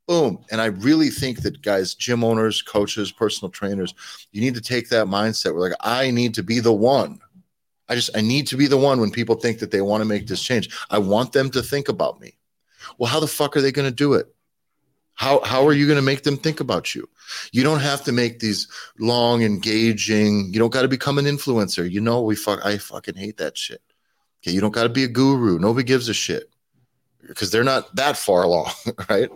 Boom. 0.07 0.43
And 0.51 0.61
I 0.61 0.65
really 0.65 1.09
think 1.09 1.41
that 1.41 1.61
guys, 1.61 1.95
gym 1.95 2.23
owners, 2.23 2.61
coaches, 2.61 3.11
personal 3.11 3.49
trainers, 3.49 3.93
you 4.31 4.41
need 4.41 4.53
to 4.55 4.61
take 4.61 4.89
that 4.89 5.07
mindset. 5.07 5.53
We're 5.53 5.69
like, 5.69 5.77
I 5.79 6.11
need 6.11 6.33
to 6.35 6.43
be 6.43 6.59
the 6.59 6.73
one. 6.73 7.19
I 7.87 7.95
just, 7.95 8.15
I 8.15 8.21
need 8.21 8.47
to 8.47 8.57
be 8.57 8.67
the 8.67 8.77
one 8.77 8.99
when 8.99 9.11
people 9.11 9.35
think 9.35 9.59
that 9.59 9.71
they 9.71 9.81
want 9.81 10.01
to 10.01 10.05
make 10.05 10.27
this 10.27 10.43
change. 10.43 10.69
I 10.89 10.97
want 10.97 11.31
them 11.31 11.49
to 11.51 11.63
think 11.63 11.87
about 11.87 12.19
me. 12.19 12.37
Well, 12.97 13.09
how 13.09 13.19
the 13.19 13.27
fuck 13.27 13.55
are 13.55 13.61
they 13.61 13.71
going 13.71 13.89
to 13.89 13.95
do 13.95 14.13
it? 14.13 14.34
How, 15.15 15.41
how 15.43 15.65
are 15.65 15.73
you 15.73 15.87
going 15.87 15.97
to 15.97 16.01
make 16.01 16.23
them 16.23 16.37
think 16.37 16.59
about 16.59 16.93
you? 16.93 17.07
You 17.51 17.63
don't 17.63 17.79
have 17.79 18.03
to 18.03 18.11
make 18.11 18.39
these 18.39 18.67
long, 18.99 19.43
engaging. 19.43 20.53
You 20.53 20.59
don't 20.59 20.73
got 20.73 20.81
to 20.81 20.87
become 20.87 21.17
an 21.17 21.25
influencer. 21.25 21.89
You 21.89 22.01
know, 22.01 22.21
we 22.21 22.35
fuck. 22.35 22.65
I 22.65 22.77
fucking 22.77 23.15
hate 23.15 23.37
that 23.37 23.57
shit. 23.57 23.81
Okay, 24.41 24.51
you 24.51 24.61
don't 24.61 24.73
got 24.73 24.83
to 24.83 24.89
be 24.89 25.05
a 25.05 25.07
guru. 25.07 25.57
Nobody 25.57 25.85
gives 25.85 26.09
a 26.09 26.13
shit 26.13 26.49
because 27.27 27.49
they're 27.49 27.63
not 27.63 27.95
that 27.95 28.17
far 28.17 28.43
along, 28.43 28.71
right? 29.09 29.29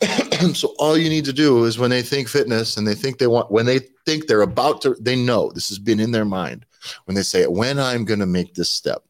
so 0.54 0.74
all 0.78 0.96
you 0.96 1.08
need 1.08 1.24
to 1.24 1.32
do 1.32 1.64
is 1.64 1.78
when 1.78 1.90
they 1.90 2.02
think 2.02 2.28
fitness 2.28 2.76
and 2.76 2.86
they 2.86 2.94
think 2.94 3.18
they 3.18 3.26
want, 3.26 3.50
when 3.50 3.66
they 3.66 3.80
think 4.06 4.26
they're 4.26 4.42
about 4.42 4.80
to, 4.82 4.94
they 5.00 5.16
know 5.16 5.50
this 5.50 5.68
has 5.68 5.78
been 5.78 5.98
in 5.98 6.12
their 6.12 6.24
mind. 6.24 6.64
When 7.06 7.16
they 7.16 7.22
say, 7.22 7.46
when 7.46 7.78
I'm 7.78 8.04
going 8.04 8.20
to 8.20 8.26
make 8.26 8.54
this 8.54 8.70
step, 8.70 9.02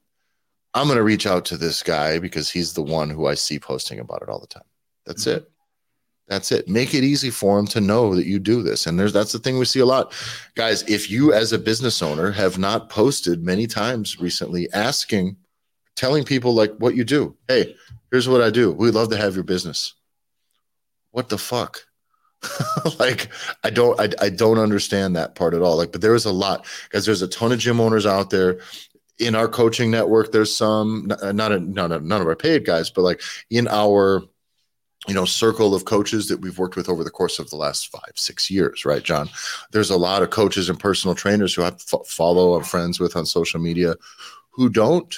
I'm 0.73 0.87
going 0.87 0.97
to 0.97 1.03
reach 1.03 1.27
out 1.27 1.45
to 1.47 1.57
this 1.57 1.83
guy 1.83 2.19
because 2.19 2.49
he's 2.49 2.73
the 2.73 2.83
one 2.83 3.11
who 3.11 3.27
I 3.27 3.35
see 3.35 3.59
posting 3.59 3.99
about 3.99 4.23
it 4.23 4.29
all 4.29 4.41
the 4.41 4.47
time. 4.47 4.63
That's 5.05 5.27
mm-hmm. 5.27 5.39
it. 5.39 5.51
That's 6.29 6.53
it. 6.53 6.69
Make 6.69 6.95
it 6.95 7.05
easy 7.05 7.31
for 7.31 7.57
them 7.57 7.67
to 7.69 7.81
know 7.81 8.15
that 8.15 8.27
you 8.27 8.39
do 8.39 8.63
this. 8.63 8.87
And 8.87 9.01
there's 9.01 9.13
that's 9.13 9.33
the 9.33 9.39
thing 9.39 9.59
we 9.59 9.65
see 9.65 9.81
a 9.81 9.87
lot. 9.87 10.13
Guys, 10.55 10.83
if 10.83 11.11
you 11.11 11.33
as 11.33 11.53
a 11.53 11.59
business 11.59 12.03
owner 12.03 12.31
have 12.31 12.59
not 12.59 12.91
posted 12.91 13.43
many 13.43 13.67
times 13.67 14.21
recently 14.21 14.69
asking, 14.75 15.37
telling 15.97 16.25
people 16.25 16.55
like 16.55 16.75
what 16.79 16.95
you 16.95 17.05
do. 17.05 17.35
Hey, 17.49 17.75
here's 18.11 18.29
what 18.29 18.43
I 18.43 18.51
do. 18.51 18.73
We'd 18.73 18.95
love 18.95 19.09
to 19.11 19.17
have 19.17 19.35
your 19.35 19.45
business. 19.45 19.95
What 21.13 21.31
the 21.31 21.39
fuck? 21.39 21.85
like 23.01 23.29
I 23.65 23.71
don't 23.71 23.99
I, 23.99 24.11
I 24.21 24.29
don't 24.29 24.59
understand 24.59 25.17
that 25.17 25.35
part 25.35 25.55
at 25.55 25.63
all. 25.63 25.77
Like, 25.77 25.93
but 25.93 26.03
there 26.03 26.15
is 26.15 26.27
a 26.27 26.33
lot 26.33 26.67
because 26.85 27.07
there's 27.07 27.23
a 27.23 27.29
ton 27.29 27.53
of 27.53 27.59
gym 27.59 27.81
owners 27.81 28.07
out 28.07 28.29
there 28.29 28.61
in 29.19 29.35
our 29.35 29.49
coaching 29.49 29.91
network. 29.91 30.31
There's 30.31 30.55
some 30.55 31.07
not, 31.09 31.53
a, 31.53 31.59
not 31.59 31.91
a, 31.91 31.99
none 31.99 32.21
of 32.21 32.29
our 32.29 32.37
paid 32.37 32.65
guys, 32.65 32.91
but 32.91 33.03
like 33.03 33.23
in 33.51 33.67
our 33.67 34.23
you 35.07 35.15
know 35.15 35.25
circle 35.25 35.75
of 35.75 35.85
coaches 35.85 36.29
that 36.29 36.41
we've 36.41 36.59
worked 36.59 36.77
with 36.77 36.89
over 36.89 37.05
the 37.05 37.11
course 37.11 37.39
of 37.39 37.49
the 37.51 37.57
last 37.57 37.89
five 37.89 38.13
six 38.15 38.51
years 38.51 38.85
right 38.85 39.05
john? 39.05 39.29
There's 39.71 39.91
a 39.91 39.97
lot 39.97 40.23
of 40.23 40.31
coaches 40.31 40.69
and 40.69 40.79
personal 40.79 41.15
trainers 41.15 41.55
who 41.55 41.63
i 41.63 41.69
f- 41.69 42.07
follow 42.07 42.57
and 42.57 42.67
friends 42.67 42.99
with 42.99 43.17
on 43.17 43.27
social 43.27 43.61
media 43.61 43.95
who 44.51 44.69
don't 44.69 45.15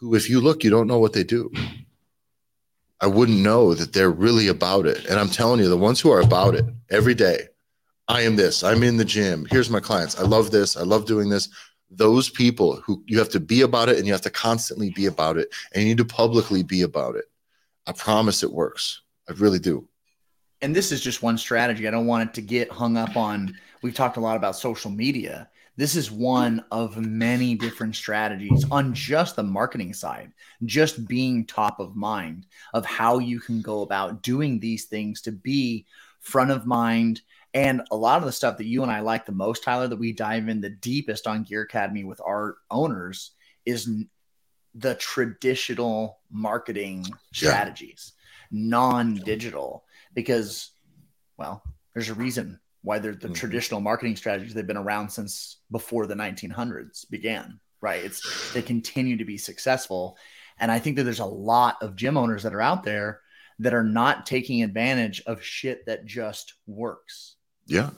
who 0.00 0.14
if 0.14 0.28
you 0.28 0.40
look 0.40 0.64
you 0.64 0.70
don't 0.70 0.88
know 0.88 0.98
what 0.98 1.12
they 1.12 1.24
do. 1.24 1.50
I 3.00 3.06
wouldn't 3.06 3.38
know 3.38 3.74
that 3.74 3.92
they're 3.92 4.10
really 4.10 4.48
about 4.48 4.86
it. 4.86 5.04
And 5.06 5.20
i'm 5.20 5.28
telling 5.30 5.60
you 5.60 5.68
the 5.68 5.76
ones 5.76 6.00
who 6.00 6.10
are 6.10 6.20
about 6.20 6.54
it 6.56 6.64
every 6.90 7.14
day 7.14 7.46
i 8.08 8.22
am 8.22 8.34
this 8.34 8.64
i'm 8.64 8.82
in 8.82 8.96
the 8.96 9.04
gym 9.04 9.46
here's 9.50 9.70
my 9.70 9.80
clients 9.80 10.18
i 10.18 10.22
love 10.22 10.50
this 10.50 10.76
i 10.76 10.82
love 10.82 11.06
doing 11.06 11.28
this. 11.28 11.48
Those 11.90 12.28
people 12.28 12.76
who 12.84 13.02
you 13.06 13.18
have 13.18 13.30
to 13.30 13.40
be 13.40 13.62
about 13.62 13.88
it 13.88 13.96
and 13.96 14.06
you 14.06 14.12
have 14.12 14.20
to 14.22 14.30
constantly 14.30 14.90
be 14.90 15.06
about 15.06 15.38
it 15.38 15.48
and 15.72 15.82
you 15.82 15.88
need 15.88 15.98
to 15.98 16.04
publicly 16.04 16.62
be 16.62 16.82
about 16.82 17.16
it 17.16 17.24
I 17.88 17.92
promise 17.92 18.42
it 18.42 18.52
works. 18.52 19.00
I 19.30 19.32
really 19.32 19.58
do. 19.58 19.88
And 20.60 20.76
this 20.76 20.92
is 20.92 21.00
just 21.00 21.22
one 21.22 21.38
strategy. 21.38 21.88
I 21.88 21.90
don't 21.90 22.06
want 22.06 22.28
it 22.28 22.34
to 22.34 22.42
get 22.42 22.70
hung 22.70 22.98
up 22.98 23.16
on. 23.16 23.56
We've 23.80 23.94
talked 23.94 24.18
a 24.18 24.20
lot 24.20 24.36
about 24.36 24.56
social 24.56 24.90
media. 24.90 25.48
This 25.76 25.96
is 25.96 26.10
one 26.10 26.62
of 26.70 26.98
many 26.98 27.54
different 27.54 27.96
strategies 27.96 28.66
on 28.70 28.92
just 28.92 29.36
the 29.36 29.42
marketing 29.42 29.94
side, 29.94 30.32
just 30.66 31.08
being 31.08 31.46
top 31.46 31.80
of 31.80 31.96
mind 31.96 32.46
of 32.74 32.84
how 32.84 33.20
you 33.20 33.40
can 33.40 33.62
go 33.62 33.80
about 33.80 34.22
doing 34.22 34.60
these 34.60 34.84
things 34.84 35.22
to 35.22 35.32
be 35.32 35.86
front 36.20 36.50
of 36.50 36.66
mind. 36.66 37.22
And 37.54 37.80
a 37.90 37.96
lot 37.96 38.18
of 38.18 38.26
the 38.26 38.32
stuff 38.32 38.58
that 38.58 38.66
you 38.66 38.82
and 38.82 38.92
I 38.92 39.00
like 39.00 39.24
the 39.24 39.32
most, 39.32 39.62
Tyler, 39.62 39.88
that 39.88 39.96
we 39.96 40.12
dive 40.12 40.48
in 40.48 40.60
the 40.60 40.68
deepest 40.68 41.26
on 41.26 41.44
Gear 41.44 41.62
Academy 41.62 42.04
with 42.04 42.20
our 42.20 42.58
owners 42.70 43.30
is 43.64 43.88
the 44.78 44.94
traditional 44.96 46.20
marketing 46.30 47.04
strategies, 47.32 48.12
yeah. 48.50 48.58
non-digital, 48.68 49.84
because 50.14 50.70
well, 51.36 51.62
there's 51.94 52.10
a 52.10 52.14
reason 52.14 52.58
why 52.82 52.98
they're 52.98 53.12
the 53.12 53.26
mm-hmm. 53.26 53.34
traditional 53.34 53.80
marketing 53.80 54.16
strategies 54.16 54.54
they've 54.54 54.66
been 54.66 54.76
around 54.76 55.10
since 55.10 55.58
before 55.70 56.06
the 56.06 56.14
1900s 56.14 57.08
began. 57.10 57.60
Right? 57.80 58.04
It's 58.04 58.52
they 58.52 58.62
continue 58.62 59.16
to 59.16 59.24
be 59.24 59.38
successful, 59.38 60.16
and 60.58 60.70
I 60.70 60.78
think 60.78 60.96
that 60.96 61.04
there's 61.04 61.20
a 61.20 61.24
lot 61.24 61.76
of 61.80 61.96
gym 61.96 62.16
owners 62.16 62.42
that 62.42 62.54
are 62.54 62.60
out 62.60 62.82
there 62.84 63.20
that 63.60 63.74
are 63.74 63.84
not 63.84 64.26
taking 64.26 64.62
advantage 64.62 65.22
of 65.26 65.42
shit 65.42 65.86
that 65.86 66.06
just 66.06 66.54
works. 66.66 67.36
Yeah. 67.66 67.90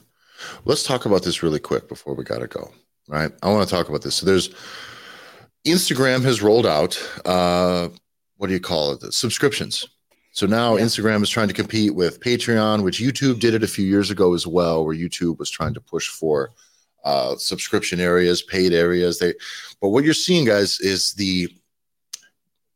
Let's 0.64 0.82
talk 0.82 1.04
about 1.04 1.22
this 1.22 1.42
really 1.42 1.58
quick 1.58 1.88
before 1.88 2.14
we 2.14 2.24
got 2.24 2.38
to 2.38 2.46
go. 2.46 2.72
Right. 3.08 3.30
I 3.42 3.50
want 3.50 3.68
to 3.68 3.74
talk 3.74 3.88
about 3.88 4.02
this. 4.02 4.14
So 4.14 4.26
there's 4.26 4.54
Instagram 5.66 6.22
has 6.24 6.42
rolled 6.42 6.66
out 6.66 6.98
uh, 7.24 7.88
what 8.40 8.46
do 8.46 8.54
you 8.54 8.60
call 8.60 8.92
it? 8.92 9.12
Subscriptions. 9.12 9.86
So 10.32 10.46
now 10.46 10.76
yeah. 10.76 10.84
Instagram 10.84 11.22
is 11.22 11.28
trying 11.28 11.48
to 11.48 11.54
compete 11.54 11.94
with 11.94 12.20
Patreon, 12.20 12.82
which 12.82 12.98
YouTube 12.98 13.38
did 13.38 13.52
it 13.52 13.62
a 13.62 13.68
few 13.68 13.84
years 13.84 14.10
ago 14.10 14.32
as 14.32 14.46
well, 14.46 14.84
where 14.84 14.96
YouTube 14.96 15.38
was 15.38 15.50
trying 15.50 15.74
to 15.74 15.80
push 15.80 16.08
for 16.08 16.50
uh, 17.04 17.36
subscription 17.36 18.00
areas, 18.00 18.42
paid 18.42 18.72
areas. 18.72 19.18
They, 19.18 19.34
but 19.80 19.88
what 19.90 20.04
you're 20.04 20.14
seeing, 20.14 20.46
guys, 20.46 20.80
is 20.80 21.12
the 21.14 21.54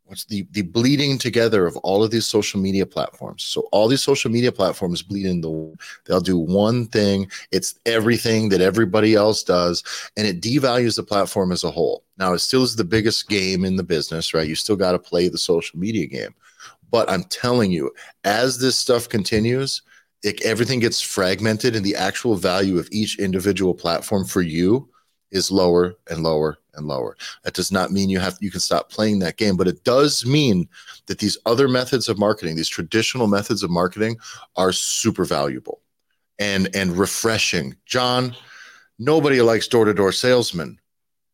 what's 0.06 0.24
the 0.24 0.46
the 0.52 0.62
bleeding 0.62 1.18
together 1.18 1.66
of 1.66 1.76
all 1.78 2.02
of 2.02 2.10
these 2.10 2.26
social 2.26 2.60
media 2.60 2.86
platforms. 2.86 3.44
So 3.44 3.68
all 3.72 3.88
these 3.88 4.02
social 4.02 4.30
media 4.30 4.52
platforms 4.52 5.02
bleed 5.02 5.26
in 5.26 5.40
the 5.40 5.76
they'll 6.04 6.20
do 6.20 6.38
one 6.38 6.86
thing. 6.86 7.30
It's 7.52 7.78
everything 7.86 8.48
that 8.50 8.60
everybody 8.60 9.14
else 9.14 9.42
does, 9.42 9.82
and 10.16 10.26
it 10.26 10.40
devalues 10.40 10.96
the 10.96 11.02
platform 11.02 11.52
as 11.52 11.64
a 11.64 11.70
whole. 11.70 12.04
Now 12.18 12.32
it 12.34 12.40
still 12.40 12.62
is 12.62 12.76
the 12.76 12.84
biggest 12.84 13.28
game 13.28 13.64
in 13.64 13.76
the 13.76 13.82
business, 13.82 14.34
right? 14.34 14.48
You 14.48 14.54
still 14.54 14.76
got 14.76 14.92
to 14.92 14.98
play 14.98 15.28
the 15.28 15.38
social 15.38 15.78
media 15.78 16.06
game. 16.06 16.34
But 16.90 17.10
I'm 17.10 17.24
telling 17.24 17.72
you, 17.72 17.90
as 18.22 18.58
this 18.58 18.78
stuff 18.78 19.08
continues, 19.08 19.82
it, 20.22 20.44
everything 20.44 20.80
gets 20.80 21.00
fragmented, 21.00 21.74
and 21.74 21.84
the 21.84 21.96
actual 21.96 22.36
value 22.36 22.78
of 22.78 22.88
each 22.92 23.18
individual 23.18 23.74
platform 23.74 24.24
for 24.24 24.42
you 24.42 24.88
is 25.30 25.50
lower 25.50 25.94
and 26.08 26.22
lower 26.22 26.58
and 26.74 26.86
lower. 26.86 27.16
That 27.42 27.54
does 27.54 27.72
not 27.72 27.90
mean 27.90 28.08
you 28.08 28.20
have 28.20 28.38
you 28.40 28.50
can 28.50 28.60
stop 28.60 28.90
playing 28.90 29.18
that 29.20 29.36
game, 29.36 29.56
but 29.56 29.68
it 29.68 29.84
does 29.84 30.24
mean 30.24 30.68
that 31.06 31.18
these 31.18 31.38
other 31.46 31.68
methods 31.68 32.08
of 32.08 32.18
marketing, 32.18 32.56
these 32.56 32.68
traditional 32.68 33.26
methods 33.26 33.62
of 33.62 33.70
marketing 33.70 34.16
are 34.56 34.72
super 34.72 35.24
valuable 35.24 35.80
and 36.38 36.74
and 36.74 36.96
refreshing. 36.96 37.76
John, 37.86 38.34
nobody 38.98 39.40
likes 39.40 39.68
door-to-door 39.68 40.12
salesmen, 40.12 40.80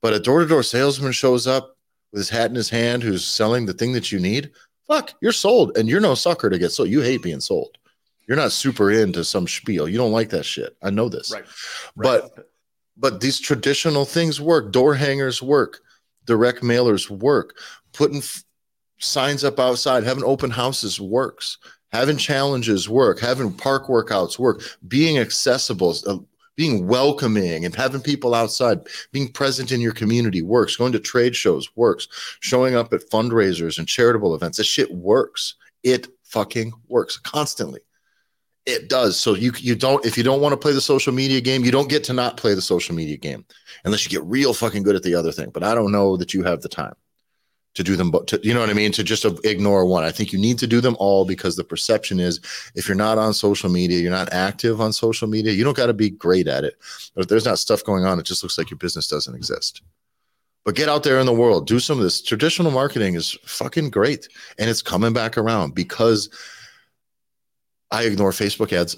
but 0.01 0.15
a 0.15 0.21
door-to-door 0.21 0.63
salesman 0.63 1.13
shows 1.13 1.47
up 1.47 1.77
with 2.13 2.21
his 2.21 2.29
hat 2.29 2.51
in 2.51 2.57
his 2.57 2.71
hand 2.71 3.03
who's 3.03 3.25
selling 3.25 3.67
the 3.67 3.75
thing 3.75 3.93
that 3.93 4.11
you 4.11 4.19
need. 4.19 4.51
Fuck, 4.89 5.15
you're 5.21 5.33
sold 5.33 5.77
and 5.77 5.89
you're 5.89 6.01
no 6.01 6.15
sucker 6.15 6.51
to 6.51 6.59
get 6.59 6.73
sold. 6.73 6.89
You 6.89 7.01
hate 7.01 7.23
being 7.23 7.41
sold. 7.41 7.79
You're 8.27 8.37
not 8.37 8.53
super 8.53 8.91
into 8.91 9.25
some 9.25 9.49
spiel. 9.49 9.89
You 9.89 9.99
don't 9.99 10.13
like 10.13 10.31
that 10.31 10.45
shit. 10.45 10.77
I 10.83 10.91
know 10.91 11.09
this. 11.09 11.33
Right. 11.33 11.45
right. 11.97 12.23
But 12.35 12.50
but 13.01 13.21
these 13.21 13.41
traditional 13.41 14.05
things 14.05 14.41
work. 14.41 14.73
Door 14.73 14.95
hangers 14.95 15.43
work. 15.43 15.81
Direct 16.27 16.61
mailers 16.61 17.09
work. 17.11 17.57
Putting 17.93 18.19
f- 18.19 18.45
signs 18.99 19.43
up 19.43 19.59
outside, 19.59 20.05
having 20.05 20.23
open 20.23 20.51
houses 20.51 21.01
works. 21.01 21.59
Having 21.93 22.19
challenges 22.19 22.89
work. 22.89 23.19
Having 23.19 23.55
park 23.55 23.87
workouts 23.89 24.39
work. 24.39 24.63
Being 24.87 25.19
accessible, 25.19 25.97
uh, 26.07 26.19
being 26.57 26.87
welcoming, 26.87 27.65
and 27.65 27.75
having 27.75 28.03
people 28.03 28.35
outside, 28.35 28.81
being 29.13 29.33
present 29.33 29.73
in 29.73 29.81
your 29.81 29.95
community 29.95 30.43
works. 30.43 30.77
Going 30.77 30.93
to 30.93 31.01
trade 31.01 31.35
shows 31.35 31.69
works. 31.75 32.07
Showing 32.41 32.75
up 32.75 32.93
at 32.93 33.09
fundraisers 33.11 33.79
and 33.79 33.89
charitable 33.89 34.35
events. 34.35 34.59
This 34.59 34.67
shit 34.67 34.93
works. 34.93 35.55
It 35.83 36.09
fucking 36.25 36.73
works 36.89 37.17
constantly. 37.17 37.81
It 38.67 38.89
does. 38.89 39.19
So 39.19 39.35
you 39.35 39.53
you 39.59 39.75
don't 39.75 40.05
if 40.05 40.17
you 40.19 40.23
don't 40.23 40.41
want 40.41 40.53
to 40.53 40.57
play 40.57 40.73
the 40.73 40.81
social 40.81 41.13
media 41.13 41.41
game, 41.41 41.65
you 41.65 41.71
don't 41.71 41.89
get 41.89 42.05
to 42.05 42.13
not 42.13 42.37
play 42.37 42.55
the 42.55 42.63
social 42.63 42.95
media 42.95 43.17
game 43.17 43.45
unless 43.85 44.05
you 44.05 44.11
get 44.11 44.25
real 44.25 44.53
fucking 44.53 44.83
good 44.83 44.97
at 44.97 45.03
the 45.03 45.15
other 45.15 45.33
thing. 45.33 45.51
But 45.51 45.65
I 45.65 45.75
don't 45.75 45.93
know 45.93 46.17
that 46.17 46.35
you 46.35 46.43
have 46.43 46.61
the 46.61 46.69
time 46.69 46.95
to 47.75 47.85
do 47.85 47.95
them 47.95 48.11
but 48.11 48.33
you 48.45 48.53
know 48.53 48.61
what 48.61 48.71
I 48.71 48.75
mean? 48.75 48.93
To 48.93 49.05
just 49.05 49.25
ignore 49.45 49.87
one. 49.87 50.05
I 50.05 50.11
think 50.11 50.33
you 50.33 50.39
need 50.39 50.59
to 50.59 50.67
do 50.67 50.81
them 50.81 50.97
all 50.99 51.25
because 51.25 51.57
the 51.57 51.65
perception 51.65 52.19
is 52.19 52.41
if 52.75 52.89
you're 52.89 52.97
not 52.97 53.17
on 53.17 53.33
social 53.33 53.71
media, 53.71 54.01
you're 54.01 54.11
not 54.11 54.33
active 54.33 54.81
on 54.81 54.93
social 54.93 55.29
media, 55.29 55.53
you 55.53 55.63
don't 55.65 55.77
got 55.77 55.87
to 55.87 55.95
be 55.95 56.11
great 56.11 56.49
at 56.49 56.65
it. 56.65 56.75
But 57.15 57.23
if 57.23 57.29
there's 57.29 57.45
not 57.45 57.59
stuff 57.59 57.85
going 57.85 58.05
on, 58.05 58.19
it 58.19 58.27
just 58.27 58.43
looks 58.43 58.59
like 58.59 58.71
your 58.71 58.79
business 58.79 59.07
doesn't 59.07 59.35
exist. 59.35 59.83
But 60.65 60.75
get 60.75 60.89
out 60.89 61.05
there 61.05 61.21
in 61.21 61.27
the 61.27 61.33
world, 61.33 61.67
do 61.67 61.81
some 61.81 61.99
of 61.99 62.05
this. 62.05 62.21
Traditional 62.21 62.71
marketing 62.71 63.15
is 63.15 63.39
fucking 63.45 63.91
great 63.91 64.29
and 64.59 64.69
it's 64.69 64.83
coming 64.83 65.13
back 65.13 65.39
around 65.39 65.75
because 65.75 66.29
I 67.91 68.05
ignore 68.05 68.31
Facebook 68.31 68.73
ads 68.73 68.97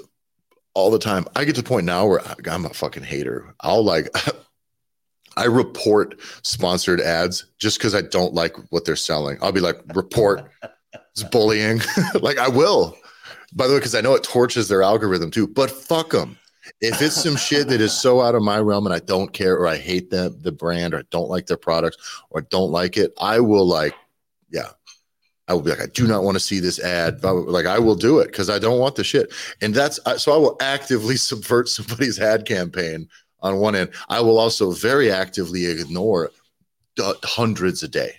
all 0.74 0.90
the 0.90 0.98
time. 0.98 1.26
I 1.36 1.44
get 1.44 1.54
to 1.56 1.62
the 1.62 1.68
point 1.68 1.86
now 1.86 2.06
where 2.06 2.20
I'm 2.50 2.64
a 2.64 2.70
fucking 2.70 3.04
hater. 3.04 3.54
I'll 3.60 3.84
like, 3.84 4.08
I 5.36 5.44
report 5.44 6.20
sponsored 6.42 7.00
ads 7.00 7.46
just 7.58 7.78
because 7.78 7.94
I 7.94 8.02
don't 8.02 8.34
like 8.34 8.54
what 8.70 8.84
they're 8.84 8.96
selling. 8.96 9.38
I'll 9.40 9.52
be 9.52 9.60
like, 9.60 9.80
report 9.94 10.50
it's 11.12 11.22
bullying. 11.22 11.80
like 12.20 12.38
I 12.38 12.48
will. 12.48 12.96
By 13.54 13.66
the 13.66 13.74
way, 13.74 13.78
because 13.78 13.94
I 13.94 14.00
know 14.00 14.14
it 14.14 14.22
torches 14.22 14.68
their 14.68 14.82
algorithm 14.82 15.30
too. 15.30 15.46
But 15.46 15.70
fuck 15.70 16.10
them. 16.10 16.38
If 16.80 17.02
it's 17.02 17.22
some 17.22 17.36
shit 17.48 17.68
that 17.68 17.80
is 17.80 17.92
so 17.92 18.20
out 18.20 18.34
of 18.34 18.42
my 18.42 18.58
realm 18.58 18.86
and 18.86 18.94
I 18.94 19.00
don't 19.00 19.32
care 19.32 19.56
or 19.56 19.66
I 19.66 19.76
hate 19.76 20.10
them, 20.10 20.38
the 20.40 20.52
brand 20.52 20.94
or 20.94 20.98
I 20.98 21.02
don't 21.10 21.28
like 21.28 21.46
their 21.46 21.56
products 21.56 21.96
or 22.30 22.40
I 22.40 22.44
don't 22.50 22.70
like 22.70 22.96
it, 22.96 23.12
I 23.20 23.40
will 23.40 23.66
like, 23.66 23.94
yeah, 24.50 24.70
I 25.48 25.54
will 25.54 25.62
be 25.62 25.70
like, 25.70 25.80
I 25.80 25.86
do 25.86 26.06
not 26.06 26.22
want 26.22 26.36
to 26.36 26.40
see 26.40 26.60
this 26.60 26.78
ad. 26.78 27.20
But 27.20 27.34
Like, 27.34 27.66
I 27.66 27.78
will 27.78 27.96
do 27.96 28.20
it 28.20 28.26
because 28.26 28.48
I 28.48 28.58
don't 28.58 28.78
want 28.78 28.96
the 28.96 29.04
shit. 29.04 29.32
And 29.60 29.74
that's 29.74 29.98
so 30.22 30.32
I 30.32 30.36
will 30.36 30.56
actively 30.60 31.16
subvert 31.28 31.68
somebody's 31.68 32.20
ad 32.20 32.46
campaign 32.46 33.08
on 33.40 33.58
one 33.58 33.74
end. 33.74 33.90
I 34.08 34.20
will 34.20 34.38
also 34.38 34.70
very 34.70 35.10
actively 35.10 35.66
ignore 35.66 36.30
hundreds 36.98 37.82
a 37.82 37.88
day 37.88 38.12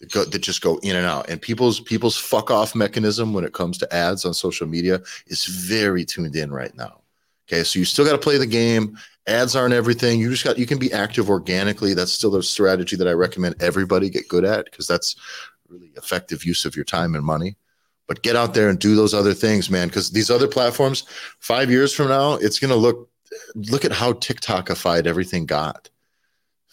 that, 0.00 0.10
go, 0.12 0.24
that 0.24 0.38
just 0.38 0.62
go 0.62 0.78
in 0.78 0.96
and 0.96 1.06
out. 1.06 1.28
And 1.28 1.40
people's 1.40 1.80
people's 1.80 2.16
fuck 2.16 2.50
off 2.50 2.74
mechanism 2.74 3.32
when 3.32 3.44
it 3.44 3.52
comes 3.52 3.78
to 3.78 3.94
ads 3.94 4.24
on 4.24 4.34
social 4.34 4.66
media 4.66 5.00
is 5.26 5.44
very 5.44 6.04
tuned 6.04 6.36
in 6.36 6.50
right 6.50 6.74
now. 6.74 7.02
Okay, 7.48 7.62
so 7.62 7.78
you 7.78 7.84
still 7.84 8.04
got 8.04 8.12
to 8.12 8.18
play 8.18 8.38
the 8.38 8.46
game. 8.46 8.98
Ads 9.28 9.54
aren't 9.54 9.74
everything. 9.74 10.20
You 10.20 10.30
just 10.30 10.44
got 10.44 10.58
you 10.58 10.66
can 10.66 10.78
be 10.78 10.92
active 10.92 11.30
organically. 11.30 11.94
That's 11.94 12.12
still 12.12 12.30
the 12.30 12.42
strategy 12.42 12.96
that 12.96 13.08
I 13.08 13.12
recommend 13.12 13.60
everybody 13.60 14.10
get 14.10 14.28
good 14.28 14.44
at 14.44 14.64
because 14.64 14.86
that's 14.86 15.16
really 15.68 15.92
effective 15.96 16.44
use 16.44 16.64
of 16.64 16.76
your 16.76 16.84
time 16.84 17.14
and 17.14 17.24
money. 17.24 17.56
But 18.06 18.22
get 18.22 18.36
out 18.36 18.54
there 18.54 18.68
and 18.68 18.78
do 18.78 18.94
those 18.94 19.14
other 19.14 19.34
things, 19.34 19.68
man. 19.68 19.88
Because 19.88 20.10
these 20.10 20.30
other 20.30 20.46
platforms, 20.46 21.04
five 21.40 21.70
years 21.70 21.92
from 21.92 22.08
now, 22.08 22.34
it's 22.34 22.58
going 22.58 22.70
to 22.70 22.76
look. 22.76 23.10
Look 23.56 23.84
at 23.84 23.92
how 23.92 24.12
TikTokified 24.12 25.06
everything 25.06 25.46
got. 25.46 25.90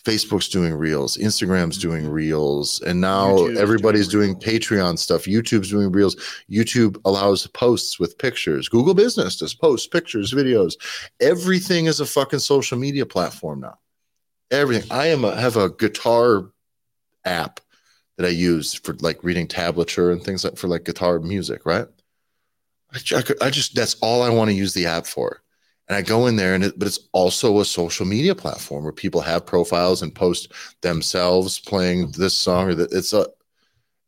Facebook's 0.03 0.49
doing 0.49 0.73
reels, 0.73 1.17
Instagram's 1.17 1.77
mm-hmm. 1.77 1.89
doing 1.89 2.09
reels, 2.09 2.81
and 2.81 2.99
now 2.99 3.37
YouTube's 3.37 3.59
everybody's 3.59 4.07
doing, 4.07 4.37
doing 4.37 4.59
Patreon 4.59 4.99
stuff. 4.99 5.23
YouTube's 5.23 5.69
doing 5.69 5.91
reels. 5.91 6.15
YouTube 6.49 6.99
allows 7.05 7.47
posts 7.47 7.99
with 7.99 8.17
pictures. 8.17 8.67
Google 8.67 8.93
Business 8.93 9.37
does 9.37 9.53
posts, 9.53 9.87
pictures, 9.87 10.33
videos. 10.33 10.73
Everything 11.21 11.85
is 11.85 12.01
a 12.01 12.05
fucking 12.05 12.39
social 12.39 12.77
media 12.77 13.05
platform 13.05 13.61
now. 13.61 13.79
Everything. 14.51 14.91
I 14.91 15.07
am 15.07 15.23
a, 15.23 15.35
have 15.35 15.55
a 15.55 15.69
guitar 15.69 16.51
app 17.23 17.61
that 18.23 18.29
I 18.29 18.31
use 18.31 18.73
for 18.73 18.93
like 19.01 19.23
reading 19.23 19.47
tablature 19.47 20.11
and 20.11 20.23
things 20.23 20.43
like 20.43 20.57
for 20.57 20.67
like 20.67 20.85
guitar 20.85 21.19
music, 21.19 21.65
right? 21.65 21.87
I, 22.93 22.99
I, 23.15 23.23
I 23.47 23.49
just 23.49 23.75
that's 23.75 23.95
all 23.95 24.21
I 24.21 24.29
want 24.29 24.49
to 24.49 24.55
use 24.55 24.73
the 24.73 24.85
app 24.85 25.05
for. 25.05 25.41
And 25.89 25.97
I 25.97 26.01
go 26.01 26.27
in 26.27 26.37
there 26.37 26.55
and 26.55 26.63
it, 26.63 26.79
but 26.79 26.87
it's 26.87 27.09
also 27.11 27.59
a 27.59 27.65
social 27.65 28.05
media 28.05 28.33
platform 28.33 28.83
where 28.83 28.93
people 28.93 29.19
have 29.21 29.45
profiles 29.45 30.01
and 30.01 30.15
post 30.15 30.53
themselves 30.81 31.59
playing 31.59 32.11
this 32.11 32.33
song 32.33 32.69
or 32.69 32.75
that 32.75 32.93
it's 32.93 33.11
a 33.11 33.27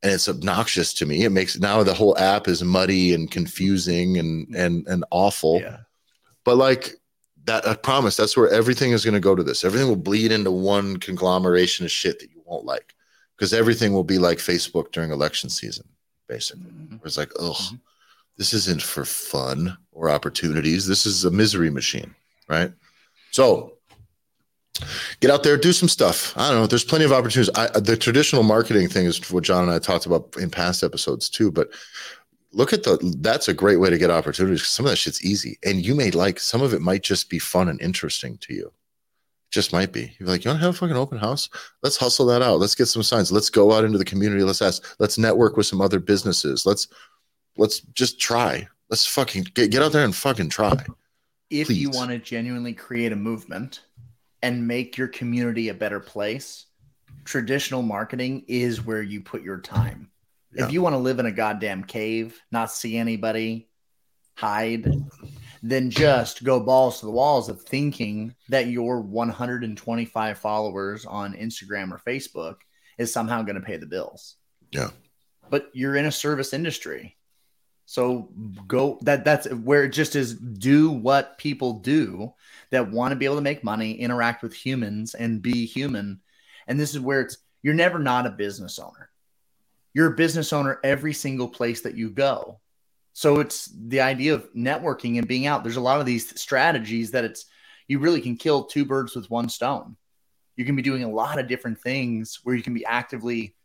and 0.02 0.14
it's 0.14 0.30
obnoxious 0.30 0.94
to 0.94 1.06
me. 1.06 1.24
It 1.24 1.32
makes 1.32 1.58
now 1.58 1.84
the 1.84 1.94
whole 1.94 2.18
app 2.18 2.48
is 2.48 2.64
muddy 2.64 3.14
and 3.14 3.30
confusing 3.30 4.18
and 4.18 4.56
and 4.56 4.88
and 4.88 5.04
awful. 5.12 5.60
Yeah. 5.60 5.80
But 6.46 6.56
like 6.56 6.94
that, 7.46 7.68
I 7.68 7.76
promise 7.76 8.16
that's 8.16 8.38
where 8.38 8.50
everything 8.50 8.92
is 8.92 9.04
going 9.04 9.16
to 9.16 9.20
go 9.20 9.36
to 9.36 9.44
this. 9.44 9.66
Everything 9.66 9.90
will 9.90 9.96
bleed 9.96 10.32
into 10.32 10.52
one 10.52 10.98
conglomeration 10.98 11.86
of 11.86 11.92
shit 11.92 12.20
that 12.20 12.32
you 12.32 12.42
won't 12.46 12.66
like 12.66 12.95
because 13.36 13.54
everything 13.54 13.94
will 13.94 14.04
be 14.04 14.18
like 14.18 14.38
Facebook 14.38 14.92
during 14.92 15.12
election 15.12 15.50
season, 15.50 15.88
basically. 16.28 16.72
Mm-hmm. 16.72 17.06
It's 17.06 17.18
like, 17.18 17.32
oh, 17.40 17.52
mm-hmm. 17.52 17.76
this 18.38 18.54
isn't 18.54 18.82
for 18.82 19.06
fun 19.06 19.78
or 19.92 20.10
opportunities. 20.10 20.88
This 20.88 21.06
is 21.06 21.26
a 21.26 21.32
misery 21.32 21.70
machine, 21.70 22.16
right? 22.48 22.72
So 23.32 23.74
get 25.20 25.32
out 25.32 25.44
there, 25.44 25.58
do 25.58 25.74
some 25.74 25.90
stuff. 25.90 26.34
I 26.38 26.50
don't 26.50 26.62
know. 26.62 26.68
There's 26.68 26.84
plenty 26.84 27.06
of 27.06 27.12
opportunities. 27.12 27.54
I, 27.56 27.80
the 27.80 27.98
traditional 27.98 28.44
marketing 28.44 28.88
thing 28.90 29.06
is 29.06 29.32
what 29.32 29.44
John 29.44 29.64
and 29.64 29.72
I 29.72 29.80
talked 29.80 30.06
about 30.06 30.36
in 30.40 30.50
past 30.50 30.84
episodes 30.84 31.30
too, 31.30 31.52
but 31.52 31.70
look 32.56 32.72
at 32.72 32.84
the 32.84 32.98
that's 33.20 33.50
a 33.50 33.54
great 33.54 33.78
way 33.78 33.90
to 33.90 33.98
get 33.98 34.10
opportunities 34.10 34.66
some 34.66 34.86
of 34.86 34.90
that 34.90 34.96
shit's 34.96 35.24
easy 35.26 35.60
and 35.64 35.86
you 35.86 35.94
may 35.94 36.10
like 36.12 36.40
some 36.40 36.62
of 36.62 36.74
it 36.74 36.82
might 36.82 37.04
just 37.04 37.30
be 37.30 37.38
fun 37.38 37.68
and 37.68 37.82
interesting 37.82 38.38
to 38.38 38.54
you 38.54 38.72
just 39.52 39.72
might 39.74 39.92
be. 39.92 40.16
You're 40.20 40.30
like, 40.30 40.44
you 40.44 40.50
want 40.50 40.60
to 40.60 40.66
have 40.66 40.76
a 40.76 40.78
fucking 40.78 40.96
open 40.96 41.18
house? 41.18 41.50
Let's 41.84 41.98
hustle 41.98 42.26
that 42.28 42.42
out. 42.42 42.60
Let's 42.60 42.76
get 42.76 42.88
some 42.88 43.04
signs. 43.04 43.32
Let's 43.32 43.50
go 43.50 43.72
out 43.72 43.86
into 43.86 43.98
the 43.98 44.06
community. 44.06 44.44
Let's 44.44 44.62
ask. 44.62 44.96
Let's 45.00 45.18
network 45.18 45.58
with 45.58 45.66
some 45.66 45.82
other 45.82 46.00
businesses. 46.00 46.66
Let's 46.66 46.88
let's 47.58 47.80
just 47.80 48.20
try. 48.20 48.68
Let's 48.90 49.06
fucking 49.06 49.48
get, 49.54 49.72
get 49.72 49.82
out 49.82 49.92
there 49.92 50.06
and 50.06 50.16
fucking 50.16 50.50
try. 50.50 50.76
If 51.50 51.68
Please. 51.68 51.80
you 51.80 51.90
want 51.90 52.12
to 52.12 52.18
genuinely 52.18 52.74
create 52.74 53.12
a 53.12 53.16
movement 53.16 53.82
and 54.42 54.68
make 54.68 54.98
your 54.98 55.08
community 55.08 55.70
a 55.70 55.74
better 55.74 56.00
place, 56.00 56.66
traditional 57.24 57.82
marketing 57.82 58.46
is 58.48 58.84
where 58.84 59.02
you 59.02 59.22
put 59.22 59.42
your 59.42 59.60
time. 59.60 60.10
Yeah. 60.54 60.66
If 60.66 60.72
you 60.72 60.82
want 60.82 60.94
to 60.94 61.00
live 61.00 61.20
in 61.20 61.26
a 61.26 61.32
goddamn 61.32 61.84
cave, 61.84 62.40
not 62.52 62.72
see 62.72 62.98
anybody, 62.98 63.68
hide, 64.36 64.86
than 65.66 65.90
just 65.90 66.44
go 66.44 66.60
balls 66.60 67.00
to 67.00 67.08
the 67.08 67.12
walls 67.12 67.50
of 67.50 67.62
thinking 67.64 68.36
that 68.50 68.68
your 68.68 69.02
125 69.02 70.38
followers 70.38 71.06
on 71.06 71.34
Instagram 71.34 71.92
or 71.92 72.00
Facebook 72.06 72.58
is 73.00 73.12
somehow 73.12 73.42
going 73.42 73.56
to 73.56 73.62
pay 73.62 73.78
the 73.78 73.88
bills. 73.88 74.36
Yeah. 74.72 74.92
But 75.50 75.72
you're 75.74 75.96
in 75.96 76.06
a 76.06 76.12
service 76.12 76.54
industry. 76.54 77.18
So 77.88 78.30
go 78.68 79.00
that 79.02 79.26
that's 79.26 79.52
where 79.52 79.84
it 79.84 79.90
just 79.90 80.16
is 80.16 80.36
do 80.36 80.92
what 80.92 81.38
people 81.38 81.80
do 81.80 82.34
that 82.72 82.92
want 82.92 83.12
to 83.12 83.16
be 83.16 83.26
able 83.26 83.36
to 83.36 83.42
make 83.42 83.64
money, 83.64 83.94
interact 83.94 84.44
with 84.44 84.54
humans 84.54 85.14
and 85.16 85.42
be 85.42 85.66
human. 85.66 86.22
And 86.68 86.80
this 86.80 86.94
is 86.94 87.00
where 87.00 87.22
it's 87.22 87.38
you're 87.64 87.74
never 87.74 87.98
not 87.98 88.28
a 88.28 88.32
business 88.32 88.78
owner. 88.78 89.10
You're 89.94 90.14
a 90.14 90.16
business 90.16 90.54
owner 90.54 90.80
every 90.84 91.14
single 91.14 91.48
place 91.48 91.82
that 91.82 91.96
you 91.96 92.10
go. 92.12 92.60
So 93.16 93.40
it's 93.40 93.72
the 93.74 94.02
idea 94.02 94.36
of 94.36 94.54
networking 94.54 95.18
and 95.18 95.28
being 95.28 95.48
out. 95.48 95.64
There's 95.64 95.78
a 95.78 95.82
lot 95.82 96.00
of 96.00 96.06
these 96.06 96.40
strategies 96.40 97.12
that 97.12 97.24
it's 97.24 97.46
you 97.88 97.98
really 98.00 98.22
can 98.22 98.36
kill 98.36 98.66
two 98.66 98.86
birds 98.86 99.16
with 99.16 99.30
one 99.32 99.50
stone. 99.50 99.96
You 100.56 100.66
can 100.66 100.76
be 100.76 100.84
doing 100.84 101.04
a 101.04 101.10
lot 101.10 101.40
of 101.40 101.48
different 101.48 101.80
things 101.82 102.40
where 102.44 102.56
you 102.56 102.62
can 102.62 102.74
be 102.74 102.86
actively 102.86 103.56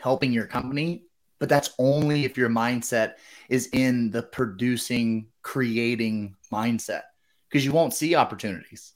helping 0.00 0.32
your 0.32 0.46
company 0.46 1.04
but 1.40 1.48
that's 1.48 1.70
only 1.78 2.24
if 2.24 2.36
your 2.36 2.50
mindset 2.50 3.14
is 3.48 3.70
in 3.72 4.12
the 4.12 4.22
producing, 4.22 5.26
creating 5.42 6.36
mindset 6.52 7.02
because 7.48 7.64
you 7.64 7.72
won't 7.72 7.94
see 7.94 8.14
opportunities. 8.14 8.92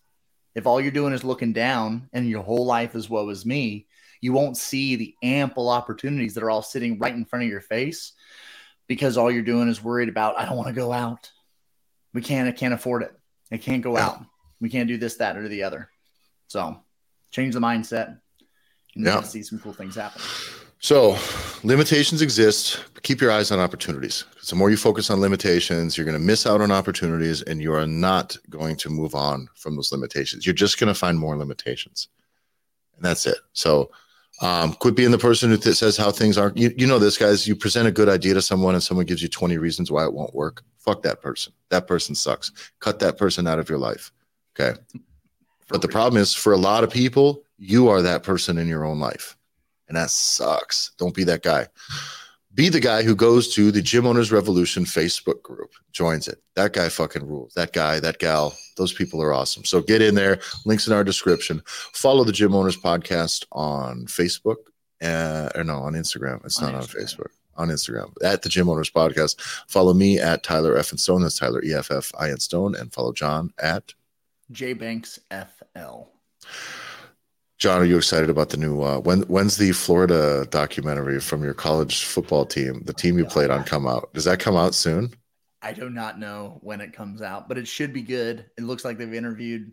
If 0.54 0.66
all 0.66 0.80
you're 0.80 0.92
doing 0.92 1.14
is 1.14 1.24
looking 1.24 1.52
down 1.52 2.08
and 2.12 2.28
your 2.28 2.44
whole 2.44 2.66
life 2.66 2.94
is 2.94 3.10
woe 3.10 3.28
is 3.30 3.44
me, 3.44 3.88
you 4.20 4.32
won't 4.32 4.56
see 4.56 4.94
the 4.94 5.14
ample 5.22 5.68
opportunities 5.68 6.34
that 6.34 6.44
are 6.44 6.50
all 6.50 6.62
sitting 6.62 6.98
right 6.98 7.14
in 7.14 7.24
front 7.24 7.44
of 7.44 7.50
your 7.50 7.62
face 7.62 8.12
because 8.86 9.16
all 9.16 9.30
you're 9.30 9.42
doing 9.42 9.68
is 9.68 9.82
worried 9.82 10.08
about, 10.08 10.38
I 10.38 10.44
don't 10.44 10.56
want 10.56 10.68
to 10.68 10.74
go 10.74 10.92
out. 10.92 11.30
We 12.12 12.22
can't, 12.22 12.48
I 12.48 12.52
can't 12.52 12.74
afford 12.74 13.02
it. 13.02 13.12
I 13.50 13.56
can't 13.56 13.82
go 13.82 13.96
yeah. 13.96 14.06
out. 14.06 14.24
We 14.60 14.68
can't 14.68 14.88
do 14.88 14.96
this, 14.96 15.16
that, 15.16 15.36
or 15.36 15.48
the 15.48 15.62
other. 15.62 15.90
So 16.48 16.78
change 17.30 17.54
the 17.54 17.60
mindset 17.60 18.18
and 18.94 19.04
yeah. 19.04 19.22
see 19.22 19.42
some 19.42 19.58
cool 19.58 19.72
things 19.72 19.96
happen. 19.96 20.22
So, 20.78 21.16
limitations 21.62 22.20
exist. 22.20 22.84
Keep 23.02 23.22
your 23.22 23.30
eyes 23.30 23.50
on 23.50 23.58
opportunities. 23.58 24.24
The 24.48 24.54
more 24.54 24.70
you 24.70 24.76
focus 24.76 25.08
on 25.08 25.18
limitations, 25.18 25.96
you're 25.96 26.04
going 26.04 26.18
to 26.18 26.22
miss 26.22 26.46
out 26.46 26.60
on 26.60 26.70
opportunities 26.70 27.40
and 27.40 27.58
you 27.58 27.72
are 27.72 27.86
not 27.86 28.36
going 28.50 28.76
to 28.76 28.90
move 28.90 29.14
on 29.14 29.48
from 29.54 29.76
those 29.76 29.92
limitations. 29.92 30.44
You're 30.44 30.54
just 30.54 30.78
going 30.78 30.92
to 30.92 30.98
find 30.98 31.18
more 31.18 31.38
limitations. 31.38 32.08
And 32.96 33.04
that's 33.04 33.26
it. 33.26 33.38
So, 33.54 33.92
um, 34.40 34.74
quit 34.74 34.96
being 34.96 35.10
the 35.10 35.18
person 35.18 35.50
who 35.50 35.56
th- 35.56 35.76
says 35.76 35.96
how 35.96 36.10
things 36.10 36.36
aren't. 36.36 36.56
You, 36.56 36.72
you 36.76 36.86
know 36.86 36.98
this, 36.98 37.16
guys. 37.16 37.46
You 37.46 37.54
present 37.54 37.88
a 37.88 37.92
good 37.92 38.08
idea 38.08 38.34
to 38.34 38.42
someone 38.42 38.74
and 38.74 38.82
someone 38.82 39.06
gives 39.06 39.22
you 39.22 39.28
20 39.28 39.58
reasons 39.58 39.90
why 39.90 40.04
it 40.04 40.12
won't 40.12 40.34
work. 40.34 40.62
Fuck 40.78 41.02
that 41.02 41.22
person. 41.22 41.52
That 41.70 41.86
person 41.86 42.14
sucks. 42.14 42.50
Cut 42.80 42.98
that 42.98 43.16
person 43.16 43.46
out 43.46 43.58
of 43.58 43.68
your 43.68 43.78
life. 43.78 44.12
Okay. 44.58 44.78
But 45.68 45.82
the 45.82 45.88
problem 45.88 46.20
is, 46.20 46.34
for 46.34 46.52
a 46.52 46.58
lot 46.58 46.84
of 46.84 46.90
people, 46.90 47.42
you 47.58 47.88
are 47.88 48.02
that 48.02 48.22
person 48.22 48.58
in 48.58 48.68
your 48.68 48.84
own 48.84 49.00
life 49.00 49.36
and 49.88 49.96
that 49.96 50.10
sucks. 50.10 50.92
Don't 50.98 51.14
be 51.14 51.24
that 51.24 51.42
guy. 51.42 51.66
Be 52.54 52.68
the 52.68 52.80
guy 52.80 53.02
who 53.02 53.16
goes 53.16 53.52
to 53.54 53.72
the 53.72 53.82
Gym 53.82 54.06
Owners 54.06 54.30
Revolution 54.30 54.84
Facebook 54.84 55.42
group, 55.42 55.72
joins 55.92 56.28
it. 56.28 56.40
That 56.54 56.72
guy 56.72 56.88
fucking 56.88 57.26
rules. 57.26 57.52
That 57.54 57.72
guy, 57.72 57.98
that 58.00 58.18
gal, 58.18 58.56
those 58.76 58.92
people 58.92 59.20
are 59.20 59.32
awesome. 59.32 59.64
So 59.64 59.80
get 59.80 60.00
in 60.00 60.14
there. 60.14 60.38
Links 60.64 60.86
in 60.86 60.92
our 60.92 61.02
description. 61.02 61.62
Follow 61.66 62.22
the 62.22 62.32
Gym 62.32 62.54
Owners 62.54 62.76
Podcast 62.76 63.44
on 63.50 64.06
Facebook. 64.06 64.56
Uh, 65.02 65.50
or 65.54 65.64
no, 65.64 65.78
on 65.78 65.94
Instagram. 65.94 66.44
It's 66.44 66.62
on 66.62 66.72
not 66.72 66.82
Instagram. 66.82 66.96
on 66.96 67.04
Facebook. 67.04 67.30
On 67.56 67.68
Instagram 67.68 68.12
at 68.24 68.42
the 68.42 68.48
Gym 68.48 68.68
Owners 68.68 68.90
Podcast. 68.90 69.40
Follow 69.68 69.92
me 69.92 70.18
at 70.18 70.42
Tyler 70.42 70.76
Effin 70.76 70.98
Stone. 70.98 71.22
That's 71.22 71.38
Tyler 71.38 71.62
E 71.64 71.74
F 71.74 71.90
F 71.90 72.12
I 72.18 72.30
N 72.30 72.38
Stone, 72.40 72.74
and 72.74 72.92
follow 72.92 73.12
John 73.12 73.52
at 73.60 73.94
J 74.50 74.72
Banks 74.72 75.20
F 75.30 75.62
L. 75.76 76.08
John, 77.64 77.80
are 77.80 77.86
you 77.86 77.96
excited 77.96 78.28
about 78.28 78.50
the 78.50 78.58
new? 78.58 78.82
Uh, 78.82 78.98
when 78.98 79.22
when's 79.22 79.56
the 79.56 79.72
Florida 79.72 80.46
documentary 80.50 81.18
from 81.18 81.42
your 81.42 81.54
college 81.54 82.04
football 82.04 82.44
team, 82.44 82.82
the 82.84 82.92
team 82.92 83.16
you 83.16 83.24
played 83.24 83.48
on, 83.48 83.64
come 83.64 83.86
out? 83.86 84.12
Does 84.12 84.24
that 84.24 84.38
come 84.38 84.54
out 84.54 84.74
soon? 84.74 85.14
I 85.62 85.72
do 85.72 85.88
not 85.88 86.18
know 86.18 86.58
when 86.60 86.82
it 86.82 86.92
comes 86.92 87.22
out, 87.22 87.48
but 87.48 87.56
it 87.56 87.66
should 87.66 87.94
be 87.94 88.02
good. 88.02 88.44
It 88.58 88.64
looks 88.64 88.84
like 88.84 88.98
they've 88.98 89.14
interviewed 89.14 89.72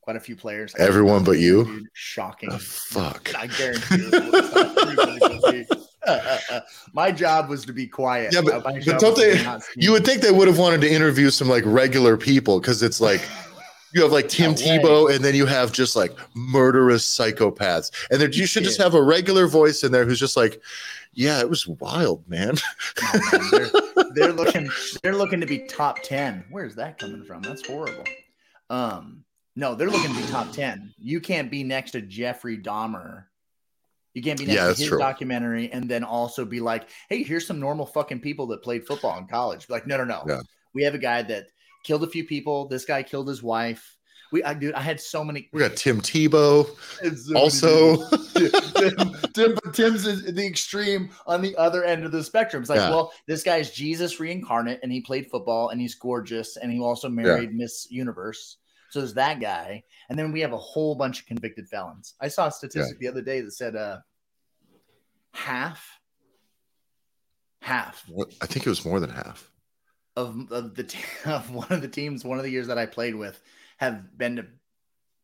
quite 0.00 0.14
a 0.14 0.20
few 0.20 0.36
players. 0.36 0.76
Everyone 0.78 1.24
but 1.24 1.40
you. 1.40 1.88
Shocking. 1.92 2.50
Oh, 2.52 2.58
fuck. 2.58 3.34
I 3.36 3.48
guarantee 3.48 4.10
you. 4.12 5.66
my 6.92 7.10
job 7.10 7.48
was 7.48 7.64
to 7.64 7.72
be 7.72 7.88
quiet. 7.88 8.32
Yeah, 8.32 8.42
but, 8.42 8.62
but 8.62 8.84
don't 9.00 9.16
they? 9.16 9.44
You 9.74 9.90
would 9.90 10.04
think 10.04 10.20
they 10.20 10.30
would 10.30 10.46
have 10.46 10.58
wanted 10.58 10.82
to 10.82 10.88
interview 10.88 11.30
some 11.30 11.48
like 11.48 11.64
regular 11.66 12.16
people 12.16 12.60
because 12.60 12.80
it's 12.84 13.00
like 13.00 13.22
you 13.94 14.02
have 14.02 14.12
like 14.12 14.28
Tim 14.28 14.50
no 14.50 14.56
Tebow, 14.56 15.14
and 15.14 15.24
then 15.24 15.36
you 15.36 15.46
have 15.46 15.72
just 15.72 15.94
like 15.94 16.12
murderous 16.34 17.06
psychopaths. 17.06 17.92
And 18.10 18.20
then 18.20 18.32
you 18.32 18.44
should 18.44 18.64
just 18.64 18.80
have 18.80 18.94
a 18.94 19.02
regular 19.02 19.46
voice 19.46 19.84
in 19.84 19.92
there 19.92 20.04
who's 20.04 20.18
just 20.18 20.36
like, 20.36 20.60
yeah, 21.12 21.38
it 21.38 21.48
was 21.48 21.68
wild, 21.68 22.28
man. 22.28 22.56
man 23.00 23.40
they're, 23.52 23.70
they're, 24.14 24.32
looking, 24.32 24.68
they're 25.02 25.14
looking 25.14 25.40
to 25.40 25.46
be 25.46 25.60
top 25.60 26.02
ten. 26.02 26.44
Where's 26.50 26.74
that 26.74 26.98
coming 26.98 27.24
from? 27.24 27.42
That's 27.42 27.64
horrible. 27.64 28.04
Um, 28.68 29.24
no, 29.54 29.76
they're 29.76 29.90
looking 29.90 30.12
to 30.12 30.20
be 30.20 30.26
top 30.26 30.50
ten. 30.50 30.92
You 30.98 31.20
can't 31.20 31.48
be 31.48 31.62
next 31.62 31.92
to 31.92 32.02
Jeffrey 32.02 32.58
Dahmer. 32.58 33.26
You 34.12 34.22
can't 34.22 34.38
be 34.38 34.46
next 34.46 34.56
yeah, 34.56 34.72
to 34.72 34.74
his 34.74 34.88
true. 34.88 34.98
documentary 34.98 35.72
and 35.72 35.88
then 35.88 36.02
also 36.02 36.44
be 36.44 36.60
like, 36.60 36.88
hey, 37.08 37.22
here's 37.22 37.46
some 37.46 37.60
normal 37.60 37.86
fucking 37.86 38.20
people 38.20 38.48
that 38.48 38.62
played 38.62 38.86
football 38.86 39.16
in 39.18 39.26
college. 39.26 39.68
Be 39.68 39.74
like, 39.74 39.86
no, 39.86 39.96
no, 39.98 40.04
no. 40.04 40.24
Yeah. 40.26 40.40
We 40.72 40.82
have 40.82 40.94
a 40.94 40.98
guy 40.98 41.22
that 41.22 41.46
killed 41.84 42.02
a 42.02 42.08
few 42.08 42.24
people. 42.24 42.66
This 42.66 42.84
guy 42.84 43.02
killed 43.02 43.28
his 43.28 43.42
wife. 43.42 43.96
We, 44.32 44.42
I, 44.42 44.54
dude, 44.54 44.74
I 44.74 44.80
had 44.80 45.00
so 45.00 45.22
many. 45.22 45.48
We 45.52 45.60
got 45.60 45.76
Tim 45.76 46.00
Tebow. 46.00 46.66
So 47.16 47.38
also, 47.38 48.08
Tim, 48.34 49.14
Tim, 49.32 49.56
Tim's 49.72 50.02
the 50.02 50.44
extreme 50.44 51.10
on 51.26 51.40
the 51.40 51.54
other 51.56 51.84
end 51.84 52.04
of 52.04 52.10
the 52.10 52.24
spectrum. 52.24 52.62
It's 52.62 52.70
like, 52.70 52.80
yeah. 52.80 52.90
well, 52.90 53.12
this 53.28 53.44
guy's 53.44 53.70
Jesus 53.70 54.18
reincarnate, 54.18 54.80
and 54.82 54.90
he 54.90 55.02
played 55.02 55.30
football, 55.30 55.68
and 55.68 55.80
he's 55.80 55.94
gorgeous, 55.94 56.56
and 56.56 56.72
he 56.72 56.80
also 56.80 57.08
married 57.08 57.50
yeah. 57.52 57.58
Miss 57.58 57.86
Universe. 57.90 58.56
So 58.90 58.98
there's 59.00 59.14
that 59.14 59.40
guy, 59.40 59.84
and 60.08 60.18
then 60.18 60.32
we 60.32 60.40
have 60.40 60.52
a 60.52 60.58
whole 60.58 60.96
bunch 60.96 61.20
of 61.20 61.26
convicted 61.26 61.68
felons. 61.68 62.14
I 62.20 62.26
saw 62.26 62.48
a 62.48 62.50
statistic 62.50 62.96
yeah. 63.00 63.10
the 63.10 63.12
other 63.12 63.22
day 63.22 63.40
that 63.40 63.52
said 63.52 63.76
uh, 63.76 63.98
half, 65.32 66.00
half. 67.60 68.04
I 68.40 68.46
think 68.46 68.66
it 68.66 68.70
was 68.70 68.84
more 68.84 68.98
than 68.98 69.10
half 69.10 69.48
of, 70.16 70.50
of 70.50 70.74
the 70.74 70.94
of 71.26 71.50
one 71.54 71.70
of 71.70 71.82
the 71.82 71.88
teams, 71.88 72.24
one 72.24 72.38
of 72.38 72.44
the 72.44 72.50
years 72.50 72.66
that 72.68 72.78
I 72.78 72.86
played 72.86 73.14
with, 73.14 73.40
have 73.78 74.16
been 74.16 74.36
to 74.36 74.46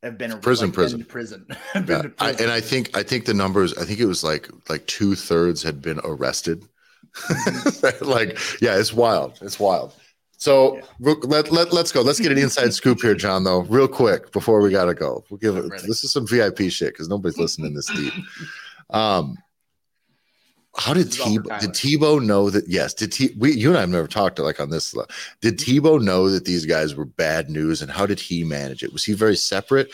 have 0.03 0.17
been 0.17 0.39
prison, 0.41 0.69
like, 0.69 0.75
prison, 0.75 0.99
been 1.01 1.07
prison. 1.07 1.47
been 1.47 1.87
yeah. 1.87 2.03
prison. 2.03 2.15
I, 2.19 2.31
and 2.31 2.51
I 2.51 2.61
think 2.61 2.97
I 2.97 3.03
think 3.03 3.25
the 3.25 3.35
numbers. 3.35 3.77
I 3.77 3.85
think 3.85 4.01
it 4.01 4.07
was 4.07 4.25
like 4.25 4.49
like 4.69 4.87
two 4.87 5.15
thirds 5.15 5.63
had 5.63 5.83
been 5.83 6.01
arrested. 6.05 6.65
like 8.01 8.39
yeah, 8.61 8.79
it's 8.79 8.93
wild. 8.93 9.39
It's 9.43 9.59
wild. 9.59 9.95
So 10.41 10.77
yeah. 10.77 10.83
let, 11.01 11.53
let, 11.53 11.71
let's 11.71 11.93
go. 11.93 12.01
Let's 12.01 12.19
get 12.19 12.33
an 12.33 12.39
inside 12.39 12.73
scoop 12.73 13.03
here, 13.03 13.15
John, 13.15 13.45
though, 13.45 13.61
real 13.65 13.87
quick 13.87 14.33
before 14.33 14.63
we 14.63 14.71
got 14.71 14.87
to 14.87 14.95
go. 14.95 15.23
We'll 15.29 15.37
give 15.37 15.59
it, 15.59 15.71
this 15.87 16.03
is 16.03 16.13
some 16.13 16.27
VIP 16.27 16.71
shit 16.71 16.95
because 16.95 17.11
nobody's 17.11 17.37
listening 17.37 17.75
this 17.75 17.91
deep. 17.95 18.15
Um, 18.89 19.37
how 20.77 20.95
did 20.95 21.09
Tebow 21.09 21.61
did 21.61 21.71
Tebow 21.71 22.25
know 22.25 22.49
that? 22.49 22.69
Yes, 22.69 22.95
did 22.95 23.13
T, 23.13 23.35
we 23.37 23.53
you 23.53 23.69
and 23.69 23.77
I 23.77 23.81
have 23.81 23.91
never 23.91 24.07
talked 24.07 24.37
to 24.37 24.43
like 24.43 24.61
on 24.61 24.71
this. 24.71 24.93
Did 25.41 25.59
mm-hmm. 25.59 25.87
Tebow 25.87 26.03
know 26.03 26.31
that 26.31 26.45
these 26.45 26.65
guys 26.65 26.95
were 26.95 27.05
bad 27.05 27.51
news, 27.51 27.83
and 27.83 27.91
how 27.91 28.07
did 28.07 28.21
he 28.21 28.45
manage 28.45 28.83
it? 28.83 28.93
Was 28.93 29.05
he 29.05 29.13
very 29.13 29.37
separate? 29.37 29.91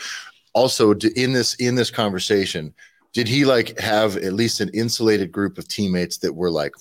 Also, 0.53 0.93
in 0.93 1.33
this 1.33 1.55
in 1.55 1.75
this 1.75 1.89
conversation, 1.89 2.73
did 3.13 3.27
he 3.27 3.43
like 3.43 3.79
have 3.79 4.17
at 4.17 4.33
least 4.33 4.61
an 4.61 4.69
insulated 4.73 5.31
group 5.31 5.57
of 5.57 5.67
teammates 5.67 6.17
that 6.17 6.33
were 6.33 6.51
like 6.51 6.73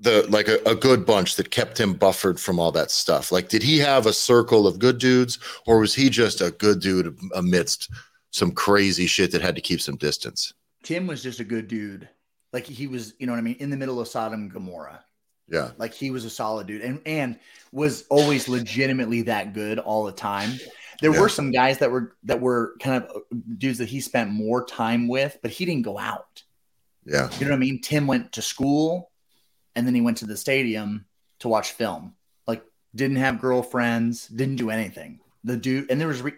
the 0.00 0.26
like 0.28 0.48
a, 0.48 0.58
a 0.66 0.74
good 0.74 1.06
bunch 1.06 1.36
that 1.36 1.52
kept 1.52 1.78
him 1.78 1.94
buffered 1.94 2.40
from 2.40 2.58
all 2.58 2.72
that 2.72 2.90
stuff? 2.90 3.30
Like, 3.30 3.48
did 3.48 3.62
he 3.62 3.78
have 3.78 4.06
a 4.06 4.12
circle 4.12 4.66
of 4.66 4.80
good 4.80 4.98
dudes, 4.98 5.38
or 5.66 5.78
was 5.78 5.94
he 5.94 6.10
just 6.10 6.40
a 6.40 6.50
good 6.50 6.80
dude 6.80 7.16
amidst 7.34 7.90
some 8.32 8.50
crazy 8.50 9.06
shit 9.06 9.30
that 9.30 9.40
had 9.40 9.54
to 9.54 9.60
keep 9.60 9.80
some 9.80 9.96
distance? 9.96 10.52
Tim 10.82 11.06
was 11.06 11.22
just 11.22 11.38
a 11.38 11.44
good 11.44 11.68
dude 11.68 12.08
like 12.54 12.64
he 12.64 12.86
was, 12.86 13.14
you 13.18 13.26
know 13.26 13.32
what 13.32 13.38
I 13.40 13.42
mean, 13.42 13.56
in 13.58 13.68
the 13.68 13.76
middle 13.76 14.00
of 14.00 14.06
Sodom 14.06 14.42
and 14.42 14.52
Gomorrah. 14.52 15.04
Yeah. 15.48 15.72
Like 15.76 15.92
he 15.92 16.10
was 16.10 16.24
a 16.24 16.30
solid 16.30 16.66
dude 16.68 16.80
and 16.80 17.00
and 17.04 17.38
was 17.72 18.06
always 18.08 18.48
legitimately 18.48 19.22
that 19.22 19.52
good 19.52 19.78
all 19.78 20.04
the 20.04 20.12
time. 20.12 20.52
There 21.02 21.12
yeah. 21.12 21.20
were 21.20 21.28
some 21.28 21.50
guys 21.50 21.78
that 21.78 21.90
were 21.90 22.16
that 22.22 22.40
were 22.40 22.76
kind 22.80 23.02
of 23.02 23.10
uh, 23.10 23.36
dudes 23.58 23.78
that 23.78 23.88
he 23.88 24.00
spent 24.00 24.30
more 24.30 24.64
time 24.64 25.08
with, 25.08 25.36
but 25.42 25.50
he 25.50 25.66
didn't 25.66 25.82
go 25.82 25.98
out. 25.98 26.44
Yeah. 27.04 27.28
You 27.38 27.44
know 27.44 27.50
what 27.50 27.56
I 27.56 27.58
mean? 27.58 27.82
Tim 27.82 28.06
went 28.06 28.32
to 28.32 28.42
school 28.42 29.10
and 29.74 29.86
then 29.86 29.94
he 29.94 30.00
went 30.00 30.18
to 30.18 30.26
the 30.26 30.36
stadium 30.36 31.04
to 31.40 31.48
watch 31.48 31.72
film. 31.72 32.14
Like 32.46 32.64
didn't 32.94 33.16
have 33.16 33.40
girlfriends, 33.40 34.28
didn't 34.28 34.56
do 34.56 34.70
anything. 34.70 35.18
The 35.42 35.56
dude 35.56 35.90
and 35.90 36.00
there 36.00 36.08
was 36.08 36.22
re- 36.22 36.32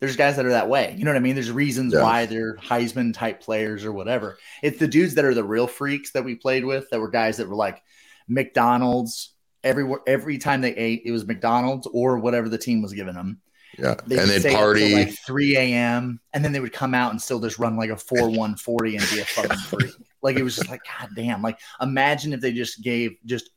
there's 0.00 0.16
guys 0.16 0.36
that 0.36 0.46
are 0.46 0.50
that 0.50 0.68
way. 0.68 0.94
You 0.96 1.04
know 1.04 1.10
what 1.10 1.16
I 1.16 1.20
mean? 1.20 1.34
There's 1.34 1.50
reasons 1.50 1.94
yeah. 1.94 2.02
why 2.02 2.26
they're 2.26 2.56
Heisman 2.56 3.14
type 3.14 3.40
players 3.40 3.84
or 3.84 3.92
whatever. 3.92 4.38
It's 4.62 4.78
the 4.78 4.88
dudes 4.88 5.14
that 5.14 5.24
are 5.24 5.34
the 5.34 5.44
real 5.44 5.66
freaks 5.66 6.12
that 6.12 6.24
we 6.24 6.34
played 6.34 6.64
with 6.64 6.88
that 6.90 7.00
were 7.00 7.10
guys 7.10 7.38
that 7.38 7.48
were 7.48 7.56
like 7.56 7.82
McDonald's 8.28 9.32
every 9.64 9.90
every 10.06 10.38
time 10.38 10.60
they 10.60 10.74
ate, 10.74 11.02
it 11.04 11.12
was 11.12 11.26
McDonald's 11.26 11.86
or 11.92 12.18
whatever 12.18 12.48
the 12.48 12.58
team 12.58 12.82
was 12.82 12.92
giving 12.92 13.14
them. 13.14 13.40
Yeah, 13.78 13.94
They'd 14.06 14.20
and 14.20 14.30
they'd 14.30 14.40
stay 14.40 14.54
up 14.54 14.54
till, 14.54 14.60
party. 14.60 14.94
like 14.94 15.18
3 15.26 15.56
a.m. 15.56 16.18
and 16.32 16.42
then 16.42 16.52
they 16.52 16.60
would 16.60 16.72
come 16.72 16.94
out 16.94 17.10
and 17.10 17.20
still 17.20 17.40
just 17.40 17.58
run 17.58 17.76
like 17.76 17.90
a 17.90 17.96
4 17.96 18.28
140 18.30 18.96
and 18.96 19.06
be 19.10 19.20
a 19.20 19.24
fucking 19.24 19.56
freak. 19.68 19.92
Like 20.22 20.36
it 20.36 20.42
was 20.42 20.56
just 20.56 20.70
like, 20.70 20.80
God 20.98 21.10
damn. 21.14 21.42
Like 21.42 21.58
imagine 21.80 22.32
if 22.32 22.40
they 22.40 22.52
just 22.52 22.82
gave 22.82 23.16
just 23.26 23.50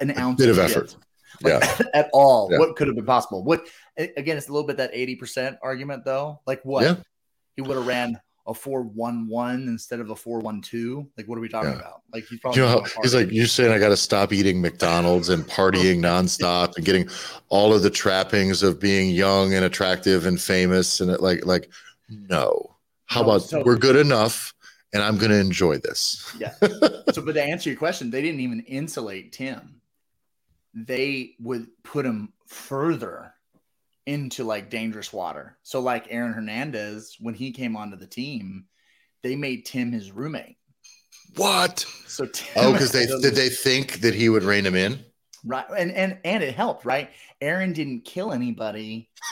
an 0.00 0.16
ounce 0.18 0.38
bit 0.38 0.48
of 0.48 0.56
shit, 0.56 0.76
effort. 0.76 0.96
like, 1.42 1.80
at 1.94 2.10
all. 2.12 2.48
Yeah. 2.50 2.58
What 2.58 2.74
could 2.74 2.88
have 2.88 2.96
been 2.96 3.06
possible? 3.06 3.44
What 3.44 3.60
a- 3.60 3.70
again, 3.96 4.36
it's 4.36 4.48
a 4.48 4.52
little 4.52 4.66
bit 4.66 4.76
that 4.78 4.92
80% 4.92 5.58
argument 5.62 6.04
though. 6.04 6.40
Like 6.46 6.64
what? 6.64 6.84
Yeah. 6.84 6.96
He 7.56 7.62
would 7.62 7.76
have 7.76 7.86
ran 7.86 8.20
a 8.46 8.52
411 8.52 9.68
instead 9.68 10.00
of 10.00 10.10
a 10.10 10.16
412. 10.16 11.06
Like 11.16 11.26
what 11.26 11.38
are 11.38 11.40
we 11.40 11.48
talking 11.48 11.70
Yeah. 11.70 11.78
about? 11.78 12.02
Like 12.12 12.24
he's 12.26 12.40
probably 12.40 12.60
You 12.62 12.68
know, 12.68 12.84
he's 13.02 13.14
like, 13.14 13.30
you're 13.30 13.46
saying 13.46 13.72
I 13.72 13.78
got 13.78 13.88
to 13.88 13.96
stop 13.96 14.32
eating 14.32 14.60
McDonald's 14.60 15.28
and 15.28 15.44
partying 15.44 15.98
nonstop 16.00 16.76
and 16.76 16.84
getting 16.84 17.08
all 17.48 17.72
of 17.72 17.82
the 17.82 17.90
trappings 17.90 18.62
of 18.62 18.78
being 18.80 19.10
young 19.10 19.54
and 19.54 19.64
attractive 19.64 20.26
and 20.26 20.40
famous 20.40 21.00
and 21.00 21.10
it, 21.10 21.20
like, 21.20 21.46
like, 21.46 21.70
no. 22.08 22.76
How 23.06 23.22
No, 23.22 23.28
about 23.30 23.42
so- 23.42 23.62
we're 23.64 23.76
good 23.78 23.96
enough 23.96 24.52
and 24.92 25.02
I'm 25.02 25.16
going 25.18 25.30
to 25.30 25.38
enjoy 25.38 25.78
this. 25.78 26.34
Yeah. 26.38 26.52
so, 27.12 27.22
but 27.22 27.32
to 27.32 27.42
answer 27.42 27.68
your 27.70 27.78
question, 27.78 28.10
they 28.10 28.22
didn't 28.22 28.40
even 28.40 28.60
insulate 28.60 29.32
Tim. 29.32 29.80
They 30.74 31.34
would 31.40 31.66
put 31.82 32.04
him 32.04 32.32
further 32.46 33.33
into 34.06 34.44
like 34.44 34.70
dangerous 34.70 35.12
water. 35.12 35.56
So, 35.62 35.80
like 35.80 36.06
Aaron 36.10 36.32
Hernandez, 36.32 37.16
when 37.20 37.34
he 37.34 37.50
came 37.52 37.76
onto 37.76 37.96
the 37.96 38.06
team, 38.06 38.66
they 39.22 39.36
made 39.36 39.64
Tim 39.64 39.92
his 39.92 40.12
roommate. 40.12 40.56
What? 41.36 41.80
So, 42.06 42.26
Tim 42.26 42.46
Oh, 42.56 42.72
because 42.72 42.92
they 42.92 43.06
did 43.06 43.34
they 43.34 43.48
think 43.48 44.00
that 44.00 44.14
he 44.14 44.28
would 44.28 44.42
rein 44.42 44.66
him 44.66 44.74
in? 44.74 45.00
right, 45.46 45.66
and 45.76 45.90
and 45.92 46.18
and 46.24 46.42
it 46.42 46.54
helped, 46.54 46.84
right? 46.84 47.10
Aaron 47.40 47.72
didn't 47.72 48.02
kill 48.04 48.32
anybody 48.32 49.10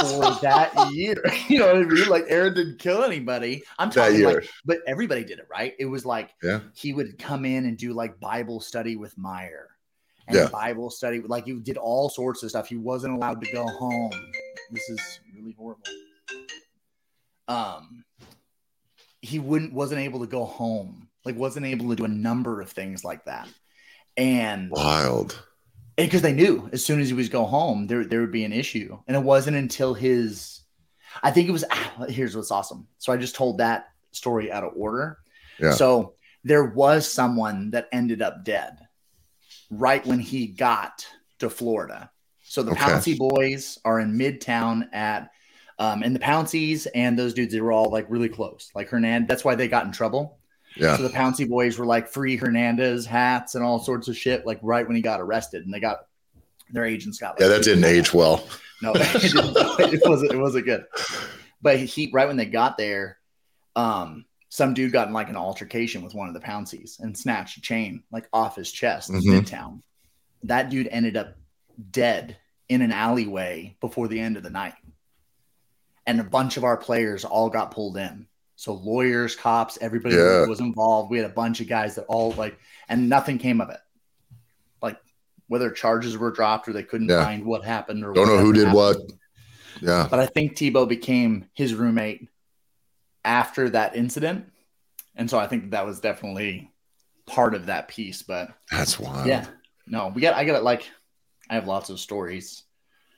for 0.00 0.34
that 0.42 0.72
year. 0.92 1.22
You 1.48 1.58
know 1.60 1.66
what 1.66 1.76
I 1.76 1.84
mean? 1.84 2.08
Like 2.08 2.24
Aaron 2.28 2.54
didn't 2.54 2.78
kill 2.78 3.04
anybody. 3.04 3.62
I'm 3.78 3.90
talking 3.90 4.22
like, 4.22 4.48
but 4.64 4.78
everybody 4.86 5.24
did 5.24 5.38
it, 5.38 5.46
right? 5.50 5.74
It 5.78 5.84
was 5.86 6.06
like 6.06 6.30
Yeah. 6.42 6.60
he 6.74 6.92
would 6.92 7.18
come 7.18 7.44
in 7.44 7.66
and 7.66 7.76
do 7.76 7.92
like 7.92 8.18
Bible 8.18 8.60
study 8.60 8.96
with 8.96 9.16
Meyer 9.18 9.68
and 10.28 10.36
Yeah. 10.36 10.48
Bible 10.48 10.90
study. 10.90 11.20
Like 11.20 11.46
you 11.46 11.60
did 11.60 11.76
all 11.76 12.08
sorts 12.08 12.42
of 12.42 12.50
stuff. 12.50 12.68
He 12.68 12.76
wasn't 12.76 13.14
allowed 13.14 13.40
to 13.42 13.52
go 13.52 13.66
home. 13.66 14.10
This 14.70 14.88
is 14.88 15.20
really 15.34 15.52
horrible. 15.58 15.82
Um, 17.48 18.04
he 19.20 19.38
wouldn't 19.38 19.72
wasn't 19.72 20.00
able 20.00 20.20
to 20.20 20.26
go 20.26 20.44
home. 20.44 21.08
Like 21.24 21.36
wasn't 21.36 21.66
able 21.66 21.88
to 21.90 21.96
do 21.96 22.04
a 22.04 22.08
number 22.08 22.60
of 22.60 22.70
things 22.70 23.04
like 23.04 23.24
that. 23.24 23.48
And 24.16 24.70
Wild. 24.70 25.42
because 25.96 26.22
they 26.22 26.32
knew 26.32 26.68
as 26.72 26.84
soon 26.84 27.00
as 27.00 27.08
he 27.08 27.14
was 27.14 27.28
go 27.28 27.44
home, 27.44 27.86
there 27.86 28.04
there 28.04 28.20
would 28.20 28.32
be 28.32 28.44
an 28.44 28.52
issue. 28.52 28.98
And 29.06 29.16
it 29.16 29.22
wasn't 29.22 29.56
until 29.56 29.94
his, 29.94 30.60
I 31.22 31.30
think 31.30 31.48
it 31.48 31.52
was. 31.52 31.64
Here's 32.08 32.36
what's 32.36 32.50
awesome. 32.50 32.86
So 32.98 33.12
I 33.12 33.16
just 33.16 33.34
told 33.34 33.58
that 33.58 33.88
story 34.12 34.52
out 34.52 34.64
of 34.64 34.72
order. 34.76 35.18
Yeah. 35.58 35.72
So 35.72 36.14
there 36.44 36.64
was 36.64 37.10
someone 37.10 37.70
that 37.70 37.88
ended 37.92 38.20
up 38.22 38.44
dead 38.44 38.76
right 39.70 40.04
when 40.06 40.18
he 40.18 40.46
got 40.46 41.06
to 41.38 41.50
Florida. 41.50 42.10
So 42.42 42.62
the 42.62 42.72
Okay. 42.72 42.80
Pouncey 42.80 43.18
boys 43.18 43.78
are 43.84 44.00
in 44.00 44.16
Midtown 44.18 44.88
at, 44.92 45.30
um, 45.78 46.02
and 46.02 46.14
the 46.14 46.20
Pounceys 46.20 46.86
and 46.94 47.18
those 47.18 47.34
dudes 47.34 47.52
they 47.52 47.60
were 47.60 47.72
all 47.72 47.90
like 47.90 48.06
really 48.08 48.28
close. 48.28 48.70
Like 48.74 48.88
Hernandez, 48.88 49.28
that's 49.28 49.44
why 49.44 49.54
they 49.54 49.66
got 49.68 49.86
in 49.86 49.92
trouble. 49.92 50.38
Yeah. 50.76 50.96
So 50.96 51.02
the 51.04 51.08
Pouncey 51.08 51.48
boys 51.48 51.78
were 51.78 51.86
like 51.86 52.08
free 52.08 52.36
Hernandez 52.36 53.06
hats 53.06 53.54
and 53.54 53.64
all 53.64 53.78
sorts 53.78 54.08
of 54.08 54.16
shit, 54.16 54.44
like 54.46 54.58
right 54.62 54.86
when 54.86 54.96
he 54.96 55.02
got 55.02 55.20
arrested, 55.20 55.64
and 55.64 55.72
they 55.72 55.80
got 55.80 56.06
their 56.70 56.84
agents 56.84 57.18
got. 57.18 57.32
Like, 57.34 57.40
Yeah, 57.40 57.48
that 57.48 57.62
didn't 57.64 57.84
age 57.84 58.12
well. 58.12 58.46
No, 58.82 58.92
it, 58.96 59.94
it 59.94 60.00
wasn't. 60.04 60.32
It 60.32 60.38
wasn't 60.38 60.66
good. 60.66 60.84
But 61.62 61.78
he 61.78 62.10
right 62.12 62.26
when 62.26 62.36
they 62.36 62.46
got 62.46 62.76
there, 62.76 63.18
um, 63.76 64.24
some 64.54 64.72
dude 64.72 64.92
got 64.92 65.08
in 65.08 65.12
like 65.12 65.28
an 65.28 65.34
altercation 65.34 66.00
with 66.04 66.14
one 66.14 66.28
of 66.28 66.34
the 66.34 66.38
Pounceys 66.38 67.00
and 67.00 67.18
snatched 67.18 67.58
a 67.58 67.60
chain 67.60 68.04
like 68.12 68.28
off 68.32 68.54
his 68.54 68.70
chest, 68.70 69.10
in 69.10 69.16
Mhm. 69.16 69.40
midtown. 69.40 69.82
That 70.44 70.70
dude 70.70 70.86
ended 70.92 71.16
up 71.16 71.36
dead 71.90 72.36
in 72.68 72.80
an 72.80 72.92
alleyway 72.92 73.76
before 73.80 74.06
the 74.06 74.20
end 74.20 74.36
of 74.36 74.44
the 74.44 74.50
night, 74.50 74.74
and 76.06 76.20
a 76.20 76.24
bunch 76.24 76.56
of 76.56 76.62
our 76.62 76.76
players 76.76 77.24
all 77.24 77.50
got 77.50 77.72
pulled 77.72 77.96
in. 77.96 78.28
So 78.54 78.74
lawyers, 78.74 79.34
cops, 79.34 79.76
everybody 79.80 80.14
Yeah. 80.14 80.46
was 80.46 80.60
involved. 80.60 81.10
We 81.10 81.18
had 81.18 81.28
a 81.28 81.34
bunch 81.34 81.60
of 81.60 81.66
guys 81.68 81.96
that 81.96 82.04
all 82.04 82.30
like, 82.34 82.56
and 82.88 83.08
nothing 83.08 83.38
came 83.38 83.60
of 83.60 83.70
it. 83.70 83.80
Like 84.80 84.98
whether 85.48 85.68
charges 85.72 86.16
were 86.16 86.30
dropped 86.30 86.68
or 86.68 86.72
they 86.72 86.84
couldn't 86.84 87.08
Yeah. 87.08 87.24
find 87.24 87.44
what 87.44 87.64
happened 87.64 88.04
or 88.04 88.12
Don't 88.12 88.28
know 88.28 88.38
who 88.38 88.52
did 88.52 88.68
happened. 88.68 88.76
what. 88.76 88.96
Yeah. 89.82 90.06
But 90.08 90.20
I 90.20 90.26
think 90.26 90.52
Tebow 90.54 90.88
became 90.88 91.46
his 91.54 91.74
roommate 91.74 92.28
after 93.24 93.70
that 93.70 93.96
incident. 93.96 94.46
And 95.16 95.28
so 95.28 95.38
I 95.38 95.46
think 95.46 95.70
that 95.70 95.86
was 95.86 96.00
definitely 96.00 96.70
part 97.26 97.54
of 97.54 97.66
that 97.66 97.88
piece. 97.88 98.22
But 98.22 98.50
That's 98.70 98.98
wild. 98.98 99.26
yeah, 99.26 99.46
no, 99.86 100.12
we 100.14 100.20
got, 100.20 100.34
I 100.34 100.44
got 100.44 100.56
it 100.56 100.62
like, 100.62 100.88
I 101.48 101.54
have 101.54 101.66
lots 101.66 101.90
of 101.90 102.00
stories. 102.00 102.64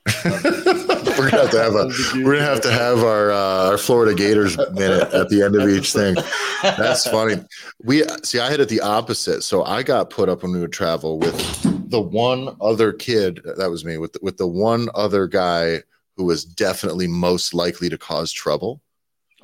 we're 0.25 1.29
gonna 1.29 1.41
have 1.41 1.51
to 1.51 1.61
have 1.61 1.75
a 1.75 1.91
we're 2.23 2.35
gonna 2.35 2.45
have 2.45 2.61
to 2.61 2.71
have 2.71 2.99
our 2.99 3.31
uh, 3.31 3.71
our 3.71 3.77
Florida 3.77 4.15
Gators 4.15 4.57
minute 4.71 5.13
at 5.13 5.27
the 5.29 5.43
end 5.43 5.55
of 5.55 5.67
each 5.67 5.91
thing. 5.91 6.15
That's 6.63 7.05
funny. 7.07 7.43
We 7.83 8.03
see. 8.23 8.39
I 8.39 8.49
had 8.49 8.61
it 8.61 8.69
the 8.69 8.79
opposite. 8.79 9.41
So 9.43 9.63
I 9.63 9.83
got 9.83 10.09
put 10.09 10.29
up 10.29 10.43
when 10.43 10.53
we 10.53 10.59
would 10.59 10.71
travel 10.71 11.19
with 11.19 11.89
the 11.89 11.99
one 11.99 12.55
other 12.61 12.93
kid. 12.93 13.41
That 13.57 13.69
was 13.69 13.83
me 13.83 13.97
with 13.97 14.15
with 14.21 14.37
the 14.37 14.47
one 14.47 14.87
other 14.95 15.27
guy 15.27 15.83
who 16.15 16.25
was 16.25 16.45
definitely 16.45 17.07
most 17.07 17.53
likely 17.53 17.89
to 17.89 17.97
cause 17.97 18.31
trouble. 18.31 18.81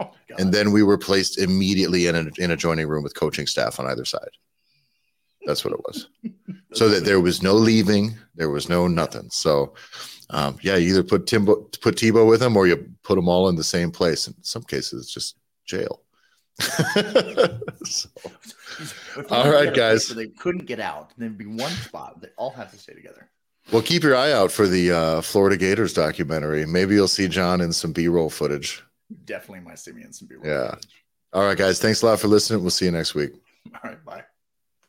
Oh. 0.04 0.36
And 0.38 0.54
then 0.54 0.72
we 0.72 0.84
were 0.84 0.98
placed 0.98 1.38
immediately 1.38 2.08
in 2.08 2.16
a 2.16 2.26
in 2.38 2.52
a 2.52 2.58
joining 2.58 2.88
room 2.88 3.04
with 3.04 3.16
coaching 3.16 3.48
staff 3.48 3.80
on 3.80 3.88
either 3.88 4.06
side. 4.06 4.30
That's 5.46 5.66
what 5.66 5.74
it 5.74 5.80
was. 5.86 6.08
so 6.74 6.90
that 6.90 7.04
there 7.06 7.20
was 7.20 7.42
no 7.44 7.54
leaving, 7.54 8.16
there 8.36 8.50
was 8.50 8.70
no 8.70 8.88
nothing. 8.88 9.30
So, 9.30 9.74
um, 10.30 10.58
yeah, 10.62 10.78
you 10.78 10.90
either 10.92 11.04
put 11.04 11.28
Timbo, 11.28 11.56
put 11.82 11.96
Tebow 11.96 12.28
with 12.28 12.42
him, 12.42 12.56
or 12.56 12.66
you 12.66 12.90
put 13.04 13.16
them 13.16 13.28
all 13.28 13.50
in 13.50 13.56
the 13.56 13.64
same 13.64 13.92
place. 13.92 14.28
In 14.28 14.36
some 14.42 14.64
cases, 14.64 15.04
it's 15.04 15.14
just 15.14 15.38
jail. 15.66 16.02
So, 17.86 18.10
all 19.30 19.52
right, 19.52 19.66
had 19.66 19.68
a 19.68 19.72
place 19.72 19.76
guys. 19.76 20.16
where 20.16 20.26
They 20.26 20.32
couldn't 20.32 20.66
get 20.66 20.80
out. 20.80 21.12
There'd 21.18 21.38
be 21.38 21.46
one 21.46 21.72
spot. 21.72 22.22
They 22.22 22.30
all 22.38 22.50
have 22.52 22.72
to 22.72 22.78
stay 22.78 22.94
together. 22.94 23.30
well, 23.72 23.82
keep 23.82 24.02
your 24.02 24.16
eye 24.16 24.32
out 24.32 24.52
for 24.52 24.68
the 24.68 24.92
uh, 24.92 25.22
Florida 25.22 25.58
Gators 25.58 25.94
documentary. 25.94 26.66
Maybe 26.66 26.96
you'll 26.96 27.08
see 27.08 27.28
John 27.28 27.62
in 27.62 27.72
some 27.72 27.92
B-roll 27.92 28.30
footage 28.30 28.84
definitely 29.26 29.62
my 29.62 29.76
simians 29.76 30.22
and 30.22 30.30
people. 30.30 30.48
Yeah. 30.48 30.76
All 31.34 31.46
right, 31.46 31.58
guys. 31.58 31.80
Thanks 31.80 32.02
a 32.02 32.06
lot 32.06 32.20
for 32.20 32.28
listening. 32.28 32.62
We'll 32.62 32.70
see 32.70 32.86
you 32.86 32.92
next 32.92 33.16
week. 33.16 33.32
All 33.74 33.90
right. 33.90 34.06
Bye. 34.06 34.24